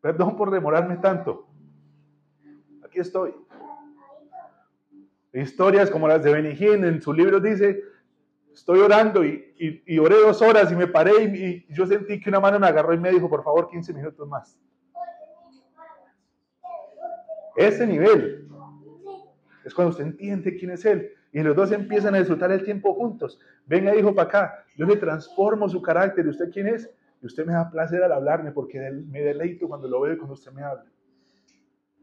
perdón 0.00 0.36
por 0.36 0.50
demorarme 0.50 0.96
tanto, 0.96 1.46
aquí 2.84 2.98
estoy. 2.98 3.32
Historias 5.32 5.88
como 5.88 6.08
las 6.08 6.24
de 6.24 6.32
Benigín 6.32 6.84
en 6.84 7.00
su 7.00 7.12
libro 7.12 7.38
dice, 7.38 7.80
estoy 8.54 8.80
orando 8.80 9.24
y, 9.24 9.82
y, 9.86 9.98
oré 9.98 10.16
dos 10.16 10.40
horas 10.40 10.70
y 10.70 10.76
me 10.76 10.86
paré 10.86 11.24
y, 11.24 11.44
y 11.44 11.74
yo 11.74 11.86
sentí 11.86 12.20
que 12.20 12.30
una 12.30 12.40
mano 12.40 12.58
me 12.58 12.66
agarró 12.66 12.94
y 12.94 12.98
me 12.98 13.10
dijo, 13.10 13.28
por 13.28 13.42
favor, 13.42 13.68
15 13.68 13.92
minutos 13.92 14.28
más. 14.28 14.58
Ese 17.56 17.86
nivel 17.86 18.48
es 19.64 19.74
cuando 19.74 19.90
usted 19.90 20.04
entiende 20.04 20.56
quién 20.56 20.70
es 20.70 20.84
Él. 20.84 21.10
Y 21.32 21.42
los 21.42 21.56
dos 21.56 21.72
empiezan 21.72 22.14
a 22.14 22.18
disfrutar 22.18 22.52
el 22.52 22.62
tiempo 22.64 22.94
juntos. 22.94 23.40
Venga, 23.66 23.94
hijo, 23.96 24.14
para 24.14 24.28
acá. 24.28 24.64
Yo 24.76 24.86
le 24.86 24.96
transformo 24.96 25.68
su 25.68 25.82
carácter. 25.82 26.26
¿Y 26.26 26.28
usted 26.28 26.50
quién 26.52 26.68
es? 26.68 26.88
Y 27.20 27.26
usted 27.26 27.44
me 27.44 27.54
da 27.54 27.70
placer 27.70 28.02
al 28.02 28.12
hablarme 28.12 28.52
porque 28.52 28.78
me 28.90 29.20
deleito 29.20 29.66
cuando 29.66 29.88
lo 29.88 30.00
veo 30.00 30.14
y 30.14 30.16
cuando 30.16 30.34
usted 30.34 30.52
me 30.52 30.62
habla. 30.62 30.84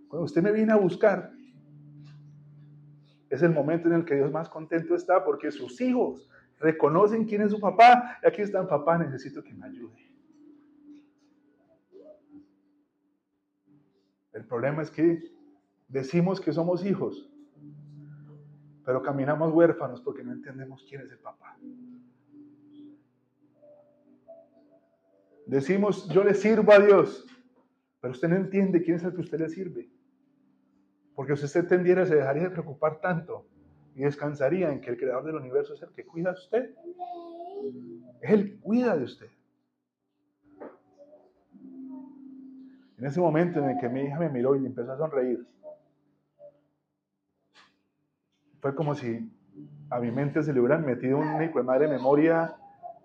Cuando 0.09 0.25
usted 0.25 0.41
me 0.41 0.51
viene 0.51 0.73
a 0.73 0.75
buscar, 0.75 1.31
es 3.29 3.41
el 3.41 3.51
momento 3.51 3.87
en 3.87 3.93
el 3.93 4.05
que 4.05 4.15
Dios 4.15 4.31
más 4.31 4.49
contento 4.49 4.93
está 4.93 5.23
porque 5.23 5.51
sus 5.51 5.79
hijos 5.79 6.27
reconocen 6.61 7.25
quién 7.25 7.41
es 7.41 7.51
su 7.51 7.59
papá. 7.59 8.19
Y 8.23 8.27
aquí 8.27 8.41
está, 8.41 8.67
papá, 8.67 8.97
necesito 8.97 9.43
que 9.43 9.53
me 9.53 9.65
ayude. 9.65 10.11
El 14.33 14.45
problema 14.45 14.81
es 14.81 14.89
que 14.89 15.31
decimos 15.87 16.39
que 16.39 16.53
somos 16.53 16.85
hijos, 16.85 17.29
pero 18.85 19.01
caminamos 19.01 19.51
huérfanos 19.51 20.01
porque 20.01 20.23
no 20.23 20.31
entendemos 20.31 20.85
quién 20.87 21.01
es 21.01 21.11
el 21.11 21.19
papá. 21.19 21.57
Decimos, 25.45 26.07
yo 26.07 26.23
le 26.23 26.33
sirvo 26.33 26.71
a 26.71 26.79
Dios, 26.79 27.25
pero 27.99 28.13
usted 28.13 28.29
no 28.29 28.37
entiende 28.37 28.81
quién 28.81 28.95
es 28.95 29.03
el 29.03 29.13
que 29.13 29.21
usted 29.21 29.39
le 29.39 29.49
sirve. 29.49 29.91
Porque 31.13 31.35
si 31.35 31.45
usted 31.45 31.61
entendiera, 31.61 32.05
se 32.05 32.15
dejaría 32.15 32.43
de 32.43 32.51
preocupar 32.51 33.01
tanto 33.01 33.50
y 33.95 34.03
descansaría 34.03 34.71
en 34.71 34.81
que 34.81 34.91
el 34.91 34.97
creador 34.97 35.25
del 35.25 35.35
universo 35.35 35.73
es 35.73 35.81
el 35.81 35.89
que 35.89 36.05
cuida 36.05 36.31
de 36.31 36.39
usted. 36.39 36.75
Él 38.21 38.59
cuida 38.61 38.95
de 38.95 39.03
usted. 39.03 39.27
En 42.97 43.05
ese 43.07 43.19
momento 43.19 43.59
en 43.59 43.69
el 43.71 43.79
que 43.79 43.89
mi 43.89 44.01
hija 44.01 44.19
me 44.19 44.29
miró 44.29 44.55
y 44.55 44.65
empezó 44.65 44.91
a 44.91 44.97
sonreír, 44.97 45.45
fue 48.59 48.75
como 48.75 48.93
si 48.93 49.27
a 49.89 49.99
mi 49.99 50.11
mente 50.11 50.43
se 50.43 50.53
le 50.53 50.59
hubieran 50.59 50.85
metido 50.85 51.17
una 51.17 51.43
hijo 51.43 51.57
de 51.57 51.63
madre 51.65 51.87
memoria 51.87 52.55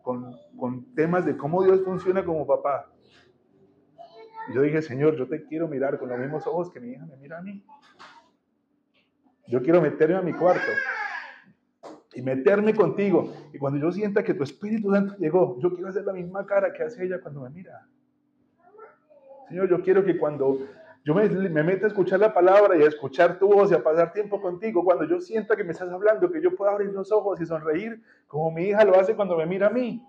con, 0.03 0.37
con 0.57 0.95
temas 0.95 1.25
de 1.25 1.37
cómo 1.37 1.65
Dios 1.65 1.83
funciona 1.83 2.25
como 2.25 2.47
papá. 2.47 2.91
Y 4.49 4.55
yo 4.55 4.63
dije, 4.63 4.83
Señor, 4.83 5.17
yo 5.17 5.27
te 5.27 5.45
quiero 5.47 5.67
mirar 5.67 5.99
con 5.99 6.11
los 6.11 6.19
mismos 6.19 6.47
ojos 6.47 6.71
que 6.71 6.79
mi 6.79 6.91
hija 6.93 7.07
me 7.07 7.17
mira 7.17 7.39
a 7.39 7.43
mí. 7.43 7.65
Yo 9.49 9.63
quiero 9.63 9.81
meterme 9.81 10.17
a 10.17 10.23
mi 10.23 10.33
cuarto 10.33 10.73
y 12.15 12.23
meterme 12.23 12.75
contigo. 12.75 13.33
Y 13.53 13.59
cuando 13.59 13.79
yo 13.79 13.93
sienta 13.93 14.25
que 14.25 14.35
tu 14.35 14.43
Espíritu 14.43 14.91
Santo 14.91 15.15
llegó, 15.19 15.59
yo 15.61 15.73
quiero 15.73 15.89
hacer 15.89 16.05
la 16.05 16.13
misma 16.13 16.47
cara 16.47 16.73
que 16.73 16.83
hace 16.83 17.05
ella 17.05 17.21
cuando 17.21 17.43
me 17.43 17.51
mira. 17.51 17.87
Señor, 19.49 19.69
yo 19.69 19.81
quiero 19.83 20.05
que 20.05 20.19
cuando 20.19 20.59
yo 21.05 21.15
me, 21.15 21.29
me 21.29 21.63
meta 21.63 21.87
a 21.87 21.89
escuchar 21.89 22.19
la 22.19 22.35
palabra 22.35 22.77
y 22.77 22.83
a 22.83 22.89
escuchar 22.89 23.39
tu 23.39 23.47
voz 23.47 23.71
y 23.71 23.75
a 23.75 23.83
pasar 23.83 24.13
tiempo 24.13 24.41
contigo, 24.41 24.83
cuando 24.83 25.05
yo 25.05 25.21
sienta 25.21 25.55
que 25.55 25.63
me 25.63 25.71
estás 25.71 25.91
hablando, 25.91 26.33
que 26.33 26.43
yo 26.43 26.57
pueda 26.57 26.73
abrir 26.73 26.91
los 26.91 27.13
ojos 27.13 27.41
y 27.41 27.47
sonreír 27.47 28.03
como 28.27 28.51
mi 28.51 28.65
hija 28.65 28.85
lo 28.85 28.99
hace 28.99 29.15
cuando 29.15 29.37
me 29.37 29.47
mira 29.47 29.69
a 29.69 29.71
mí. 29.71 30.05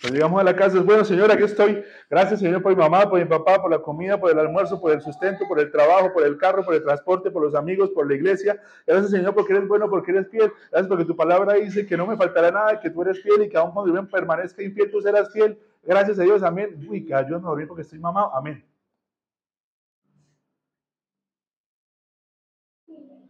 Pues 0.00 0.12
llegamos 0.12 0.40
a 0.40 0.44
la 0.44 0.54
casa, 0.54 0.78
es 0.78 0.84
bueno, 0.84 1.04
Señor, 1.04 1.32
aquí 1.32 1.42
estoy. 1.42 1.82
Gracias, 2.08 2.38
Señor, 2.38 2.62
por 2.62 2.70
mi 2.70 2.78
mamá, 2.78 3.10
por 3.10 3.18
mi 3.18 3.24
papá, 3.24 3.60
por 3.60 3.68
la 3.68 3.80
comida, 3.80 4.18
por 4.18 4.30
el 4.30 4.38
almuerzo, 4.38 4.80
por 4.80 4.92
el 4.92 5.00
sustento, 5.00 5.44
por 5.48 5.58
el 5.58 5.72
trabajo, 5.72 6.12
por 6.12 6.22
el 6.22 6.38
carro, 6.38 6.64
por 6.64 6.74
el 6.74 6.84
transporte, 6.84 7.32
por 7.32 7.42
los 7.42 7.56
amigos, 7.56 7.90
por 7.90 8.06
la 8.06 8.14
iglesia. 8.14 8.62
Gracias, 8.86 9.10
Señor, 9.10 9.34
porque 9.34 9.54
eres 9.54 9.66
bueno, 9.66 9.90
porque 9.90 10.12
eres 10.12 10.28
fiel. 10.28 10.52
Gracias 10.70 10.86
porque 10.86 11.04
tu 11.04 11.16
palabra 11.16 11.54
dice 11.54 11.84
que 11.84 11.96
no 11.96 12.06
me 12.06 12.16
faltará 12.16 12.52
nada, 12.52 12.78
que 12.78 12.90
tú 12.90 13.02
eres 13.02 13.20
fiel 13.20 13.42
y 13.42 13.48
que 13.48 13.56
aún 13.56 13.72
cuando 13.72 13.92
yo 13.92 14.08
permanezca 14.08 14.62
infiel, 14.62 14.88
tú 14.88 15.00
serás 15.00 15.32
fiel. 15.32 15.58
Gracias 15.82 16.16
a 16.20 16.22
Dios, 16.22 16.44
amén. 16.44 16.78
Uy, 16.88 17.04
que 17.04 17.12
ayúdame 17.12 17.64
a 17.64 17.66
porque 17.66 17.82
estoy 17.82 17.98
mamado, 17.98 18.32
amén. 18.36 18.64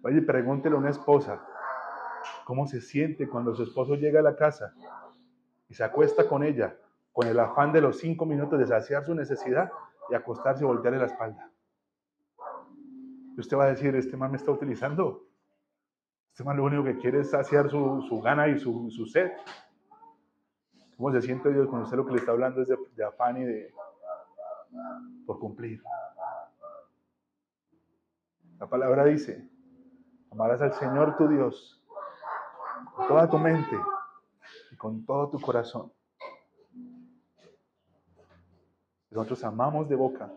Oye, 0.03 0.21
pregúntele 0.21 0.75
a 0.75 0.79
una 0.79 0.91
esposa 0.91 1.43
cómo 2.45 2.67
se 2.67 2.83
siente 2.83 3.27
cuando 3.27 3.55
su 3.55 3.63
esposo 3.63 3.95
llega 3.95 4.21
a 4.21 4.23
la 4.23 4.37
casa 4.37 4.75
y 5.69 5.75
se 5.75 5.85
acuesta 5.85 6.27
con 6.29 6.43
ella 6.43 6.77
con 7.19 7.27
el 7.27 7.41
afán 7.41 7.73
de 7.73 7.81
los 7.81 7.99
cinco 7.99 8.25
minutos 8.27 8.61
de 8.61 8.67
saciar 8.69 9.05
su 9.05 9.13
necesidad 9.13 9.73
y 10.09 10.15
acostarse 10.15 10.63
y 10.63 10.67
voltearle 10.69 11.01
la 11.01 11.07
espalda. 11.07 11.51
Y 13.37 13.41
usted 13.41 13.57
va 13.57 13.65
a 13.65 13.71
decir, 13.71 13.93
este 13.97 14.17
man 14.17 14.31
me 14.31 14.37
está 14.37 14.53
utilizando. 14.53 15.27
Este 16.31 16.45
man 16.45 16.57
lo 16.57 16.63
único 16.63 16.85
que 16.85 16.97
quiere 16.97 17.19
es 17.19 17.31
saciar 17.31 17.69
su, 17.69 18.03
su 18.09 18.21
gana 18.21 18.47
y 18.47 18.57
su, 18.57 18.89
su 18.93 19.05
sed. 19.07 19.33
¿Cómo 20.97 21.11
se 21.11 21.23
siente 21.23 21.53
Dios 21.53 21.67
cuando 21.67 21.87
usted 21.87 21.97
lo 21.97 22.07
que 22.07 22.13
le 22.13 22.19
está 22.19 22.31
hablando 22.31 22.63
es 22.63 22.69
de, 22.69 23.05
afán 23.05 23.37
y 23.39 23.45
de 23.45 23.75
por 25.27 25.41
cumplir? 25.41 25.83
La 28.61 28.69
palabra 28.69 29.05
dice, 29.07 29.49
amarás 30.31 30.63
al 30.63 30.73
Señor 30.75 31.17
tu 31.17 31.27
Dios 31.27 31.85
con 32.95 33.09
toda 33.09 33.29
tu 33.29 33.39
mente 33.39 33.77
con 34.79 35.05
todo 35.05 35.29
tu 35.29 35.41
corazón. 35.41 35.93
Nosotros 39.11 39.43
amamos 39.45 39.89
de 39.89 39.97
boca, 39.97 40.33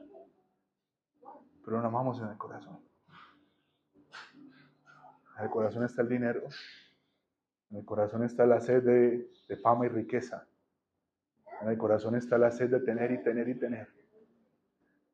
pero 1.64 1.82
no 1.82 1.88
amamos 1.88 2.20
en 2.20 2.28
el 2.28 2.38
corazón. 2.38 2.80
En 5.38 5.46
el 5.46 5.50
corazón 5.50 5.84
está 5.86 6.02
el 6.02 6.10
dinero, 6.10 6.42
En 7.70 7.78
el 7.78 7.86
corazón 7.86 8.24
está 8.24 8.46
la 8.46 8.60
sed 8.60 8.84
de, 8.84 9.56
fama 9.58 9.86
y 9.86 9.90
riqueza. 9.90 10.46
En 11.62 11.70
el 11.70 11.78
corazón 11.78 12.16
está 12.16 12.38
la 12.38 12.52
sed 12.52 12.70
de 12.70 12.80
tener 12.80 13.12
y 13.12 13.24
tener 13.24 13.48
y 13.48 13.56
tener. 13.56 13.88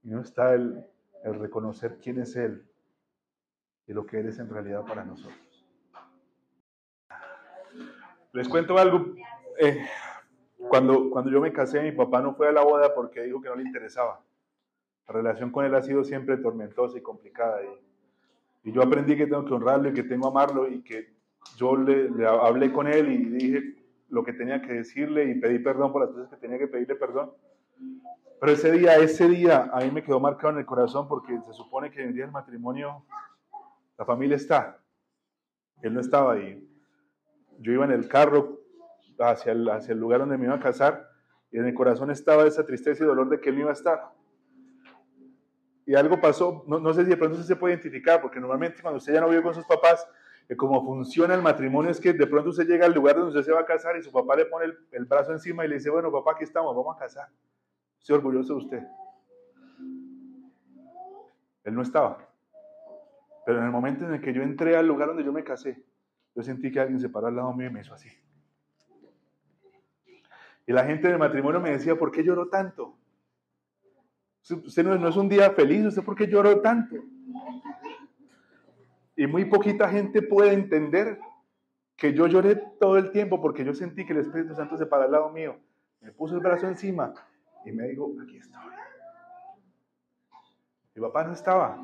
Y 0.03 0.09
no 0.09 0.21
está 0.21 0.53
el, 0.53 0.85
el 1.23 1.39
reconocer 1.39 1.97
quién 1.97 2.19
es 2.19 2.35
Él 2.35 2.65
y 3.85 3.93
lo 3.93 4.05
que 4.05 4.19
Él 4.19 4.29
es 4.29 4.39
en 4.39 4.49
realidad 4.49 4.85
para 4.85 5.03
nosotros. 5.03 5.46
Les 8.37 8.47
cuento 8.47 8.77
algo. 8.77 9.15
Eh, 9.59 9.83
cuando, 10.69 11.09
cuando 11.09 11.31
yo 11.31 11.41
me 11.41 11.51
casé, 11.51 11.81
mi 11.81 11.91
papá 11.91 12.21
no 12.21 12.35
fue 12.35 12.47
a 12.47 12.51
la 12.51 12.61
boda 12.61 12.93
porque 12.93 13.23
dijo 13.23 13.41
que 13.41 13.49
no 13.49 13.55
le 13.55 13.63
interesaba. 13.63 14.21
La 15.07 15.13
relación 15.15 15.49
con 15.49 15.65
él 15.65 15.73
ha 15.73 15.81
sido 15.81 16.03
siempre 16.03 16.37
tormentosa 16.37 16.99
y 16.99 17.01
complicada. 17.01 17.61
Y, 18.63 18.71
yo 18.71 18.83
aprendí 18.83 19.17
que 19.17 19.25
tengo 19.25 19.43
que 19.43 19.55
honrarlo 19.55 19.89
y 19.89 19.93
que 19.93 20.03
tengo 20.03 20.23
que 20.23 20.27
amarlo 20.27 20.67
y 20.67 20.83
que 20.83 21.15
yo 21.55 21.75
le, 21.75 22.11
le, 22.11 22.27
hablé 22.27 22.71
con 22.71 22.85
él 22.85 23.11
y 23.11 23.25
dije 23.25 23.75
lo 24.09 24.23
que 24.23 24.33
tenía 24.33 24.61
que 24.61 24.73
decirle 24.73 25.23
y 25.23 25.39
pedí 25.39 25.57
perdón 25.57 25.91
por 25.91 26.03
las 26.03 26.11
cosas 26.11 26.29
que 26.29 26.37
tenía 26.37 26.59
que 26.59 26.67
pedirle 26.67 26.95
perdón. 26.95 27.31
Pero 28.39 28.51
ese 28.51 28.71
día, 28.71 28.97
ese 28.97 29.27
día 29.29 29.71
a 29.73 29.79
mí 29.79 29.89
me 29.89 30.03
quedó 30.03 30.19
marcado 30.19 30.53
en 30.53 30.59
el 30.59 30.65
corazón 30.65 31.07
porque 31.07 31.39
se 31.47 31.53
supone 31.53 31.89
que 31.89 32.03
en 32.03 32.09
el 32.09 32.13
día 32.13 32.25
del 32.25 32.33
matrimonio 32.33 33.03
la 33.97 34.05
familia 34.05 34.35
está. 34.35 34.79
Él 35.81 35.95
no 35.95 36.01
estaba 36.01 36.33
ahí. 36.33 36.66
Yo 37.59 37.71
iba 37.71 37.85
en 37.85 37.91
el 37.91 38.07
carro 38.07 38.59
hacia 39.19 39.51
el, 39.51 39.69
hacia 39.69 39.93
el 39.93 39.99
lugar 39.99 40.19
donde 40.19 40.37
me 40.37 40.45
iba 40.45 40.55
a 40.55 40.59
casar 40.59 41.09
y 41.51 41.57
en 41.57 41.65
el 41.65 41.73
corazón 41.73 42.11
estaba 42.11 42.45
esa 42.45 42.65
tristeza 42.65 43.03
y 43.03 43.07
dolor 43.07 43.29
de 43.29 43.39
que 43.39 43.49
él 43.49 43.55
no 43.55 43.61
iba 43.61 43.69
a 43.71 43.73
estar. 43.73 44.11
Y 45.85 45.95
algo 45.95 46.19
pasó, 46.19 46.63
no, 46.67 46.79
no 46.79 46.93
sé 46.93 47.05
si 47.05 47.09
de 47.09 47.17
pronto 47.17 47.41
se 47.41 47.55
puede 47.55 47.73
identificar, 47.73 48.21
porque 48.21 48.39
normalmente 48.39 48.81
cuando 48.81 48.97
usted 48.97 49.13
ya 49.13 49.21
no 49.21 49.29
vive 49.29 49.41
con 49.41 49.53
sus 49.53 49.65
papás, 49.65 50.05
eh, 50.49 50.55
como 50.55 50.83
funciona 50.83 51.33
el 51.33 51.41
matrimonio 51.41 51.91
es 51.91 51.99
que 51.99 52.13
de 52.13 52.27
pronto 52.27 52.49
usted 52.49 52.67
llega 52.67 52.85
al 52.85 52.93
lugar 52.93 53.15
donde 53.15 53.29
usted 53.29 53.43
se 53.43 53.53
va 53.53 53.61
a 53.61 53.65
casar 53.65 53.95
y 53.95 54.03
su 54.03 54.11
papá 54.11 54.35
le 54.35 54.45
pone 54.45 54.65
el, 54.65 54.77
el 54.91 55.05
brazo 55.05 55.31
encima 55.31 55.65
y 55.65 55.69
le 55.69 55.75
dice, 55.75 55.89
bueno, 55.89 56.11
papá, 56.11 56.33
aquí 56.33 56.43
estamos, 56.43 56.75
vamos 56.75 56.95
a 56.95 56.99
casar. 56.99 57.27
Estoy 57.99 58.17
orgulloso 58.17 58.53
de 58.53 58.59
usted. 58.59 58.83
Él 61.63 61.73
no 61.73 61.81
estaba. 61.81 62.17
Pero 63.45 63.59
en 63.59 63.65
el 63.65 63.71
momento 63.71 64.05
en 64.05 64.13
el 64.13 64.21
que 64.21 64.33
yo 64.33 64.41
entré 64.41 64.75
al 64.75 64.87
lugar 64.87 65.07
donde 65.07 65.23
yo 65.23 65.31
me 65.31 65.43
casé, 65.43 65.83
yo 66.37 66.43
sentí 66.43 66.71
que 66.71 66.79
alguien 66.79 66.99
se 66.99 67.09
paró 67.09 67.25
al 67.27 67.35
lado 67.35 67.51
mío 67.51 67.67
y 67.67 67.73
me 67.73 67.81
hizo 67.81 67.95
así. 67.95 68.09
Y 70.67 70.71
la 70.71 70.85
gente 70.85 71.07
del 71.07 71.17
matrimonio 71.17 71.59
me 71.59 71.71
decía, 71.71 71.97
¿por 71.97 72.11
qué 72.11 72.23
lloró 72.23 72.47
tanto? 72.47 72.95
Usted 74.47 74.83
no, 74.83 75.07
es 75.07 75.15
un 75.15 75.29
día 75.29 75.49
feliz, 75.49 75.87
¿usted 75.87 76.03
por 76.03 76.15
qué 76.15 76.27
lloró 76.27 76.61
tanto? 76.61 76.95
Y 79.15 79.25
muy 79.25 79.45
poquita 79.45 79.89
gente 79.89 80.21
puede 80.21 80.53
entender 80.53 81.19
que 81.95 82.13
yo 82.13 82.27
lloré 82.27 82.55
todo 82.79 82.99
el 82.99 83.09
tiempo 83.09 83.41
porque 83.41 83.65
yo 83.65 83.73
sentí 83.73 84.05
que 84.05 84.13
el 84.13 84.19
Espíritu 84.19 84.53
Santo 84.53 84.77
se 84.77 84.85
paró 84.85 85.05
al 85.05 85.11
lado 85.11 85.29
mío, 85.31 85.57
me 86.01 86.11
puso 86.11 86.35
el 86.35 86.41
brazo 86.41 86.67
encima 86.67 87.15
y 87.65 87.71
me 87.71 87.87
dijo, 87.87 88.13
aquí 88.21 88.37
estoy. 88.37 88.61
Mi 90.93 91.01
papá 91.01 91.23
no 91.23 91.33
estaba, 91.33 91.81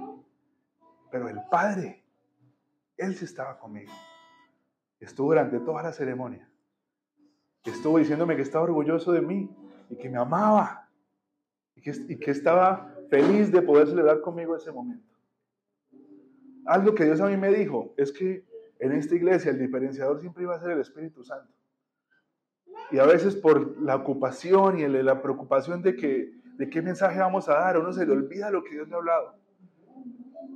pero 1.10 1.28
el 1.28 1.40
Padre, 1.50 2.04
Él 2.98 3.16
sí 3.16 3.26
estaba 3.26 3.58
conmigo. 3.58 3.92
Estuvo 5.04 5.30
durante 5.30 5.60
toda 5.60 5.84
la 5.84 5.92
ceremonia. 5.92 6.50
Estuvo 7.66 7.98
diciéndome 7.98 8.36
que 8.36 8.42
estaba 8.42 8.64
orgulloso 8.64 9.12
de 9.12 9.22
mí 9.22 9.50
y 9.90 9.98
que 9.98 10.10
me 10.10 10.18
amaba 10.18 10.90
y 11.76 11.82
que, 11.82 11.92
y 12.08 12.18
que 12.18 12.32
estaba 12.32 12.96
feliz 13.10 13.52
de 13.52 13.62
poder 13.62 13.88
celebrar 13.88 14.22
conmigo 14.22 14.56
ese 14.56 14.72
momento. 14.72 15.14
Algo 16.66 16.96
que 16.96 17.04
Dios 17.06 17.20
a 17.20 17.28
mí 17.28 17.36
me 17.36 17.50
dijo 17.50 17.94
es 17.98 18.12
que 18.12 18.46
en 18.80 18.94
esta 18.94 19.16
iglesia 19.16 19.52
el 19.52 19.60
diferenciador 19.60 20.22
siempre 20.22 20.44
iba 20.44 20.56
a 20.56 20.60
ser 20.60 20.72
el 20.72 20.80
Espíritu 20.80 21.24
Santo. 21.24 21.52
Y 22.92 23.00
a 23.00 23.06
veces 23.06 23.36
por 23.36 23.82
la 23.82 23.96
ocupación 23.96 24.80
y 24.80 24.88
la 24.88 25.22
preocupación 25.22 25.82
de, 25.82 25.96
que, 25.96 26.32
de 26.58 26.70
qué 26.70 26.82
mensaje 26.82 27.20
vamos 27.20 27.50
a 27.50 27.56
dar, 27.56 27.78
uno 27.78 27.92
se 27.92 28.06
le 28.06 28.14
olvida 28.14 28.52
lo 28.52 28.64
que 28.64 28.72
Dios 28.72 28.88
le 28.88 28.96
ha 28.96 28.98
hablado. 28.98 29.36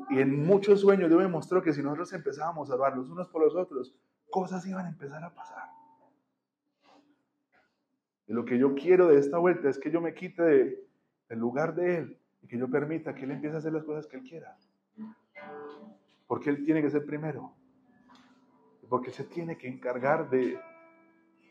Y 0.09 0.19
en 0.19 0.45
muchos 0.45 0.81
sueños 0.81 1.09
Dios 1.09 1.21
me 1.21 1.27
mostró 1.27 1.61
que 1.61 1.73
si 1.73 1.81
nosotros 1.81 2.13
empezábamos 2.13 2.69
a 2.69 2.75
orar 2.75 2.95
los 2.95 3.09
unos 3.09 3.27
por 3.27 3.43
los 3.43 3.55
otros, 3.55 3.93
cosas 4.37 4.67
iban 4.67 4.85
a 4.85 4.89
empezar 4.89 5.23
a 5.23 5.33
pasar. 5.33 5.67
Y 8.27 8.33
lo 8.33 8.45
que 8.45 8.59
yo 8.59 8.75
quiero 8.75 9.07
de 9.07 9.17
esta 9.17 9.39
vuelta 9.39 9.67
es 9.67 9.79
que 9.79 9.89
yo 9.89 9.99
me 9.99 10.13
quite 10.13 10.43
de, 10.43 10.87
del 11.27 11.39
lugar 11.39 11.73
de 11.73 11.97
Él 11.97 12.19
y 12.43 12.47
que 12.47 12.59
yo 12.59 12.69
permita 12.69 13.15
que 13.15 13.23
Él 13.23 13.31
empiece 13.31 13.55
a 13.55 13.57
hacer 13.57 13.73
las 13.73 13.83
cosas 13.83 14.05
que 14.05 14.17
Él 14.17 14.21
quiera. 14.21 14.55
Porque 16.27 16.51
Él 16.51 16.63
tiene 16.63 16.83
que 16.83 16.91
ser 16.91 17.03
primero. 17.03 17.51
Porque 18.87 19.07
Él 19.07 19.15
se 19.15 19.23
tiene 19.23 19.57
que 19.57 19.67
encargar 19.67 20.29
de, 20.29 20.59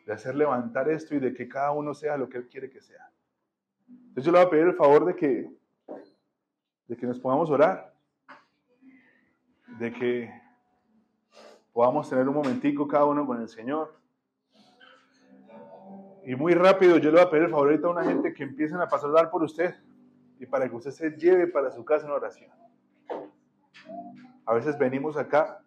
de 0.07 0.13
hacer 0.13 0.37
levantar 0.37 0.89
esto 0.89 1.17
y 1.17 1.19
de 1.19 1.35
que 1.35 1.49
cada 1.49 1.73
uno 1.73 1.93
sea 1.93 2.17
lo 2.17 2.29
que 2.29 2.39
Él 2.39 2.47
quiere 2.47 2.71
que 2.71 2.83
sea. 2.83 3.11
Entonces 3.89 4.27
yo 4.27 4.31
le 4.31 4.39
voy 4.39 4.47
a 4.47 4.51
pedir 4.51 4.67
el 4.67 4.77
favor 4.77 5.07
de 5.07 5.17
que, 5.17 5.51
de 6.87 6.97
que 6.97 7.07
nos 7.07 7.19
podamos 7.19 7.51
orar, 7.51 7.93
de 9.81 9.93
que 9.93 10.46
podamos 11.77 12.09
tener 12.09 12.27
un 12.27 12.35
momentico 12.35 12.89
cada 12.89 13.05
uno 13.05 13.27
con 13.27 13.39
el 13.39 13.51
Señor. 13.51 13.95
Y 16.25 16.35
muy 16.35 16.55
rápido 16.55 16.97
yo 16.97 17.11
le 17.11 17.19
voy 17.19 17.27
a 17.27 17.29
pedir 17.29 17.45
el 17.45 17.51
favor 17.51 17.79
a 17.85 17.91
una 17.91 18.03
gente 18.03 18.33
que 18.33 18.45
empiecen 18.45 18.81
a 18.81 18.89
pasar 18.89 19.11
a 19.11 19.13
dar 19.13 19.31
por 19.31 19.43
usted 19.43 19.75
y 20.39 20.47
para 20.47 20.71
que 20.71 20.75
usted 20.75 20.91
se 20.91 21.11
lleve 21.11 21.49
para 21.49 21.71
su 21.71 21.85
casa 21.85 22.07
en 22.07 22.13
oración. 22.13 22.51
A 24.47 24.55
veces 24.55 24.79
venimos 24.79 25.19
acá, 25.19 25.61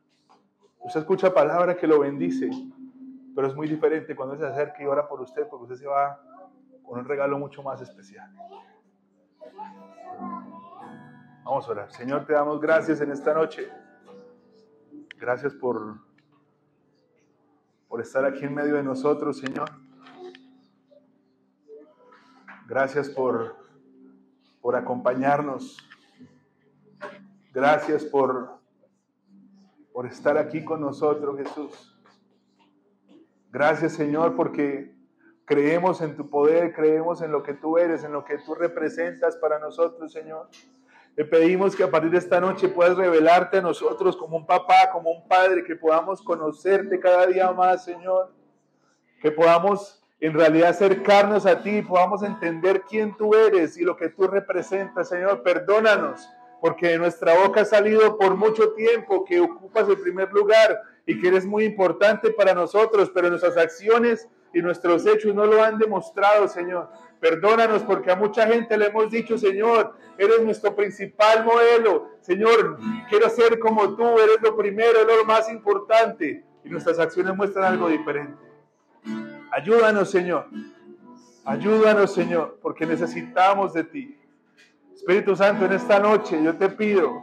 usted 0.79 1.01
escucha 1.01 1.31
palabra 1.31 1.77
que 1.77 1.85
lo 1.85 1.99
bendice, 1.99 2.49
pero 3.35 3.47
es 3.47 3.55
muy 3.55 3.67
diferente 3.67 4.15
cuando 4.15 4.35
se 4.35 4.47
acerca 4.47 4.81
y 4.81 4.87
ora 4.87 5.07
por 5.07 5.21
usted, 5.21 5.47
porque 5.47 5.65
usted 5.65 5.75
se 5.75 5.87
va 5.87 6.19
con 6.81 6.97
un 6.97 7.05
regalo 7.05 7.37
mucho 7.37 7.61
más 7.61 7.81
especial. 7.81 8.27
Vamos 11.45 11.67
a 11.67 11.71
orar. 11.71 11.91
Señor, 11.91 12.25
te 12.25 12.33
damos 12.33 12.59
gracias 12.59 12.99
en 12.99 13.11
esta 13.11 13.31
noche. 13.31 13.69
Gracias 15.19 15.53
por, 15.53 15.97
por 17.89 17.99
estar 17.99 18.23
aquí 18.23 18.45
en 18.45 18.55
medio 18.55 18.75
de 18.75 18.83
nosotros, 18.83 19.37
Señor. 19.37 19.69
Gracias 22.65 23.09
por, 23.09 23.57
por 24.61 24.77
acompañarnos. 24.77 25.77
Gracias 27.53 28.05
por, 28.05 28.59
por 29.91 30.05
estar 30.05 30.37
aquí 30.37 30.63
con 30.63 30.79
nosotros, 30.79 31.37
Jesús. 31.37 31.99
Gracias, 33.51 33.91
Señor, 33.91 34.37
porque 34.37 34.95
creemos 35.43 35.99
en 35.99 36.15
tu 36.15 36.29
poder, 36.29 36.73
creemos 36.73 37.21
en 37.21 37.33
lo 37.33 37.43
que 37.43 37.55
tú 37.55 37.77
eres, 37.77 38.05
en 38.05 38.13
lo 38.13 38.23
que 38.23 38.37
tú 38.37 38.55
representas 38.55 39.35
para 39.35 39.59
nosotros, 39.59 40.13
Señor. 40.13 40.47
Te 41.19 41.25
pedimos 41.25 41.75
que 41.75 41.83
a 41.83 41.91
partir 41.91 42.11
de 42.11 42.17
esta 42.17 42.39
noche 42.39 42.69
puedas 42.69 42.95
revelarte 42.95 43.57
a 43.57 43.61
nosotros 43.61 44.15
como 44.15 44.37
un 44.37 44.45
papá, 44.45 44.89
como 44.89 45.11
un 45.11 45.27
padre, 45.27 45.65
que 45.65 45.75
podamos 45.75 46.21
conocerte 46.21 46.97
cada 46.97 47.25
día 47.25 47.51
más, 47.51 47.83
Señor. 47.83 48.31
Que 49.21 49.29
podamos 49.29 50.01
en 50.21 50.33
realidad 50.33 50.69
acercarnos 50.69 51.45
a 51.45 51.61
ti, 51.61 51.81
podamos 51.81 52.23
entender 52.23 52.83
quién 52.87 53.17
tú 53.17 53.35
eres 53.35 53.77
y 53.77 53.83
lo 53.83 53.97
que 53.97 54.07
tú 54.07 54.27
representas, 54.27 55.09
Señor. 55.09 55.43
Perdónanos, 55.43 56.25
porque 56.61 56.87
de 56.87 56.99
nuestra 56.99 57.37
boca 57.43 57.63
ha 57.63 57.65
salido 57.65 58.17
por 58.17 58.37
mucho 58.37 58.71
tiempo 58.71 59.25
que 59.25 59.41
ocupas 59.41 59.89
el 59.89 59.99
primer 59.99 60.31
lugar 60.31 60.79
y 61.05 61.19
que 61.19 61.27
eres 61.27 61.45
muy 61.45 61.65
importante 61.65 62.31
para 62.31 62.53
nosotros, 62.53 63.11
pero 63.13 63.29
nuestras 63.29 63.57
acciones 63.57 64.29
y 64.53 64.61
nuestros 64.61 65.05
hechos 65.05 65.35
no 65.35 65.45
lo 65.45 65.61
han 65.61 65.77
demostrado, 65.79 66.47
Señor. 66.47 66.89
Perdónanos 67.19 67.83
porque 67.83 68.11
a 68.11 68.15
mucha 68.15 68.47
gente 68.47 68.77
le 68.77 68.87
hemos 68.87 69.09
dicho, 69.09 69.37
Señor, 69.37 69.93
eres 70.17 70.41
nuestro 70.41 70.75
principal 70.75 71.43
modelo. 71.43 72.11
Señor, 72.21 72.77
quiero 73.09 73.29
ser 73.29 73.59
como 73.59 73.95
tú, 73.95 74.19
eres 74.19 74.41
lo 74.41 74.55
primero, 74.55 75.03
lo 75.03 75.25
más 75.25 75.51
importante. 75.51 76.43
Y 76.63 76.69
nuestras 76.69 76.99
acciones 76.99 77.35
muestran 77.35 77.65
algo 77.65 77.89
diferente. 77.89 78.37
Ayúdanos, 79.51 80.09
Señor. 80.09 80.47
Ayúdanos, 81.45 82.13
Señor, 82.13 82.59
porque 82.61 82.85
necesitamos 82.85 83.73
de 83.73 83.83
ti. 83.83 84.19
Espíritu 84.93 85.35
Santo, 85.35 85.65
en 85.65 85.73
esta 85.73 85.99
noche 85.99 86.41
yo 86.43 86.55
te 86.57 86.69
pido 86.69 87.21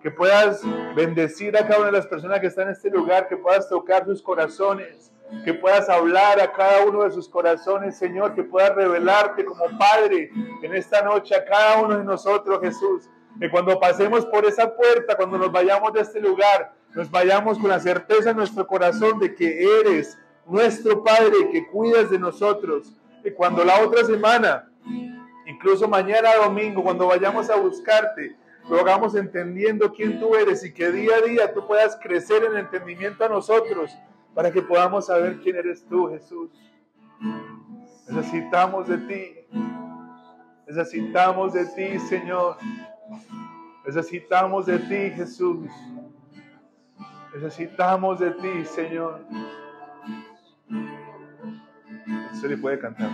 que 0.00 0.10
puedas 0.10 0.62
bendecir 0.94 1.56
a 1.56 1.66
cada 1.66 1.80
una 1.80 1.86
de 1.86 1.92
las 1.92 2.06
personas 2.06 2.40
que 2.40 2.46
están 2.46 2.68
en 2.68 2.72
este 2.72 2.90
lugar, 2.90 3.28
que 3.28 3.36
puedas 3.36 3.68
tocar 3.68 4.04
sus 4.04 4.22
corazones, 4.22 5.12
que 5.44 5.54
puedas 5.54 5.88
hablar 5.88 6.40
a 6.40 6.52
cada 6.52 6.84
uno 6.84 7.04
de 7.04 7.10
sus 7.10 7.28
corazones, 7.28 7.96
Señor, 7.96 8.34
que 8.34 8.42
puedas 8.42 8.74
revelarte 8.74 9.44
como 9.44 9.64
Padre 9.78 10.30
en 10.62 10.74
esta 10.74 11.02
noche 11.02 11.34
a 11.34 11.44
cada 11.44 11.82
uno 11.82 11.98
de 11.98 12.04
nosotros, 12.04 12.60
Jesús. 12.62 13.08
Que 13.38 13.50
cuando 13.50 13.78
pasemos 13.78 14.24
por 14.26 14.44
esa 14.46 14.74
puerta, 14.74 15.16
cuando 15.16 15.38
nos 15.38 15.52
vayamos 15.52 15.92
de 15.92 16.00
este 16.00 16.20
lugar, 16.20 16.72
nos 16.94 17.10
vayamos 17.10 17.58
con 17.58 17.68
la 17.70 17.78
certeza 17.78 18.30
en 18.30 18.36
nuestro 18.38 18.66
corazón 18.66 19.18
de 19.18 19.34
que 19.34 19.80
eres 19.80 20.18
nuestro 20.46 21.04
Padre, 21.04 21.50
que 21.52 21.66
cuidas 21.68 22.10
de 22.10 22.18
nosotros. 22.18 22.92
Y 23.22 23.30
cuando 23.30 23.64
la 23.64 23.80
otra 23.80 24.04
semana, 24.04 24.70
incluso 25.46 25.86
mañana 25.86 26.34
domingo, 26.36 26.82
cuando 26.82 27.06
vayamos 27.06 27.50
a 27.50 27.56
buscarte, 27.56 28.34
lo 28.68 28.80
hagamos 28.80 29.14
entendiendo 29.14 29.92
quién 29.92 30.18
tú 30.18 30.34
eres 30.34 30.64
y 30.64 30.72
que 30.72 30.90
día 30.90 31.16
a 31.16 31.26
día 31.26 31.54
tú 31.54 31.66
puedas 31.66 31.98
crecer 32.02 32.44
en 32.44 32.56
entendimiento 32.56 33.24
a 33.24 33.28
nosotros 33.28 33.90
para 34.34 34.50
que 34.52 34.62
podamos 34.62 35.06
saber 35.06 35.40
quién 35.40 35.56
eres 35.56 35.84
tú, 35.86 36.08
Jesús. 36.08 36.50
Necesitamos 38.08 38.88
de 38.88 38.98
ti. 38.98 39.48
Necesitamos 40.66 41.52
de 41.52 41.66
ti, 41.66 41.98
Señor. 41.98 42.56
Necesitamos 43.84 44.66
de 44.66 44.78
ti, 44.78 45.10
Jesús. 45.16 45.68
Necesitamos 47.34 48.18
de 48.18 48.30
ti, 48.32 48.64
Señor. 48.64 49.24
Se 52.40 52.48
le 52.48 52.56
puede 52.56 52.78
cantar. 52.78 53.10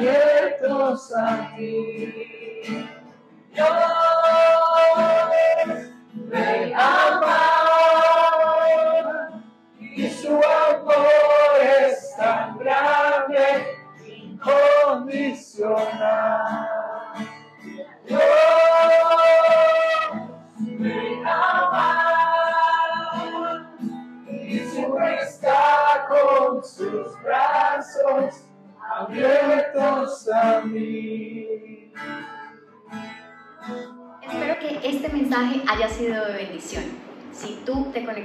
Abiertos 0.00 1.12
a 1.14 1.54
ti. 1.56 2.88
Dios 3.52 3.68
me 6.30 6.74
ama 6.74 6.99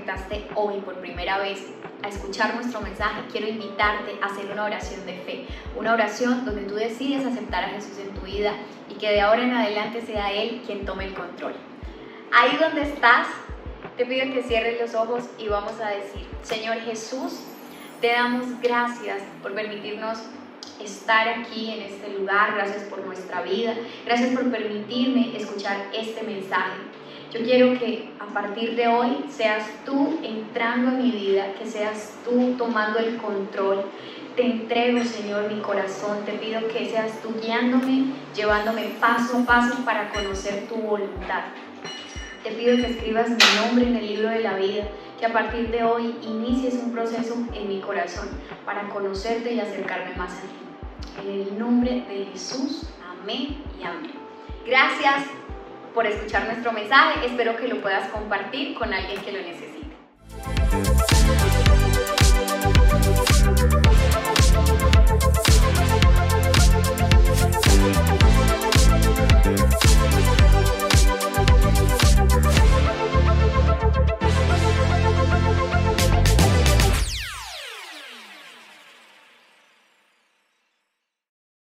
conectaste 0.06 0.47
hoy 0.53 0.82
por 0.82 0.95
primera 0.99 1.39
vez 1.39 1.66
a 2.03 2.10
escuchar 2.10 2.53
nuestro 2.53 2.80
mensaje, 2.82 3.22
quiero 3.32 3.47
invitarte 3.47 4.16
a 4.22 4.28
hacer 4.28 4.45
una 4.51 4.66
oración 4.66 5.03
de 5.06 5.14
fe, 5.14 5.47
una 5.76 5.93
oración 5.93 6.45
donde 6.45 6.62
tú 6.64 6.76
decides 6.76 7.26
aceptar 7.26 7.64
a 7.64 7.70
Jesús 7.70 7.97
en 7.97 8.14
tu 8.14 8.22
vida 8.22 8.53
y 8.88 8.95
que 8.95 9.10
de 9.10 9.22
ahora 9.22 9.41
en 9.41 9.53
adelante 9.53 10.01
sea 10.01 10.32
Él 10.32 10.62
quien 10.66 10.86
tome 10.86 11.06
el 11.06 11.16
control. 11.16 11.56
Ahí 12.32 12.56
donde 12.58 12.84
estás, 12.84 13.28
te 13.97 14.06
pido 14.06 14.32
que 14.32 14.43
cierres 14.43 14.80
los 14.80 14.93
ojos 14.93 15.24
y 15.39 15.47
vamos 15.47 15.74
a 15.82 15.89
decir, 15.89 16.28
Señor 16.43 16.78
Jesús, 16.82 17.39
te 17.99 18.12
damos 18.12 18.45
gracias 18.62 19.24
por 19.41 19.56
permitirnos 19.56 20.20
estar 20.84 21.28
aquí 21.30 21.72
en 21.72 21.82
este 21.82 22.10
lugar, 22.10 22.53
gracias 22.53 22.84
por 22.84 22.99
nuestra 22.99 23.41
vida, 23.41 23.74
gracias 24.06 24.36
por 24.36 24.51
permitirme 24.51 25.36
escuchar 25.36 25.78
este 25.93 26.22
mensaje. 26.22 26.78
Yo 27.36 27.43
quiero 27.43 27.77
que 27.77 28.11
a 28.17 28.33
partir 28.33 28.77
de 28.77 28.88
hoy 28.88 29.25
seas 29.27 29.65
tú 29.86 30.21
entrando 30.23 30.91
en 30.91 31.03
mi 31.03 31.11
vida, 31.11 31.51
que 31.59 31.65
seas 31.65 32.17
tú 32.23 32.55
tomando 32.57 32.97
el 32.97 33.17
control. 33.17 33.83
Te 34.38 34.45
entrego, 34.45 35.03
Señor, 35.03 35.51
mi 35.51 35.59
corazón. 35.59 36.19
Te 36.25 36.31
pido 36.33 36.65
que 36.69 36.89
seas 36.89 37.21
tú 37.21 37.36
guiándome, 37.41 38.13
llevándome 38.33 38.83
paso 39.01 39.39
a 39.39 39.45
paso 39.45 39.83
para 39.83 40.11
conocer 40.11 40.65
tu 40.69 40.75
voluntad. 40.75 41.43
Te 42.41 42.51
pido 42.51 42.77
que 42.77 42.91
escribas 42.91 43.29
mi 43.29 43.36
nombre 43.59 43.86
en 43.86 43.97
el 43.97 44.07
libro 44.07 44.29
de 44.29 44.39
la 44.39 44.55
vida, 44.55 44.88
que 45.19 45.25
a 45.25 45.33
partir 45.33 45.69
de 45.71 45.83
hoy 45.83 46.15
inicies 46.21 46.75
un 46.75 46.93
proceso 46.93 47.36
en 47.53 47.67
mi 47.67 47.81
corazón 47.81 48.29
para 48.65 48.88
conocerte 48.88 49.53
y 49.53 49.59
acercarme 49.59 50.15
más 50.15 50.31
a 50.31 50.41
ti. 50.41 51.27
En 51.27 51.41
el 51.41 51.59
nombre 51.59 52.05
de 52.07 52.27
Jesús, 52.31 52.83
amén 53.21 53.57
y 53.77 53.83
amén. 53.83 54.13
Gracias 54.65 55.25
por 55.96 56.06
escuchar 56.06 56.46
nuestro 56.46 56.74
mensaje. 56.74 57.26
Espero 57.26 57.56
que 57.56 57.70
lo 57.70 57.82
puedas 57.82 58.10
compartir 58.10 58.76
con 58.76 58.93
alguien 58.93 59.22
que 59.22 59.32
lo 59.32 59.39
necesite. 59.41 61.14